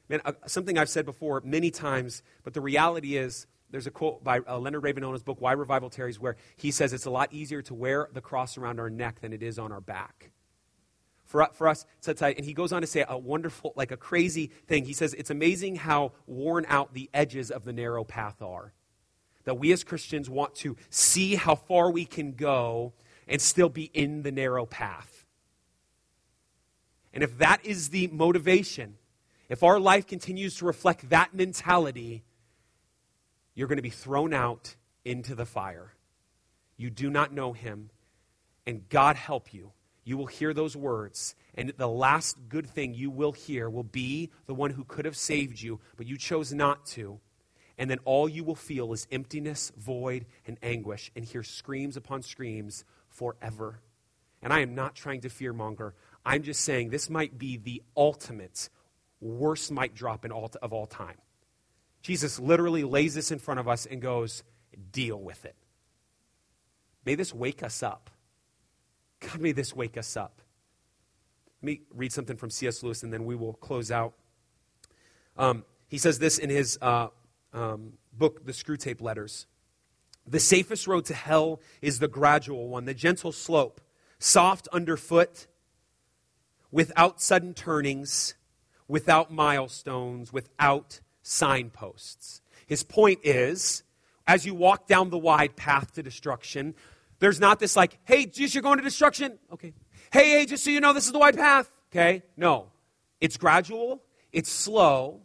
Man, 0.07 0.21
uh, 0.23 0.31
something 0.45 0.77
I've 0.77 0.87
said 0.87 1.05
before 1.05 1.41
many 1.43 1.69
times, 1.69 2.23
but 2.43 2.53
the 2.53 2.61
reality 2.61 3.17
is 3.17 3.45
there's 3.71 3.87
a 3.87 3.91
quote 3.91 4.23
by 4.23 4.39
uh, 4.39 4.57
Leonard 4.57 4.83
Ravenhill 4.83 5.09
in 5.09 5.13
his 5.15 5.23
book, 5.23 5.41
Why 5.41 5.51
Revival 5.51 5.89
Tarries, 5.89 6.19
where 6.19 6.37
he 6.55 6.71
says 6.71 6.93
it's 6.93 7.05
a 7.05 7.11
lot 7.11 7.33
easier 7.33 7.61
to 7.63 7.73
wear 7.73 8.07
the 8.13 8.21
cross 8.21 8.57
around 8.57 8.79
our 8.79 8.89
neck 8.89 9.19
than 9.19 9.33
it 9.33 9.43
is 9.43 9.59
on 9.59 9.73
our 9.73 9.81
back. 9.81 10.31
for, 11.25 11.45
for 11.53 11.67
us. 11.67 11.85
And 12.05 12.45
he 12.45 12.53
goes 12.53 12.71
on 12.71 12.81
to 12.81 12.87
say 12.87 13.03
a 13.07 13.17
wonderful, 13.17 13.73
like 13.75 13.91
a 13.91 13.97
crazy 13.97 14.51
thing. 14.67 14.85
He 14.85 14.93
says, 14.93 15.13
It's 15.13 15.29
amazing 15.29 15.75
how 15.75 16.13
worn 16.25 16.65
out 16.69 16.93
the 16.93 17.09
edges 17.13 17.51
of 17.51 17.65
the 17.65 17.73
narrow 17.73 18.05
path 18.05 18.41
are. 18.41 18.73
That 19.43 19.55
we 19.55 19.73
as 19.73 19.83
Christians 19.83 20.29
want 20.29 20.55
to 20.55 20.77
see 20.89 21.35
how 21.35 21.55
far 21.55 21.91
we 21.91 22.05
can 22.05 22.33
go 22.33 22.93
and 23.27 23.41
still 23.41 23.69
be 23.69 23.85
in 23.93 24.23
the 24.23 24.31
narrow 24.31 24.65
path. 24.65 25.16
And 27.13 27.23
if 27.23 27.37
that 27.39 27.65
is 27.65 27.89
the 27.89 28.07
motivation, 28.07 28.95
if 29.49 29.63
our 29.63 29.79
life 29.79 30.07
continues 30.07 30.55
to 30.57 30.65
reflect 30.65 31.09
that 31.09 31.33
mentality, 31.33 32.23
you're 33.55 33.67
going 33.67 33.77
to 33.77 33.81
be 33.83 33.89
thrown 33.89 34.33
out 34.33 34.75
into 35.03 35.33
the 35.35 35.45
fire. 35.45 35.93
You 36.75 36.89
do 36.89 37.09
not 37.09 37.33
know 37.33 37.53
him, 37.53 37.89
and 38.65 38.87
God 38.89 39.15
help 39.15 39.53
you. 39.53 39.71
You 40.03 40.15
will 40.15 40.27
hear 40.27 40.53
those 40.53 40.75
words, 40.77 41.35
and 41.55 41.73
the 41.75 41.87
last 41.87 42.37
good 42.47 42.69
thing 42.69 42.93
you 42.93 43.09
will 43.09 43.31
hear 43.31 43.69
will 43.69 43.83
be 43.83 44.29
the 44.45 44.53
one 44.53 44.71
who 44.71 44.83
could 44.83 45.05
have 45.05 45.17
saved 45.17 45.61
you, 45.61 45.79
but 45.97 46.07
you 46.07 46.17
chose 46.17 46.53
not 46.53 46.85
to. 46.87 47.19
And 47.77 47.89
then 47.89 47.99
all 48.05 48.29
you 48.29 48.43
will 48.43 48.55
feel 48.55 48.93
is 48.93 49.07
emptiness, 49.11 49.71
void, 49.77 50.25
and 50.45 50.57
anguish, 50.63 51.11
and 51.15 51.25
hear 51.25 51.43
screams 51.43 51.97
upon 51.97 52.21
screams 52.21 52.85
forever. 53.09 53.81
And 54.41 54.53
I 54.53 54.59
am 54.59 54.75
not 54.75 54.95
trying 54.95 55.21
to 55.21 55.29
fearmonger. 55.29 55.93
I'm 56.27 56.43
just 56.43 56.65
saying 56.65 56.89
this 56.89 57.09
might 57.09 57.39
be 57.39 57.55
the 57.55 57.81
ultimate 57.95 58.67
worst 59.21 59.71
mic 59.71 59.95
drop 59.95 60.25
in 60.25 60.31
all, 60.33 60.51
of 60.61 60.73
all 60.73 60.85
time. 60.85 61.15
Jesus 62.01 62.37
literally 62.37 62.83
lays 62.83 63.15
this 63.15 63.31
in 63.31 63.39
front 63.39 63.61
of 63.61 63.67
us 63.69 63.85
and 63.85 64.01
goes, 64.01 64.43
Deal 64.91 65.17
with 65.17 65.45
it. 65.45 65.55
May 67.05 67.15
this 67.15 67.33
wake 67.33 67.63
us 67.63 67.81
up. 67.81 68.09
God, 69.21 69.39
may 69.39 69.53
this 69.53 69.73
wake 69.73 69.97
us 69.97 70.17
up. 70.17 70.41
Let 71.61 71.65
me 71.65 71.81
read 71.95 72.11
something 72.11 72.35
from 72.35 72.49
C.S. 72.49 72.83
Lewis 72.83 73.03
and 73.03 73.13
then 73.13 73.23
we 73.23 73.33
will 73.33 73.53
close 73.53 73.89
out. 73.89 74.13
Um, 75.37 75.63
he 75.87 75.97
says 75.97 76.19
this 76.19 76.37
in 76.37 76.49
his 76.49 76.77
uh, 76.81 77.07
um, 77.53 77.93
book, 78.11 78.45
The 78.45 78.51
Screwtape 78.51 79.01
Letters. 79.01 79.47
The 80.27 80.41
safest 80.41 80.87
road 80.87 81.05
to 81.05 81.13
hell 81.13 81.61
is 81.81 81.99
the 81.99 82.09
gradual 82.09 82.67
one, 82.67 82.83
the 82.83 82.93
gentle 82.93 83.31
slope, 83.31 83.79
soft 84.19 84.67
underfoot, 84.73 85.47
without 86.71 87.21
sudden 87.21 87.53
turnings, 87.53 88.35
without 88.87 89.31
milestones, 89.31 90.31
without 90.31 90.99
signposts. 91.21 92.41
His 92.65 92.83
point 92.83 93.19
is 93.23 93.83
as 94.25 94.45
you 94.45 94.53
walk 94.53 94.87
down 94.87 95.09
the 95.09 95.17
wide 95.17 95.55
path 95.55 95.93
to 95.93 96.03
destruction, 96.03 96.75
there's 97.19 97.39
not 97.39 97.59
this 97.59 97.75
like, 97.75 97.97
hey, 98.05 98.25
just 98.25 98.53
you're 98.53 98.61
going 98.61 98.77
to 98.77 98.83
destruction? 98.83 99.39
Okay. 99.51 99.73
Hey, 100.11 100.31
hey, 100.31 100.45
just 100.45 100.63
so 100.63 100.69
you 100.69 100.79
know, 100.79 100.93
this 100.93 101.05
is 101.05 101.11
the 101.11 101.19
wide 101.19 101.37
path. 101.37 101.71
Okay? 101.91 102.23
No. 102.35 102.67
It's 103.19 103.37
gradual, 103.37 104.03
it's 104.31 104.51
slow, 104.51 105.21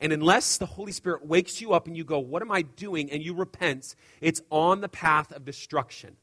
and 0.00 0.12
unless 0.12 0.56
the 0.56 0.66
Holy 0.66 0.92
Spirit 0.92 1.26
wakes 1.26 1.60
you 1.60 1.72
up 1.72 1.86
and 1.86 1.96
you 1.96 2.04
go, 2.04 2.18
What 2.18 2.42
am 2.42 2.50
I 2.50 2.62
doing? 2.62 3.10
and 3.10 3.22
you 3.22 3.34
repent, 3.34 3.94
it's 4.20 4.40
on 4.50 4.80
the 4.80 4.88
path 4.88 5.30
of 5.32 5.44
destruction. 5.44 6.16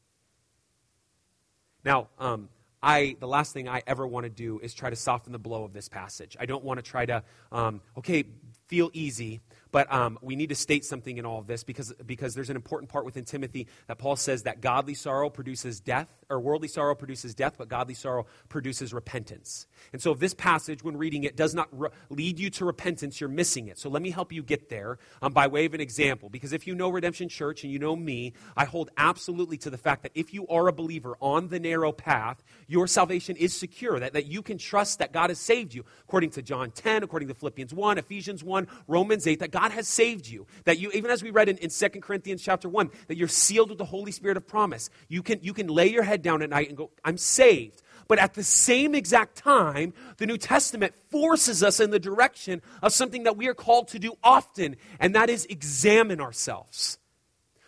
Now, 1.84 2.08
um, 2.18 2.48
I, 2.82 3.16
the 3.18 3.26
last 3.26 3.52
thing 3.52 3.68
I 3.68 3.82
ever 3.86 4.06
want 4.06 4.24
to 4.24 4.30
do 4.30 4.60
is 4.60 4.72
try 4.72 4.90
to 4.90 4.96
soften 4.96 5.32
the 5.32 5.38
blow 5.38 5.64
of 5.64 5.72
this 5.72 5.88
passage. 5.88 6.36
I 6.38 6.46
don't 6.46 6.64
want 6.64 6.78
to 6.78 6.82
try 6.82 7.06
to, 7.06 7.22
um, 7.50 7.80
okay, 7.96 8.24
feel 8.68 8.90
easy. 8.92 9.40
But 9.70 9.92
um, 9.92 10.18
we 10.22 10.36
need 10.36 10.48
to 10.48 10.54
state 10.54 10.84
something 10.84 11.18
in 11.18 11.26
all 11.26 11.38
of 11.38 11.46
this 11.46 11.64
because, 11.64 11.92
because 12.04 12.34
there's 12.34 12.50
an 12.50 12.56
important 12.56 12.90
part 12.90 13.04
within 13.04 13.24
Timothy 13.24 13.66
that 13.86 13.98
Paul 13.98 14.16
says 14.16 14.44
that 14.44 14.60
godly 14.60 14.94
sorrow 14.94 15.30
produces 15.30 15.80
death, 15.80 16.08
or 16.30 16.40
worldly 16.40 16.68
sorrow 16.68 16.94
produces 16.94 17.34
death, 17.34 17.54
but 17.58 17.68
godly 17.68 17.94
sorrow 17.94 18.26
produces 18.48 18.92
repentance. 18.92 19.66
And 19.92 20.02
so, 20.02 20.12
if 20.12 20.18
this 20.18 20.34
passage, 20.34 20.82
when 20.82 20.96
reading 20.96 21.24
it, 21.24 21.36
does 21.36 21.54
not 21.54 21.68
re- 21.72 21.90
lead 22.10 22.38
you 22.38 22.50
to 22.50 22.64
repentance, 22.64 23.20
you're 23.20 23.28
missing 23.28 23.68
it. 23.68 23.78
So, 23.78 23.88
let 23.88 24.02
me 24.02 24.10
help 24.10 24.32
you 24.32 24.42
get 24.42 24.68
there 24.68 24.98
um, 25.22 25.32
by 25.32 25.46
way 25.46 25.64
of 25.64 25.74
an 25.74 25.80
example. 25.80 26.28
Because 26.28 26.52
if 26.52 26.66
you 26.66 26.74
know 26.74 26.90
Redemption 26.90 27.28
Church 27.28 27.64
and 27.64 27.72
you 27.72 27.78
know 27.78 27.96
me, 27.96 28.32
I 28.56 28.64
hold 28.64 28.90
absolutely 28.96 29.56
to 29.58 29.70
the 29.70 29.78
fact 29.78 30.02
that 30.02 30.12
if 30.14 30.34
you 30.34 30.46
are 30.48 30.68
a 30.68 30.72
believer 30.72 31.16
on 31.20 31.48
the 31.48 31.60
narrow 31.60 31.92
path, 31.92 32.42
your 32.66 32.86
salvation 32.86 33.36
is 33.36 33.54
secure, 33.54 33.98
that, 33.98 34.12
that 34.12 34.26
you 34.26 34.42
can 34.42 34.58
trust 34.58 34.98
that 34.98 35.12
God 35.12 35.30
has 35.30 35.38
saved 35.38 35.74
you, 35.74 35.84
according 36.04 36.30
to 36.30 36.42
John 36.42 36.70
10, 36.70 37.02
according 37.02 37.28
to 37.28 37.34
Philippians 37.34 37.72
1, 37.72 37.98
Ephesians 37.98 38.44
1, 38.44 38.68
Romans 38.86 39.26
8, 39.26 39.40
that 39.40 39.50
God 39.50 39.57
has 39.60 39.88
saved 39.88 40.28
you. 40.28 40.46
That 40.64 40.78
you, 40.78 40.90
even 40.92 41.10
as 41.10 41.22
we 41.22 41.30
read 41.30 41.48
in, 41.48 41.58
in 41.58 41.70
2 41.70 41.88
Corinthians 42.00 42.42
chapter 42.42 42.68
1, 42.68 42.90
that 43.08 43.16
you're 43.16 43.28
sealed 43.28 43.70
with 43.70 43.78
the 43.78 43.84
Holy 43.84 44.12
Spirit 44.12 44.36
of 44.36 44.46
promise. 44.46 44.90
You 45.08 45.22
can, 45.22 45.40
you 45.42 45.52
can 45.52 45.66
lay 45.66 45.88
your 45.88 46.02
head 46.02 46.22
down 46.22 46.42
at 46.42 46.50
night 46.50 46.68
and 46.68 46.76
go, 46.76 46.90
I'm 47.04 47.18
saved. 47.18 47.82
But 48.08 48.18
at 48.18 48.34
the 48.34 48.42
same 48.42 48.94
exact 48.94 49.36
time, 49.36 49.92
the 50.16 50.26
New 50.26 50.38
Testament 50.38 50.94
forces 51.10 51.62
us 51.62 51.78
in 51.78 51.90
the 51.90 51.98
direction 51.98 52.62
of 52.82 52.92
something 52.92 53.24
that 53.24 53.36
we 53.36 53.48
are 53.48 53.54
called 53.54 53.88
to 53.88 53.98
do 53.98 54.14
often, 54.24 54.76
and 54.98 55.14
that 55.14 55.28
is 55.28 55.44
examine 55.46 56.20
ourselves. 56.20 56.98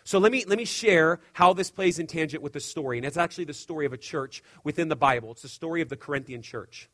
So 0.03 0.17
let 0.17 0.31
me, 0.31 0.43
let 0.45 0.57
me 0.57 0.65
share 0.65 1.19
how 1.33 1.53
this 1.53 1.69
plays 1.69 1.99
in 1.99 2.07
tangent 2.07 2.41
with 2.41 2.53
the 2.53 2.59
story. 2.59 2.97
And 2.97 3.05
it's 3.05 3.17
actually 3.17 3.45
the 3.45 3.53
story 3.53 3.85
of 3.85 3.93
a 3.93 3.97
church 3.97 4.43
within 4.63 4.89
the 4.89 4.95
Bible. 4.95 5.31
It's 5.31 5.43
the 5.43 5.47
story 5.47 5.81
of 5.81 5.89
the 5.89 5.95
Corinthian 5.95 6.41
church. 6.41 6.89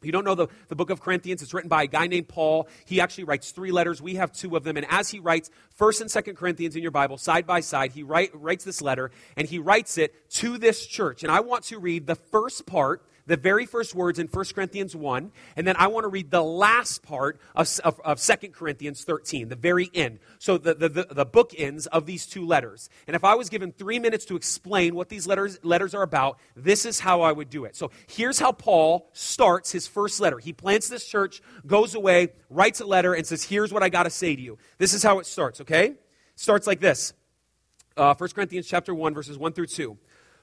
If 0.00 0.06
you 0.06 0.12
don't 0.12 0.24
know 0.24 0.34
the, 0.34 0.48
the 0.68 0.76
book 0.76 0.88
of 0.88 1.02
Corinthians, 1.02 1.42
it's 1.42 1.52
written 1.52 1.68
by 1.68 1.82
a 1.82 1.86
guy 1.86 2.06
named 2.06 2.26
Paul. 2.26 2.68
He 2.86 3.02
actually 3.02 3.24
writes 3.24 3.50
three 3.50 3.70
letters. 3.70 4.00
We 4.00 4.14
have 4.14 4.32
two 4.32 4.56
of 4.56 4.64
them. 4.64 4.78
And 4.78 4.86
as 4.88 5.10
he 5.10 5.18
writes 5.18 5.50
1st 5.78 6.00
and 6.00 6.10
2nd 6.10 6.36
Corinthians 6.36 6.74
in 6.74 6.80
your 6.80 6.90
Bible, 6.90 7.18
side 7.18 7.46
by 7.46 7.60
side, 7.60 7.92
he 7.92 8.02
write, 8.02 8.30
writes 8.32 8.64
this 8.64 8.80
letter 8.80 9.10
and 9.36 9.46
he 9.46 9.58
writes 9.58 9.98
it 9.98 10.14
to 10.36 10.56
this 10.56 10.86
church. 10.86 11.22
And 11.22 11.30
I 11.30 11.40
want 11.40 11.64
to 11.64 11.78
read 11.78 12.06
the 12.06 12.14
first 12.14 12.64
part 12.64 13.02
the 13.30 13.36
very 13.36 13.64
first 13.64 13.94
words 13.94 14.18
in 14.18 14.26
1 14.26 14.44
Corinthians 14.52 14.96
1, 14.96 15.30
and 15.54 15.64
then 15.64 15.76
I 15.78 15.86
want 15.86 16.02
to 16.02 16.08
read 16.08 16.32
the 16.32 16.42
last 16.42 17.04
part 17.04 17.40
of, 17.54 17.70
of, 17.84 18.00
of 18.00 18.20
2 18.20 18.48
Corinthians 18.48 19.04
13, 19.04 19.48
the 19.48 19.54
very 19.54 19.88
end. 19.94 20.18
So 20.40 20.58
the, 20.58 20.74
the, 20.74 20.88
the, 20.88 21.06
the 21.12 21.24
book 21.24 21.52
ends 21.56 21.86
of 21.86 22.06
these 22.06 22.26
two 22.26 22.44
letters. 22.44 22.90
And 23.06 23.14
if 23.14 23.22
I 23.22 23.36
was 23.36 23.48
given 23.48 23.70
three 23.70 24.00
minutes 24.00 24.24
to 24.26 24.36
explain 24.36 24.96
what 24.96 25.10
these 25.10 25.28
letters, 25.28 25.60
letters 25.62 25.94
are 25.94 26.02
about, 26.02 26.40
this 26.56 26.84
is 26.84 26.98
how 26.98 27.20
I 27.20 27.30
would 27.30 27.50
do 27.50 27.66
it. 27.66 27.76
So 27.76 27.92
here's 28.08 28.40
how 28.40 28.50
Paul 28.50 29.08
starts 29.12 29.70
his 29.70 29.86
first 29.86 30.20
letter. 30.20 30.40
He 30.40 30.52
plants 30.52 30.88
this 30.88 31.06
church, 31.06 31.40
goes 31.64 31.94
away, 31.94 32.30
writes 32.48 32.80
a 32.80 32.84
letter, 32.84 33.14
and 33.14 33.24
says, 33.24 33.44
Here's 33.44 33.72
what 33.72 33.84
I 33.84 33.90
got 33.90 34.02
to 34.02 34.10
say 34.10 34.34
to 34.34 34.42
you. 34.42 34.58
This 34.78 34.92
is 34.92 35.04
how 35.04 35.20
it 35.20 35.26
starts, 35.26 35.60
okay? 35.60 35.94
Starts 36.34 36.66
like 36.66 36.80
this. 36.80 37.12
Uh, 37.96 38.12
1 38.12 38.30
Corinthians 38.30 38.66
chapter 38.66 38.92
1, 38.92 39.14
verses 39.14 39.38
1 39.38 39.52
through 39.52 39.66
2. 39.66 39.96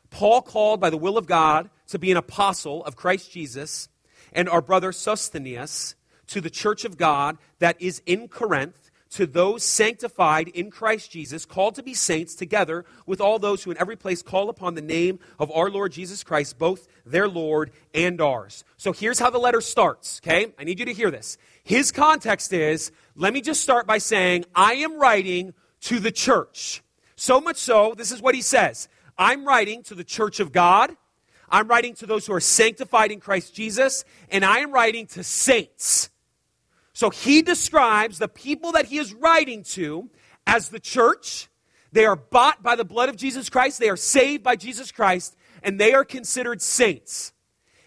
Paul 0.10 0.42
called 0.42 0.80
by 0.80 0.90
the 0.90 0.98
will 0.98 1.18
of 1.18 1.28
God 1.28 1.70
to 1.88 2.00
be 2.00 2.12
an 2.12 2.18
apostle 2.18 2.84
of 2.86 2.96
Christ 2.96 3.32
Jesus, 3.32 3.90
and 4.34 4.50
our 4.50 4.62
brother 4.62 4.92
Sosthenes 4.92 5.96
to 6.28 6.42
the 6.42 6.50
church 6.50 6.86
of 6.86 6.98
God 6.98 7.38
that 7.60 7.82
is 7.82 8.02
in 8.06 8.28
Corinth, 8.28 8.92
to 9.10 9.26
those 9.26 9.64
sanctified 9.64 10.50
in 10.50 10.70
Christ 10.70 11.12
Jesus, 11.12 11.46
called 11.46 11.76
to 11.76 11.84
be 11.84 11.94
saints, 11.94 12.36
together 12.36 12.84
with 13.06 13.22
all 13.22 13.40
those 13.40 13.64
who 13.64 13.72
in 13.72 13.78
every 13.78 13.96
place 13.96 14.22
call 14.22 14.50
upon 14.50 14.76
the 14.76 14.82
name 14.82 15.20
of 15.40 15.50
our 15.52 15.70
Lord 15.70 15.94
Jesus 15.94 16.26
Christ, 16.26 16.60
both 16.60 16.88
their 17.06 17.30
Lord 17.30 17.72
and 17.94 18.20
ours. 18.20 18.66
So 18.76 18.92
here's 18.92 19.20
how 19.20 19.30
the 19.30 19.38
letter 19.38 19.62
starts, 19.62 20.20
okay? 20.22 20.54
I 20.60 20.66
need 20.66 20.80
you 20.80 20.86
to 20.86 20.94
hear 20.94 21.10
this. 21.10 21.38
His 21.64 21.94
context 21.94 22.52
is 22.52 22.92
let 23.16 23.34
me 23.34 23.42
just 23.42 23.62
start 23.62 23.88
by 23.88 23.98
saying, 23.98 24.44
I 24.54 24.74
am 24.74 25.00
writing 25.00 25.54
to 25.82 26.00
the 26.00 26.12
church. 26.12 26.84
So 27.16 27.40
much 27.40 27.58
so, 27.58 27.94
this 27.98 28.12
is 28.12 28.22
what 28.22 28.36
he 28.36 28.42
says 28.42 28.90
I'm 29.18 29.46
writing 29.46 29.84
to 29.84 29.96
the 29.96 30.04
church 30.04 30.40
of 30.40 30.52
God. 30.52 30.96
I'm 31.50 31.68
writing 31.68 31.96
to 31.96 32.06
those 32.06 32.28
who 32.28 32.34
are 32.34 32.42
sanctified 32.42 33.12
in 33.12 33.20
Christ 33.20 33.54
Jesus, 33.56 34.04
and 34.30 34.44
I 34.44 34.60
am 34.60 34.72
writing 34.72 35.08
to 35.08 35.24
saints. 35.24 36.10
So 36.94 37.10
he 37.10 37.42
describes 37.42 38.20
the 38.20 38.28
people 38.28 38.74
that 38.74 38.88
he 38.88 38.98
is 38.98 39.14
writing 39.14 39.64
to 39.64 40.10
as 40.46 40.70
the 40.70 40.80
church. 40.80 41.48
They 41.92 42.06
are 42.06 42.16
bought 42.16 42.62
by 42.62 42.76
the 42.76 42.84
blood 42.84 43.10
of 43.10 43.16
Jesus 43.16 43.50
Christ, 43.50 43.80
they 43.80 43.90
are 43.90 43.98
saved 43.98 44.44
by 44.44 44.56
Jesus 44.56 44.92
Christ, 44.92 45.36
and 45.64 45.80
they 45.80 45.94
are 45.94 46.04
considered 46.04 46.62
saints. 46.62 47.34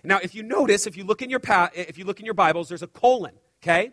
Now, 0.02 0.18
if 0.22 0.34
you 0.34 0.42
notice, 0.42 0.86
if 0.86 0.96
you 0.96 1.04
look 1.04 1.20
in 1.20 1.28
your 1.28 1.40
pa- 1.40 1.70
if 1.74 1.98
you 1.98 2.04
look 2.04 2.20
in 2.20 2.24
your 2.24 2.34
Bibles, 2.34 2.68
there's 2.68 2.82
a 2.82 2.86
colon, 2.86 3.34
okay? 3.62 3.90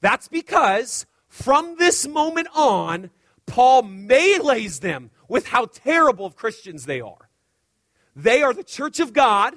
That's 0.00 0.28
because 0.28 1.06
from 1.28 1.76
this 1.78 2.06
moment 2.06 2.46
on, 2.54 3.10
Paul 3.46 3.82
melees 3.82 4.80
them 4.80 5.10
with 5.28 5.48
how 5.48 5.66
terrible 5.66 6.26
of 6.26 6.36
Christians 6.36 6.86
they 6.86 7.00
are. 7.00 7.28
They 8.16 8.42
are 8.42 8.52
the 8.52 8.64
church 8.64 8.98
of 8.98 9.12
God, 9.12 9.54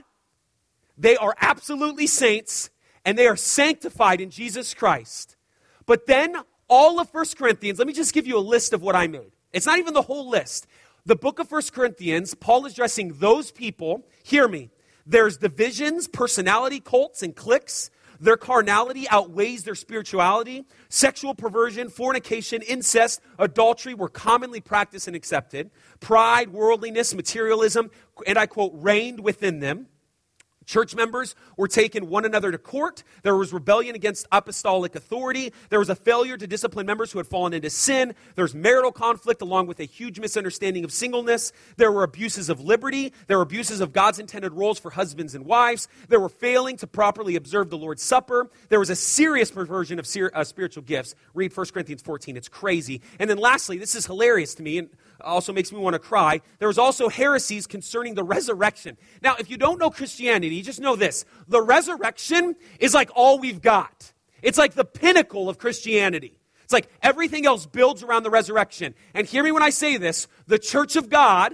they 0.98 1.16
are 1.16 1.36
absolutely 1.42 2.06
saints, 2.06 2.70
and 3.04 3.18
they 3.18 3.28
are 3.28 3.36
sanctified 3.36 4.22
in 4.22 4.30
Jesus 4.30 4.74
Christ. 4.74 5.36
But 5.86 6.06
then, 6.06 6.36
all 6.68 7.00
of 7.00 7.14
1 7.14 7.26
Corinthians, 7.38 7.80
let 7.80 7.88
me 7.88 7.94
just 7.94 8.14
give 8.14 8.28
you 8.28 8.38
a 8.38 8.40
list 8.40 8.72
of 8.74 8.82
what 8.82 8.96
I 8.96 9.08
made. 9.08 9.32
It's 9.52 9.66
not 9.66 9.80
even 9.80 9.94
the 9.94 10.04
whole 10.04 10.30
list. 10.30 10.68
The 11.06 11.16
book 11.16 11.40
of 11.40 11.52
1 11.52 11.64
Corinthians, 11.74 12.36
Paul 12.36 12.66
is 12.66 12.74
addressing 12.74 13.14
those 13.20 13.52
people. 13.52 14.06
Hear 14.24 14.48
me. 14.48 14.70
There's 15.06 15.38
divisions, 15.38 16.08
personality 16.08 16.80
cults, 16.80 17.24
and 17.24 17.36
cliques. 17.36 17.90
Their 18.22 18.38
carnality 18.38 19.10
outweighs 19.10 19.64
their 19.64 19.74
spirituality. 19.74 20.66
Sexual 20.90 21.34
perversion, 21.34 21.90
fornication, 21.90 22.62
incest, 22.62 23.20
adultery 23.40 23.96
were 23.96 24.10
commonly 24.10 24.62
practiced 24.62 25.08
and 25.08 25.16
accepted. 25.16 25.72
Pride, 26.00 26.54
worldliness, 26.54 27.16
materialism, 27.16 27.90
and 28.28 28.38
I 28.38 28.46
quote, 28.46 28.74
reigned 28.76 29.22
within 29.22 29.60
them. 29.60 29.88
Church 30.66 30.96
members 30.96 31.36
were 31.58 31.68
taking 31.68 32.08
one 32.08 32.24
another 32.24 32.52
to 32.52 32.58
court. 32.58 33.04
There 33.24 33.36
was 33.36 33.52
rebellion 33.52 33.96
against 33.96 34.28
apostolic 34.32 34.96
authority. 34.96 35.54
There 35.70 35.80
was 35.80 35.90
a 35.90 35.96
failure 35.96 36.38
to 36.38 36.48
discipline 36.48 36.86
members 36.86 37.12
who 37.12 37.20
had 37.20 37.28
fallen 37.28 37.54
into 37.54 37.70
sin. 37.70 38.14
There 38.36 38.44
was 38.44 38.54
marital 38.54 38.92
conflict 38.92 39.42
along 39.42 39.68
with 39.68 39.80
a 39.80 39.86
huge 39.86 40.20
misunderstanding 40.20 40.84
of 40.84 40.92
singleness. 40.92 41.52
There 41.78 41.92
were 41.92 42.04
abuses 42.04 42.50
of 42.50 42.62
liberty. 42.62 43.12
There 43.28 43.38
were 43.38 43.44
abuses 43.44 43.82
of 43.82 43.92
God's 43.92 44.20
intended 44.20 44.54
roles 44.54 44.80
for 44.80 44.92
husbands 44.92 45.36
and 45.36 45.46
wives. 45.46 45.88
There 46.10 46.20
were 46.20 46.30
failing 46.30 46.78
to 46.78 46.88
properly 46.88 47.36
observe 47.36 47.70
the 47.70 47.78
Lord's 47.78 48.04
Supper. 48.04 48.50
There 48.70 48.80
was 48.80 48.90
a 48.90 48.96
serious 48.96 49.52
perversion 49.52 50.00
of 50.00 50.08
uh, 50.34 50.44
spiritual 50.44 50.84
gifts. 50.84 51.16
Read 51.34 51.56
1 51.56 51.66
Corinthians 51.74 52.02
14. 52.02 52.38
It's 52.38 52.50
crazy. 52.50 53.02
And 53.20 53.30
then 53.30 53.38
lastly, 53.38 53.78
this 53.78 53.96
is 53.96 54.06
hilarious 54.06 54.56
to 54.56 54.64
me 54.64 54.90
also 55.24 55.54
makes 55.54 55.72
me 55.72 55.80
want 55.80 55.94
to 55.94 56.00
cry. 56.00 56.42
There 56.60 56.68
was 56.68 56.78
also 56.78 57.10
heresies 57.10 57.68
concerning 57.68 58.16
the 58.16 58.24
resurrection. 58.24 58.98
Now, 59.22 59.36
if 59.40 59.50
you 59.50 59.58
don't 59.58 59.80
know 59.80 59.90
Christianity, 59.90 60.62
just 60.62 60.80
know 60.80 60.96
this. 60.96 61.26
The 61.48 61.62
resurrection 61.62 62.56
is 62.80 62.94
like 62.94 63.10
all 63.16 63.40
we've 63.40 63.62
got. 63.62 64.14
It's 64.42 64.58
like 64.58 64.74
the 64.74 64.86
pinnacle 64.86 65.50
of 65.50 65.58
Christianity. 65.58 66.38
It's 66.64 66.74
like 66.74 66.90
everything 67.02 67.46
else 67.46 67.66
builds 67.66 68.02
around 68.02 68.24
the 68.24 68.30
resurrection. 68.30 68.96
And 69.14 69.28
hear 69.28 69.44
me 69.44 69.52
when 69.52 69.64
I 69.64 69.72
say 69.72 69.98
this 69.98 70.28
the 70.48 70.60
church 70.60 70.96
of 70.96 71.10
God, 71.10 71.54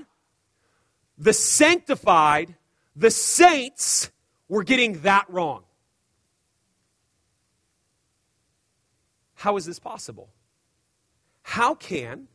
the 1.17 1.33
sanctified, 1.33 2.55
the 2.95 3.11
saints 3.11 4.11
were 4.47 4.63
getting 4.63 5.01
that 5.01 5.25
wrong. 5.29 5.63
How 9.33 9.57
is 9.57 9.65
this 9.65 9.79
possible? 9.79 10.29
How 11.43 11.75
can 11.75 12.27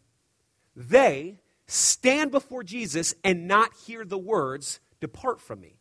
they 0.75 1.39
stand 1.67 2.31
before 2.31 2.63
Jesus 2.63 3.15
and 3.25 3.47
not 3.49 3.73
hear 3.87 4.05
the 4.05 4.19
words, 4.19 4.81
Depart 5.01 5.41
from 5.41 5.61
me? 5.61 5.77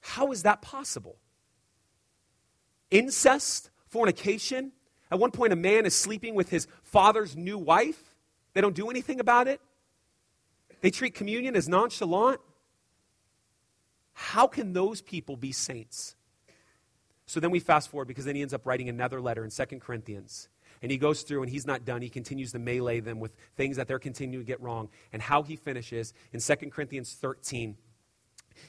How 0.00 0.32
is 0.32 0.44
that 0.44 0.62
possible? 0.62 1.18
Incest, 2.90 3.70
fornication. 3.88 4.72
At 5.10 5.18
one 5.18 5.30
point, 5.30 5.52
a 5.52 5.56
man 5.56 5.86
is 5.86 5.94
sleeping 5.94 6.34
with 6.34 6.48
his 6.48 6.66
father's 6.82 7.36
new 7.36 7.58
wife. 7.58 8.14
They 8.54 8.60
don't 8.60 8.74
do 8.74 8.90
anything 8.90 9.20
about 9.20 9.48
it. 9.48 9.60
They 10.80 10.90
treat 10.90 11.14
communion 11.14 11.56
as 11.56 11.68
nonchalant. 11.68 12.40
How 14.12 14.46
can 14.46 14.72
those 14.72 15.00
people 15.02 15.36
be 15.36 15.52
saints? 15.52 16.16
So 17.26 17.38
then 17.38 17.50
we 17.50 17.60
fast 17.60 17.90
forward 17.90 18.08
because 18.08 18.24
then 18.24 18.34
he 18.34 18.42
ends 18.42 18.54
up 18.54 18.66
writing 18.66 18.88
another 18.88 19.20
letter 19.20 19.44
in 19.44 19.50
2 19.50 19.64
Corinthians. 19.78 20.48
And 20.82 20.90
he 20.90 20.98
goes 20.98 21.22
through 21.22 21.42
and 21.42 21.50
he's 21.50 21.66
not 21.66 21.84
done. 21.84 22.02
He 22.02 22.08
continues 22.08 22.52
to 22.52 22.58
melee 22.58 23.00
them 23.00 23.20
with 23.20 23.34
things 23.56 23.76
that 23.76 23.86
they're 23.86 23.98
continuing 23.98 24.44
to 24.44 24.46
get 24.46 24.60
wrong. 24.60 24.88
And 25.12 25.20
how 25.20 25.42
he 25.42 25.56
finishes 25.56 26.14
in 26.32 26.40
2 26.40 26.70
Corinthians 26.70 27.12
13 27.14 27.76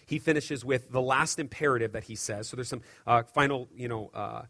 he 0.05 0.19
finishes 0.19 0.63
with 0.63 0.91
the 0.91 1.01
last 1.01 1.39
imperative 1.39 1.93
that 1.93 2.05
he 2.05 2.15
says. 2.15 2.47
So 2.47 2.55
there's 2.55 2.69
some 2.69 2.81
uh, 3.05 3.23
final, 3.23 3.67
you 3.75 3.87
know, 3.87 4.09
uh, 4.13 4.43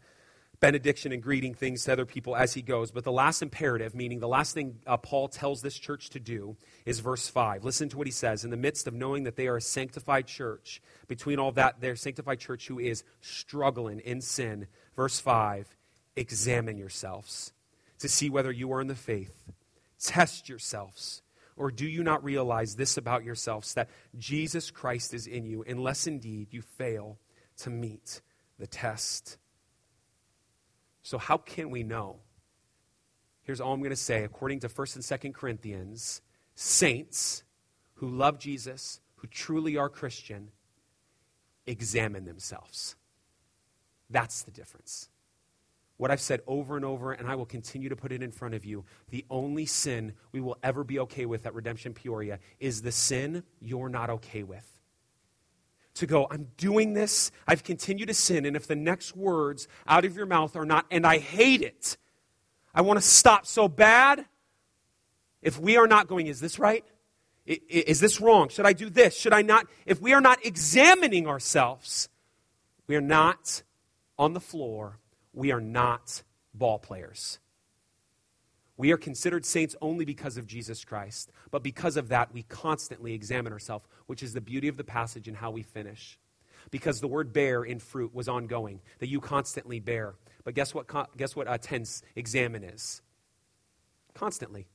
benediction 0.60 1.10
and 1.10 1.20
greeting 1.20 1.54
things 1.54 1.84
to 1.84 1.92
other 1.92 2.06
people 2.06 2.36
as 2.36 2.54
he 2.54 2.62
goes. 2.62 2.92
But 2.92 3.02
the 3.02 3.12
last 3.12 3.42
imperative, 3.42 3.94
meaning 3.94 4.20
the 4.20 4.28
last 4.28 4.54
thing 4.54 4.78
uh, 4.86 4.96
Paul 4.96 5.28
tells 5.28 5.60
this 5.60 5.76
church 5.76 6.10
to 6.10 6.20
do, 6.20 6.56
is 6.86 7.00
verse 7.00 7.28
5. 7.28 7.64
Listen 7.64 7.88
to 7.88 7.98
what 7.98 8.06
he 8.06 8.12
says. 8.12 8.44
In 8.44 8.50
the 8.50 8.56
midst 8.56 8.86
of 8.86 8.94
knowing 8.94 9.24
that 9.24 9.34
they 9.34 9.48
are 9.48 9.56
a 9.56 9.60
sanctified 9.60 10.28
church, 10.28 10.80
between 11.08 11.40
all 11.40 11.50
that, 11.52 11.80
their 11.80 11.96
sanctified 11.96 12.38
church 12.38 12.68
who 12.68 12.78
is 12.78 13.02
struggling 13.20 13.98
in 13.98 14.20
sin, 14.20 14.68
verse 14.94 15.18
5, 15.18 15.76
examine 16.16 16.76
yourselves 16.76 17.52
to 17.98 18.08
see 18.08 18.30
whether 18.30 18.52
you 18.52 18.72
are 18.72 18.80
in 18.80 18.88
the 18.88 18.94
faith. 18.94 19.52
Test 19.98 20.48
yourselves 20.48 21.22
or 21.56 21.70
do 21.70 21.86
you 21.86 22.02
not 22.02 22.24
realize 22.24 22.76
this 22.76 22.96
about 22.96 23.24
yourselves 23.24 23.74
that 23.74 23.90
Jesus 24.18 24.70
Christ 24.70 25.14
is 25.14 25.26
in 25.26 25.44
you, 25.44 25.64
unless 25.66 26.06
indeed 26.06 26.48
you 26.50 26.62
fail 26.62 27.18
to 27.58 27.70
meet 27.70 28.22
the 28.58 28.66
test? 28.66 29.38
So, 31.02 31.18
how 31.18 31.36
can 31.36 31.70
we 31.70 31.82
know? 31.82 32.20
Here's 33.42 33.60
all 33.60 33.72
I'm 33.72 33.80
going 33.80 33.90
to 33.90 33.96
say. 33.96 34.24
According 34.24 34.60
to 34.60 34.68
1st 34.68 34.96
and 34.96 35.34
2nd 35.34 35.34
Corinthians, 35.34 36.22
saints 36.54 37.42
who 37.94 38.08
love 38.08 38.38
Jesus, 38.38 39.00
who 39.16 39.26
truly 39.26 39.76
are 39.76 39.88
Christian, 39.88 40.48
examine 41.66 42.24
themselves. 42.24 42.96
That's 44.08 44.42
the 44.42 44.50
difference 44.50 45.08
what 46.02 46.10
I've 46.10 46.20
said 46.20 46.40
over 46.48 46.74
and 46.74 46.84
over, 46.84 47.12
and 47.12 47.28
I 47.28 47.36
will 47.36 47.46
continue 47.46 47.88
to 47.88 47.94
put 47.94 48.10
it 48.10 48.24
in 48.24 48.32
front 48.32 48.54
of 48.54 48.64
you. 48.64 48.84
The 49.10 49.24
only 49.30 49.66
sin 49.66 50.14
we 50.32 50.40
will 50.40 50.58
ever 50.60 50.82
be 50.82 50.98
okay 50.98 51.26
with 51.26 51.46
at 51.46 51.54
Redemption 51.54 51.94
Peoria 51.94 52.40
is 52.58 52.82
the 52.82 52.90
sin 52.90 53.44
you're 53.60 53.88
not 53.88 54.10
okay 54.10 54.42
with. 54.42 54.66
To 55.94 56.06
go, 56.08 56.26
I'm 56.28 56.48
doing 56.56 56.94
this, 56.94 57.30
I've 57.46 57.62
continued 57.62 58.08
to 58.08 58.14
sin, 58.14 58.46
and 58.46 58.56
if 58.56 58.66
the 58.66 58.74
next 58.74 59.14
words 59.14 59.68
out 59.86 60.04
of 60.04 60.16
your 60.16 60.26
mouth 60.26 60.56
are 60.56 60.64
not, 60.64 60.86
and 60.90 61.06
I 61.06 61.18
hate 61.18 61.62
it, 61.62 61.96
I 62.74 62.80
want 62.80 62.98
to 62.98 63.06
stop 63.06 63.46
so 63.46 63.68
bad. 63.68 64.26
If 65.40 65.60
we 65.60 65.76
are 65.76 65.86
not 65.86 66.08
going, 66.08 66.26
is 66.26 66.40
this 66.40 66.58
right? 66.58 66.84
Is 67.46 68.00
this 68.00 68.20
wrong? 68.20 68.48
Should 68.48 68.66
I 68.66 68.72
do 68.72 68.90
this? 68.90 69.16
Should 69.16 69.34
I 69.34 69.42
not? 69.42 69.68
If 69.86 70.00
we 70.00 70.14
are 70.14 70.20
not 70.20 70.44
examining 70.44 71.28
ourselves, 71.28 72.08
we 72.88 72.96
are 72.96 73.00
not 73.00 73.62
on 74.18 74.32
the 74.32 74.40
floor 74.40 74.98
we 75.32 75.52
are 75.52 75.60
not 75.60 76.22
ball 76.54 76.78
players. 76.78 77.38
We 78.76 78.90
are 78.90 78.96
considered 78.96 79.44
saints 79.44 79.76
only 79.80 80.04
because 80.04 80.36
of 80.36 80.46
Jesus 80.46 80.84
Christ. 80.84 81.30
But 81.50 81.62
because 81.62 81.96
of 81.96 82.08
that, 82.08 82.32
we 82.32 82.42
constantly 82.42 83.14
examine 83.14 83.52
ourselves, 83.52 83.86
which 84.06 84.22
is 84.22 84.32
the 84.32 84.40
beauty 84.40 84.68
of 84.68 84.76
the 84.76 84.84
passage 84.84 85.28
and 85.28 85.36
how 85.36 85.50
we 85.50 85.62
finish. 85.62 86.18
Because 86.70 87.00
the 87.00 87.08
word 87.08 87.32
bear 87.32 87.64
in 87.64 87.78
fruit 87.78 88.14
was 88.14 88.28
ongoing, 88.28 88.80
that 88.98 89.08
you 89.08 89.20
constantly 89.20 89.78
bear. 89.78 90.14
But 90.44 90.54
guess 90.54 90.74
what, 90.74 90.86
guess 91.16 91.36
what 91.36 91.52
a 91.52 91.58
tense 91.58 92.02
examine 92.16 92.64
is? 92.64 93.02
Constantly. 94.14 94.68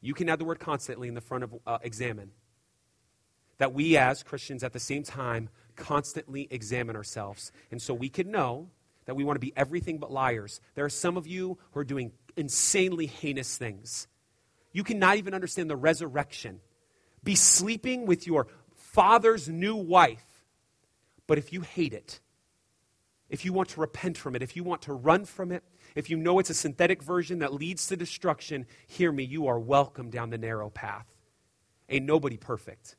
You 0.00 0.14
can 0.14 0.28
add 0.28 0.38
the 0.38 0.44
word 0.44 0.60
constantly 0.60 1.08
in 1.08 1.14
the 1.14 1.20
front 1.20 1.44
of 1.44 1.54
uh, 1.66 1.78
examine. 1.82 2.32
That 3.58 3.74
we 3.74 3.96
as 3.96 4.22
Christians 4.22 4.64
at 4.64 4.72
the 4.72 4.80
same 4.80 5.02
time 5.02 5.50
constantly 5.76 6.48
examine 6.50 6.96
ourselves. 6.96 7.52
And 7.70 7.80
so 7.80 7.94
we 7.94 8.08
can 8.08 8.30
know 8.30 8.70
that 9.10 9.16
we 9.16 9.24
want 9.24 9.34
to 9.34 9.40
be 9.40 9.52
everything 9.56 9.98
but 9.98 10.12
liars. 10.12 10.60
There 10.76 10.84
are 10.84 10.88
some 10.88 11.16
of 11.16 11.26
you 11.26 11.58
who 11.72 11.80
are 11.80 11.84
doing 11.84 12.12
insanely 12.36 13.06
heinous 13.06 13.56
things. 13.56 14.06
You 14.70 14.84
cannot 14.84 15.16
even 15.16 15.34
understand 15.34 15.68
the 15.68 15.74
resurrection. 15.74 16.60
Be 17.24 17.34
sleeping 17.34 18.06
with 18.06 18.28
your 18.28 18.46
father's 18.76 19.48
new 19.48 19.74
wife. 19.74 20.44
But 21.26 21.38
if 21.38 21.52
you 21.52 21.62
hate 21.62 21.92
it, 21.92 22.20
if 23.28 23.44
you 23.44 23.52
want 23.52 23.70
to 23.70 23.80
repent 23.80 24.16
from 24.16 24.36
it, 24.36 24.44
if 24.44 24.54
you 24.54 24.62
want 24.62 24.82
to 24.82 24.92
run 24.92 25.24
from 25.24 25.50
it, 25.50 25.64
if 25.96 26.08
you 26.08 26.16
know 26.16 26.38
it's 26.38 26.50
a 26.50 26.54
synthetic 26.54 27.02
version 27.02 27.40
that 27.40 27.52
leads 27.52 27.88
to 27.88 27.96
destruction, 27.96 28.64
hear 28.86 29.10
me, 29.10 29.24
you 29.24 29.48
are 29.48 29.58
welcome 29.58 30.10
down 30.10 30.30
the 30.30 30.38
narrow 30.38 30.70
path. 30.70 31.12
Ain't 31.88 32.06
nobody 32.06 32.36
perfect. 32.36 32.94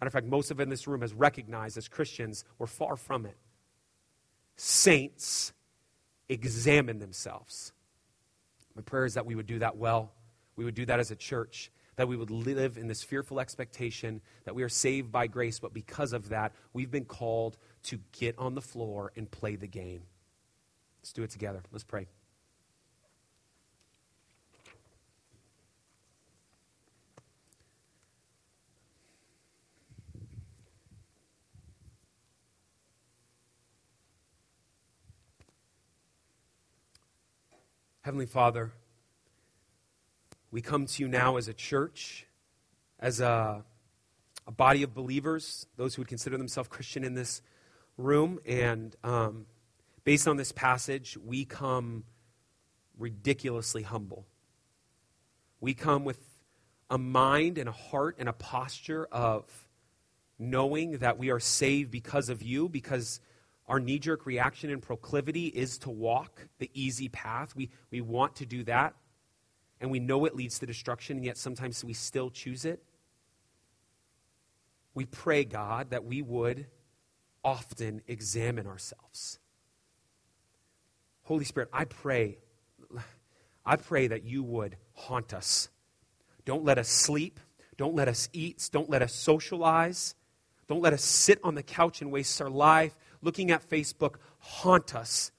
Matter 0.00 0.06
of 0.06 0.12
fact, 0.14 0.26
most 0.26 0.50
of 0.50 0.58
in 0.58 0.70
this 0.70 0.86
room 0.86 1.02
has 1.02 1.12
recognized 1.12 1.76
as 1.76 1.86
Christians 1.86 2.46
we're 2.58 2.66
far 2.66 2.96
from 2.96 3.26
it 3.26 3.36
saints 4.56 5.52
examine 6.28 6.98
themselves. 6.98 7.72
My 8.74 8.82
prayer 8.82 9.04
is 9.04 9.14
that 9.14 9.26
we 9.26 9.34
would 9.34 9.46
do 9.46 9.60
that 9.60 9.76
well. 9.76 10.12
We 10.56 10.64
would 10.64 10.74
do 10.74 10.86
that 10.86 11.00
as 11.00 11.10
a 11.10 11.16
church, 11.16 11.70
that 11.96 12.08
we 12.08 12.16
would 12.16 12.30
live 12.30 12.76
in 12.76 12.88
this 12.88 13.02
fearful 13.02 13.40
expectation 13.40 14.20
that 14.44 14.54
we 14.54 14.62
are 14.62 14.68
saved 14.68 15.12
by 15.12 15.26
grace, 15.26 15.58
but 15.58 15.72
because 15.72 16.12
of 16.12 16.30
that, 16.30 16.52
we've 16.72 16.90
been 16.90 17.04
called 17.04 17.56
to 17.84 17.98
get 18.12 18.38
on 18.38 18.54
the 18.54 18.60
floor 18.60 19.12
and 19.16 19.30
play 19.30 19.56
the 19.56 19.66
game. 19.66 20.02
Let's 21.00 21.12
do 21.12 21.22
it 21.22 21.30
together. 21.30 21.62
Let's 21.70 21.84
pray. 21.84 22.06
Heavenly 38.06 38.26
Father, 38.26 38.70
we 40.52 40.62
come 40.62 40.86
to 40.86 41.02
you 41.02 41.08
now 41.08 41.38
as 41.38 41.48
a 41.48 41.52
church, 41.52 42.24
as 43.00 43.18
a, 43.18 43.64
a 44.46 44.52
body 44.52 44.84
of 44.84 44.94
believers, 44.94 45.66
those 45.76 45.96
who 45.96 46.02
would 46.02 46.08
consider 46.08 46.38
themselves 46.38 46.68
Christian 46.68 47.02
in 47.02 47.14
this 47.14 47.42
room. 47.98 48.38
And 48.46 48.94
um, 49.02 49.46
based 50.04 50.28
on 50.28 50.36
this 50.36 50.52
passage, 50.52 51.18
we 51.26 51.44
come 51.44 52.04
ridiculously 52.96 53.82
humble. 53.82 54.24
We 55.60 55.74
come 55.74 56.04
with 56.04 56.20
a 56.88 56.98
mind 56.98 57.58
and 57.58 57.68
a 57.68 57.72
heart 57.72 58.18
and 58.20 58.28
a 58.28 58.32
posture 58.32 59.08
of 59.10 59.46
knowing 60.38 60.98
that 60.98 61.18
we 61.18 61.30
are 61.30 61.40
saved 61.40 61.90
because 61.90 62.28
of 62.28 62.40
you, 62.40 62.68
because 62.68 63.18
our 63.68 63.80
knee 63.80 63.98
jerk 63.98 64.26
reaction 64.26 64.70
and 64.70 64.80
proclivity 64.80 65.46
is 65.46 65.78
to 65.78 65.90
walk 65.90 66.46
the 66.58 66.70
easy 66.72 67.08
path. 67.08 67.54
We, 67.56 67.70
we 67.90 68.00
want 68.00 68.36
to 68.36 68.46
do 68.46 68.62
that, 68.64 68.94
and 69.80 69.90
we 69.90 69.98
know 69.98 70.24
it 70.24 70.36
leads 70.36 70.58
to 70.60 70.66
destruction, 70.66 71.16
and 71.16 71.26
yet 71.26 71.36
sometimes 71.36 71.84
we 71.84 71.92
still 71.92 72.30
choose 72.30 72.64
it. 72.64 72.82
We 74.94 75.04
pray, 75.04 75.44
God, 75.44 75.90
that 75.90 76.04
we 76.04 76.22
would 76.22 76.66
often 77.44 78.02
examine 78.06 78.66
ourselves. 78.66 79.38
Holy 81.24 81.44
Spirit, 81.44 81.68
I 81.72 81.84
pray, 81.84 82.38
I 83.64 83.76
pray 83.76 84.06
that 84.06 84.24
you 84.24 84.44
would 84.44 84.76
haunt 84.94 85.34
us. 85.34 85.68
Don't 86.44 86.64
let 86.64 86.78
us 86.78 86.88
sleep. 86.88 87.40
Don't 87.76 87.96
let 87.96 88.06
us 88.08 88.28
eat. 88.32 88.68
Don't 88.72 88.88
let 88.88 89.02
us 89.02 89.12
socialize. 89.12 90.14
Don't 90.68 90.80
let 90.80 90.92
us 90.92 91.02
sit 91.02 91.40
on 91.42 91.56
the 91.56 91.62
couch 91.62 92.00
and 92.00 92.12
waste 92.12 92.40
our 92.40 92.48
life 92.48 92.96
looking 93.26 93.50
at 93.50 93.68
Facebook. 93.68 94.14
Haunt 94.38 94.94
us. 94.94 95.32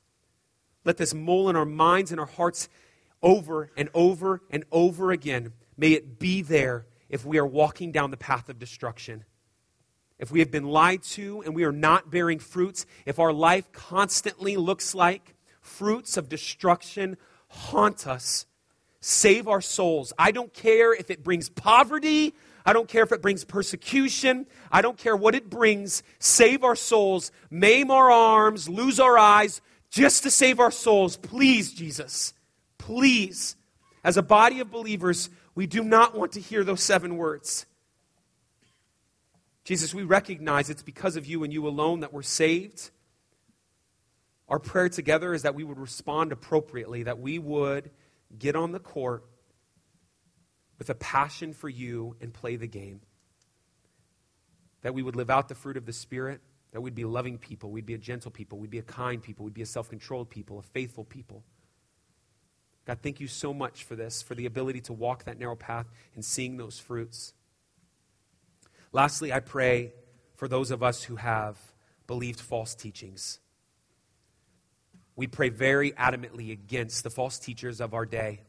Let 0.86 0.98
this 0.98 1.14
mole 1.14 1.50
in 1.50 1.56
our 1.56 1.66
minds 1.66 2.12
and 2.12 2.20
our 2.20 2.28
hearts 2.28 2.70
over 3.24 3.72
and 3.76 3.90
over 3.96 4.42
and 4.52 4.64
over 4.72 5.12
again. 5.12 5.54
May 5.76 5.94
it 5.94 6.20
be 6.20 6.44
there 6.44 6.86
if 7.10 7.26
we 7.26 7.40
are 7.40 7.48
walking 7.48 7.92
down 7.92 8.12
the 8.12 8.18
path 8.18 8.50
of 8.50 8.60
destruction. 8.60 9.24
If 10.20 10.32
we 10.32 10.40
have 10.40 10.52
been 10.52 10.66
lied 10.66 11.04
to 11.04 11.42
and 11.42 11.56
we 11.56 11.64
are 11.64 11.72
not 11.72 12.12
bearing 12.12 12.40
fruits, 12.40 12.86
if 13.06 13.20
our 13.20 13.34
life 13.34 13.72
constantly 13.72 14.58
looks 14.58 14.94
like 14.94 15.36
fruits 15.62 16.18
of 16.18 16.30
destruction, 16.30 17.18
haunt 17.48 18.06
us. 18.06 18.46
Save 19.00 19.48
our 19.48 19.62
souls. 19.62 20.12
I 20.18 20.32
don't 20.32 20.54
care 20.54 20.94
if 20.94 21.10
it 21.10 21.24
brings 21.24 21.50
poverty. 21.50 22.34
I 22.68 22.74
don't 22.74 22.90
care 22.90 23.04
if 23.04 23.14
it 23.14 23.22
brings 23.22 23.46
persecution. 23.46 24.46
I 24.70 24.82
don't 24.82 24.98
care 24.98 25.16
what 25.16 25.36
it 25.36 25.50
brings. 25.50 26.04
Save 26.20 26.66
our 26.66 26.76
souls. 26.76 27.32
Maim 27.50 27.90
our 27.90 28.12
arms. 28.12 28.68
Lose 28.68 29.00
our 29.00 29.18
eyes 29.18 29.62
just 29.90 30.24
to 30.24 30.30
save 30.30 30.60
our 30.60 30.70
souls. 30.70 31.16
Please, 31.16 31.74
Jesus. 31.74 32.34
Please. 32.78 33.56
As 34.04 34.18
a 34.18 34.22
body 34.22 34.60
of 34.60 34.70
believers, 34.70 35.30
we 35.56 35.66
do 35.66 35.82
not 35.82 36.18
want 36.18 36.34
to 36.34 36.42
hear 36.42 36.66
those 36.66 36.84
seven 36.84 37.16
words. 37.16 37.66
Jesus, 39.64 39.96
we 39.96 40.04
recognize 40.04 40.70
it's 40.70 40.84
because 40.84 41.16
of 41.16 41.26
you 41.26 41.46
and 41.46 41.54
you 41.54 41.70
alone 41.70 42.02
that 42.02 42.12
we're 42.12 42.22
saved. 42.22 42.90
Our 44.50 44.60
prayer 44.60 44.90
together 44.90 45.34
is 45.34 45.44
that 45.44 45.56
we 45.56 45.64
would 45.64 45.80
respond 45.80 46.34
appropriately, 46.34 47.04
that 47.04 47.20
we 47.20 47.40
would 47.40 47.92
get 48.38 48.58
on 48.58 48.74
the 48.74 48.80
court 48.80 49.24
with 50.78 50.90
a 50.90 50.96
passion 50.96 51.54
for 51.54 51.70
you 51.70 52.16
and 52.22 52.34
play 52.34 52.56
the 52.56 52.68
game. 52.68 53.02
That 54.82 54.94
we 54.94 55.04
would 55.04 55.16
live 55.16 55.30
out 55.30 55.50
the 55.50 55.56
fruit 55.56 55.78
of 55.78 55.86
the 55.86 55.94
Spirit, 55.94 56.42
that 56.72 56.82
we'd 56.82 56.96
be 56.96 57.06
loving 57.06 57.38
people, 57.38 57.72
we'd 57.72 57.86
be 57.86 57.94
a 57.94 58.00
gentle 58.00 58.32
people, 58.32 58.60
we'd 58.60 58.70
be 58.70 58.78
a 58.78 58.84
kind 58.84 59.22
people, 59.22 59.46
we'd 59.46 59.54
be 59.54 59.62
a 59.62 59.66
self 59.66 59.90
controlled 59.90 60.30
people, 60.30 60.60
a 60.60 60.62
faithful 60.62 61.04
people. 61.04 61.44
God, 62.86 63.00
thank 63.02 63.20
you 63.20 63.28
so 63.28 63.54
much 63.54 63.84
for 63.84 63.96
this, 63.96 64.22
for 64.22 64.34
the 64.34 64.46
ability 64.46 64.80
to 64.82 64.94
walk 64.94 65.26
that 65.26 65.38
narrow 65.38 65.58
path 65.58 65.88
and 66.16 66.24
seeing 66.24 66.56
those 66.56 66.80
fruits. 66.80 67.34
Lastly, 68.94 69.34
I 69.34 69.42
pray 69.42 69.94
for 70.36 70.48
those 70.48 70.72
of 70.72 70.82
us 70.82 71.04
who 71.04 71.18
have 71.18 71.58
believed 72.06 72.40
false 72.40 72.76
teachings. 72.76 73.40
We 75.18 75.28
pray 75.28 75.50
very 75.50 75.92
adamantly 75.92 76.52
against 76.52 77.04
the 77.04 77.10
false 77.10 77.40
teachers 77.40 77.82
of 77.82 77.94
our 77.94 78.06
day. 78.06 78.42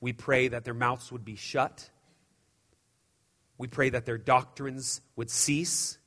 We 0.00 0.12
pray 0.12 0.48
that 0.48 0.64
their 0.64 0.74
mouths 0.74 1.12
would 1.12 1.24
be 1.24 1.36
shut. 1.36 1.90
We 3.58 3.66
pray 3.66 3.90
that 3.90 4.06
their 4.06 4.18
doctrines 4.18 5.00
would 5.16 5.30
cease. 5.30 5.98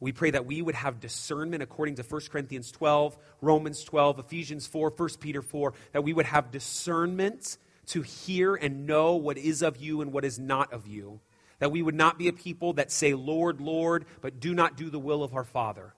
We 0.00 0.12
pray 0.12 0.32
that 0.32 0.44
we 0.44 0.60
would 0.60 0.74
have 0.74 1.00
discernment 1.00 1.62
according 1.62 1.94
to 1.96 2.02
1 2.02 2.20
Corinthians 2.30 2.70
12, 2.72 3.16
Romans 3.40 3.82
12, 3.84 4.18
Ephesians 4.18 4.66
4, 4.66 4.92
1 4.94 5.08
Peter 5.20 5.40
4, 5.40 5.72
that 5.92 6.02
we 6.02 6.12
would 6.12 6.26
have 6.26 6.50
discernment 6.50 7.56
to 7.86 8.02
hear 8.02 8.54
and 8.54 8.86
know 8.86 9.14
what 9.14 9.38
is 9.38 9.62
of 9.62 9.76
you 9.76 10.00
and 10.00 10.12
what 10.12 10.24
is 10.24 10.38
not 10.38 10.72
of 10.72 10.86
you. 10.86 11.20
That 11.60 11.72
we 11.72 11.80
would 11.80 11.94
not 11.94 12.18
be 12.18 12.28
a 12.28 12.32
people 12.32 12.74
that 12.74 12.90
say, 12.90 13.14
Lord, 13.14 13.60
Lord, 13.60 14.04
but 14.20 14.40
do 14.40 14.52
not 14.52 14.76
do 14.76 14.90
the 14.90 14.98
will 14.98 15.22
of 15.22 15.34
our 15.34 15.44
Father. 15.44 15.94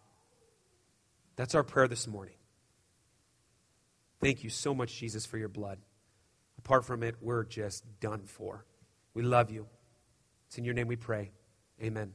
That's 1.35 1.55
our 1.55 1.65
prayer 1.65 1.89
this 1.89 2.07
morning. 2.07 2.35
Thank 4.21 4.45
you 4.45 4.51
so 4.51 4.75
much, 4.75 4.97
Jesus, 4.97 5.27
for 5.27 5.39
your 5.39 5.49
blood. 5.49 5.79
Apart 6.69 6.85
from 6.85 7.03
it, 7.03 7.15
we're 7.23 7.45
just 7.45 7.87
done 7.99 8.21
for. 8.27 8.67
We 9.15 9.23
love 9.23 9.51
you. 9.51 9.67
It's 10.49 10.59
in 10.59 10.67
your 10.67 10.75
name 10.75 10.87
we 10.87 10.97
pray. 10.97 11.31
Amen. 11.83 12.13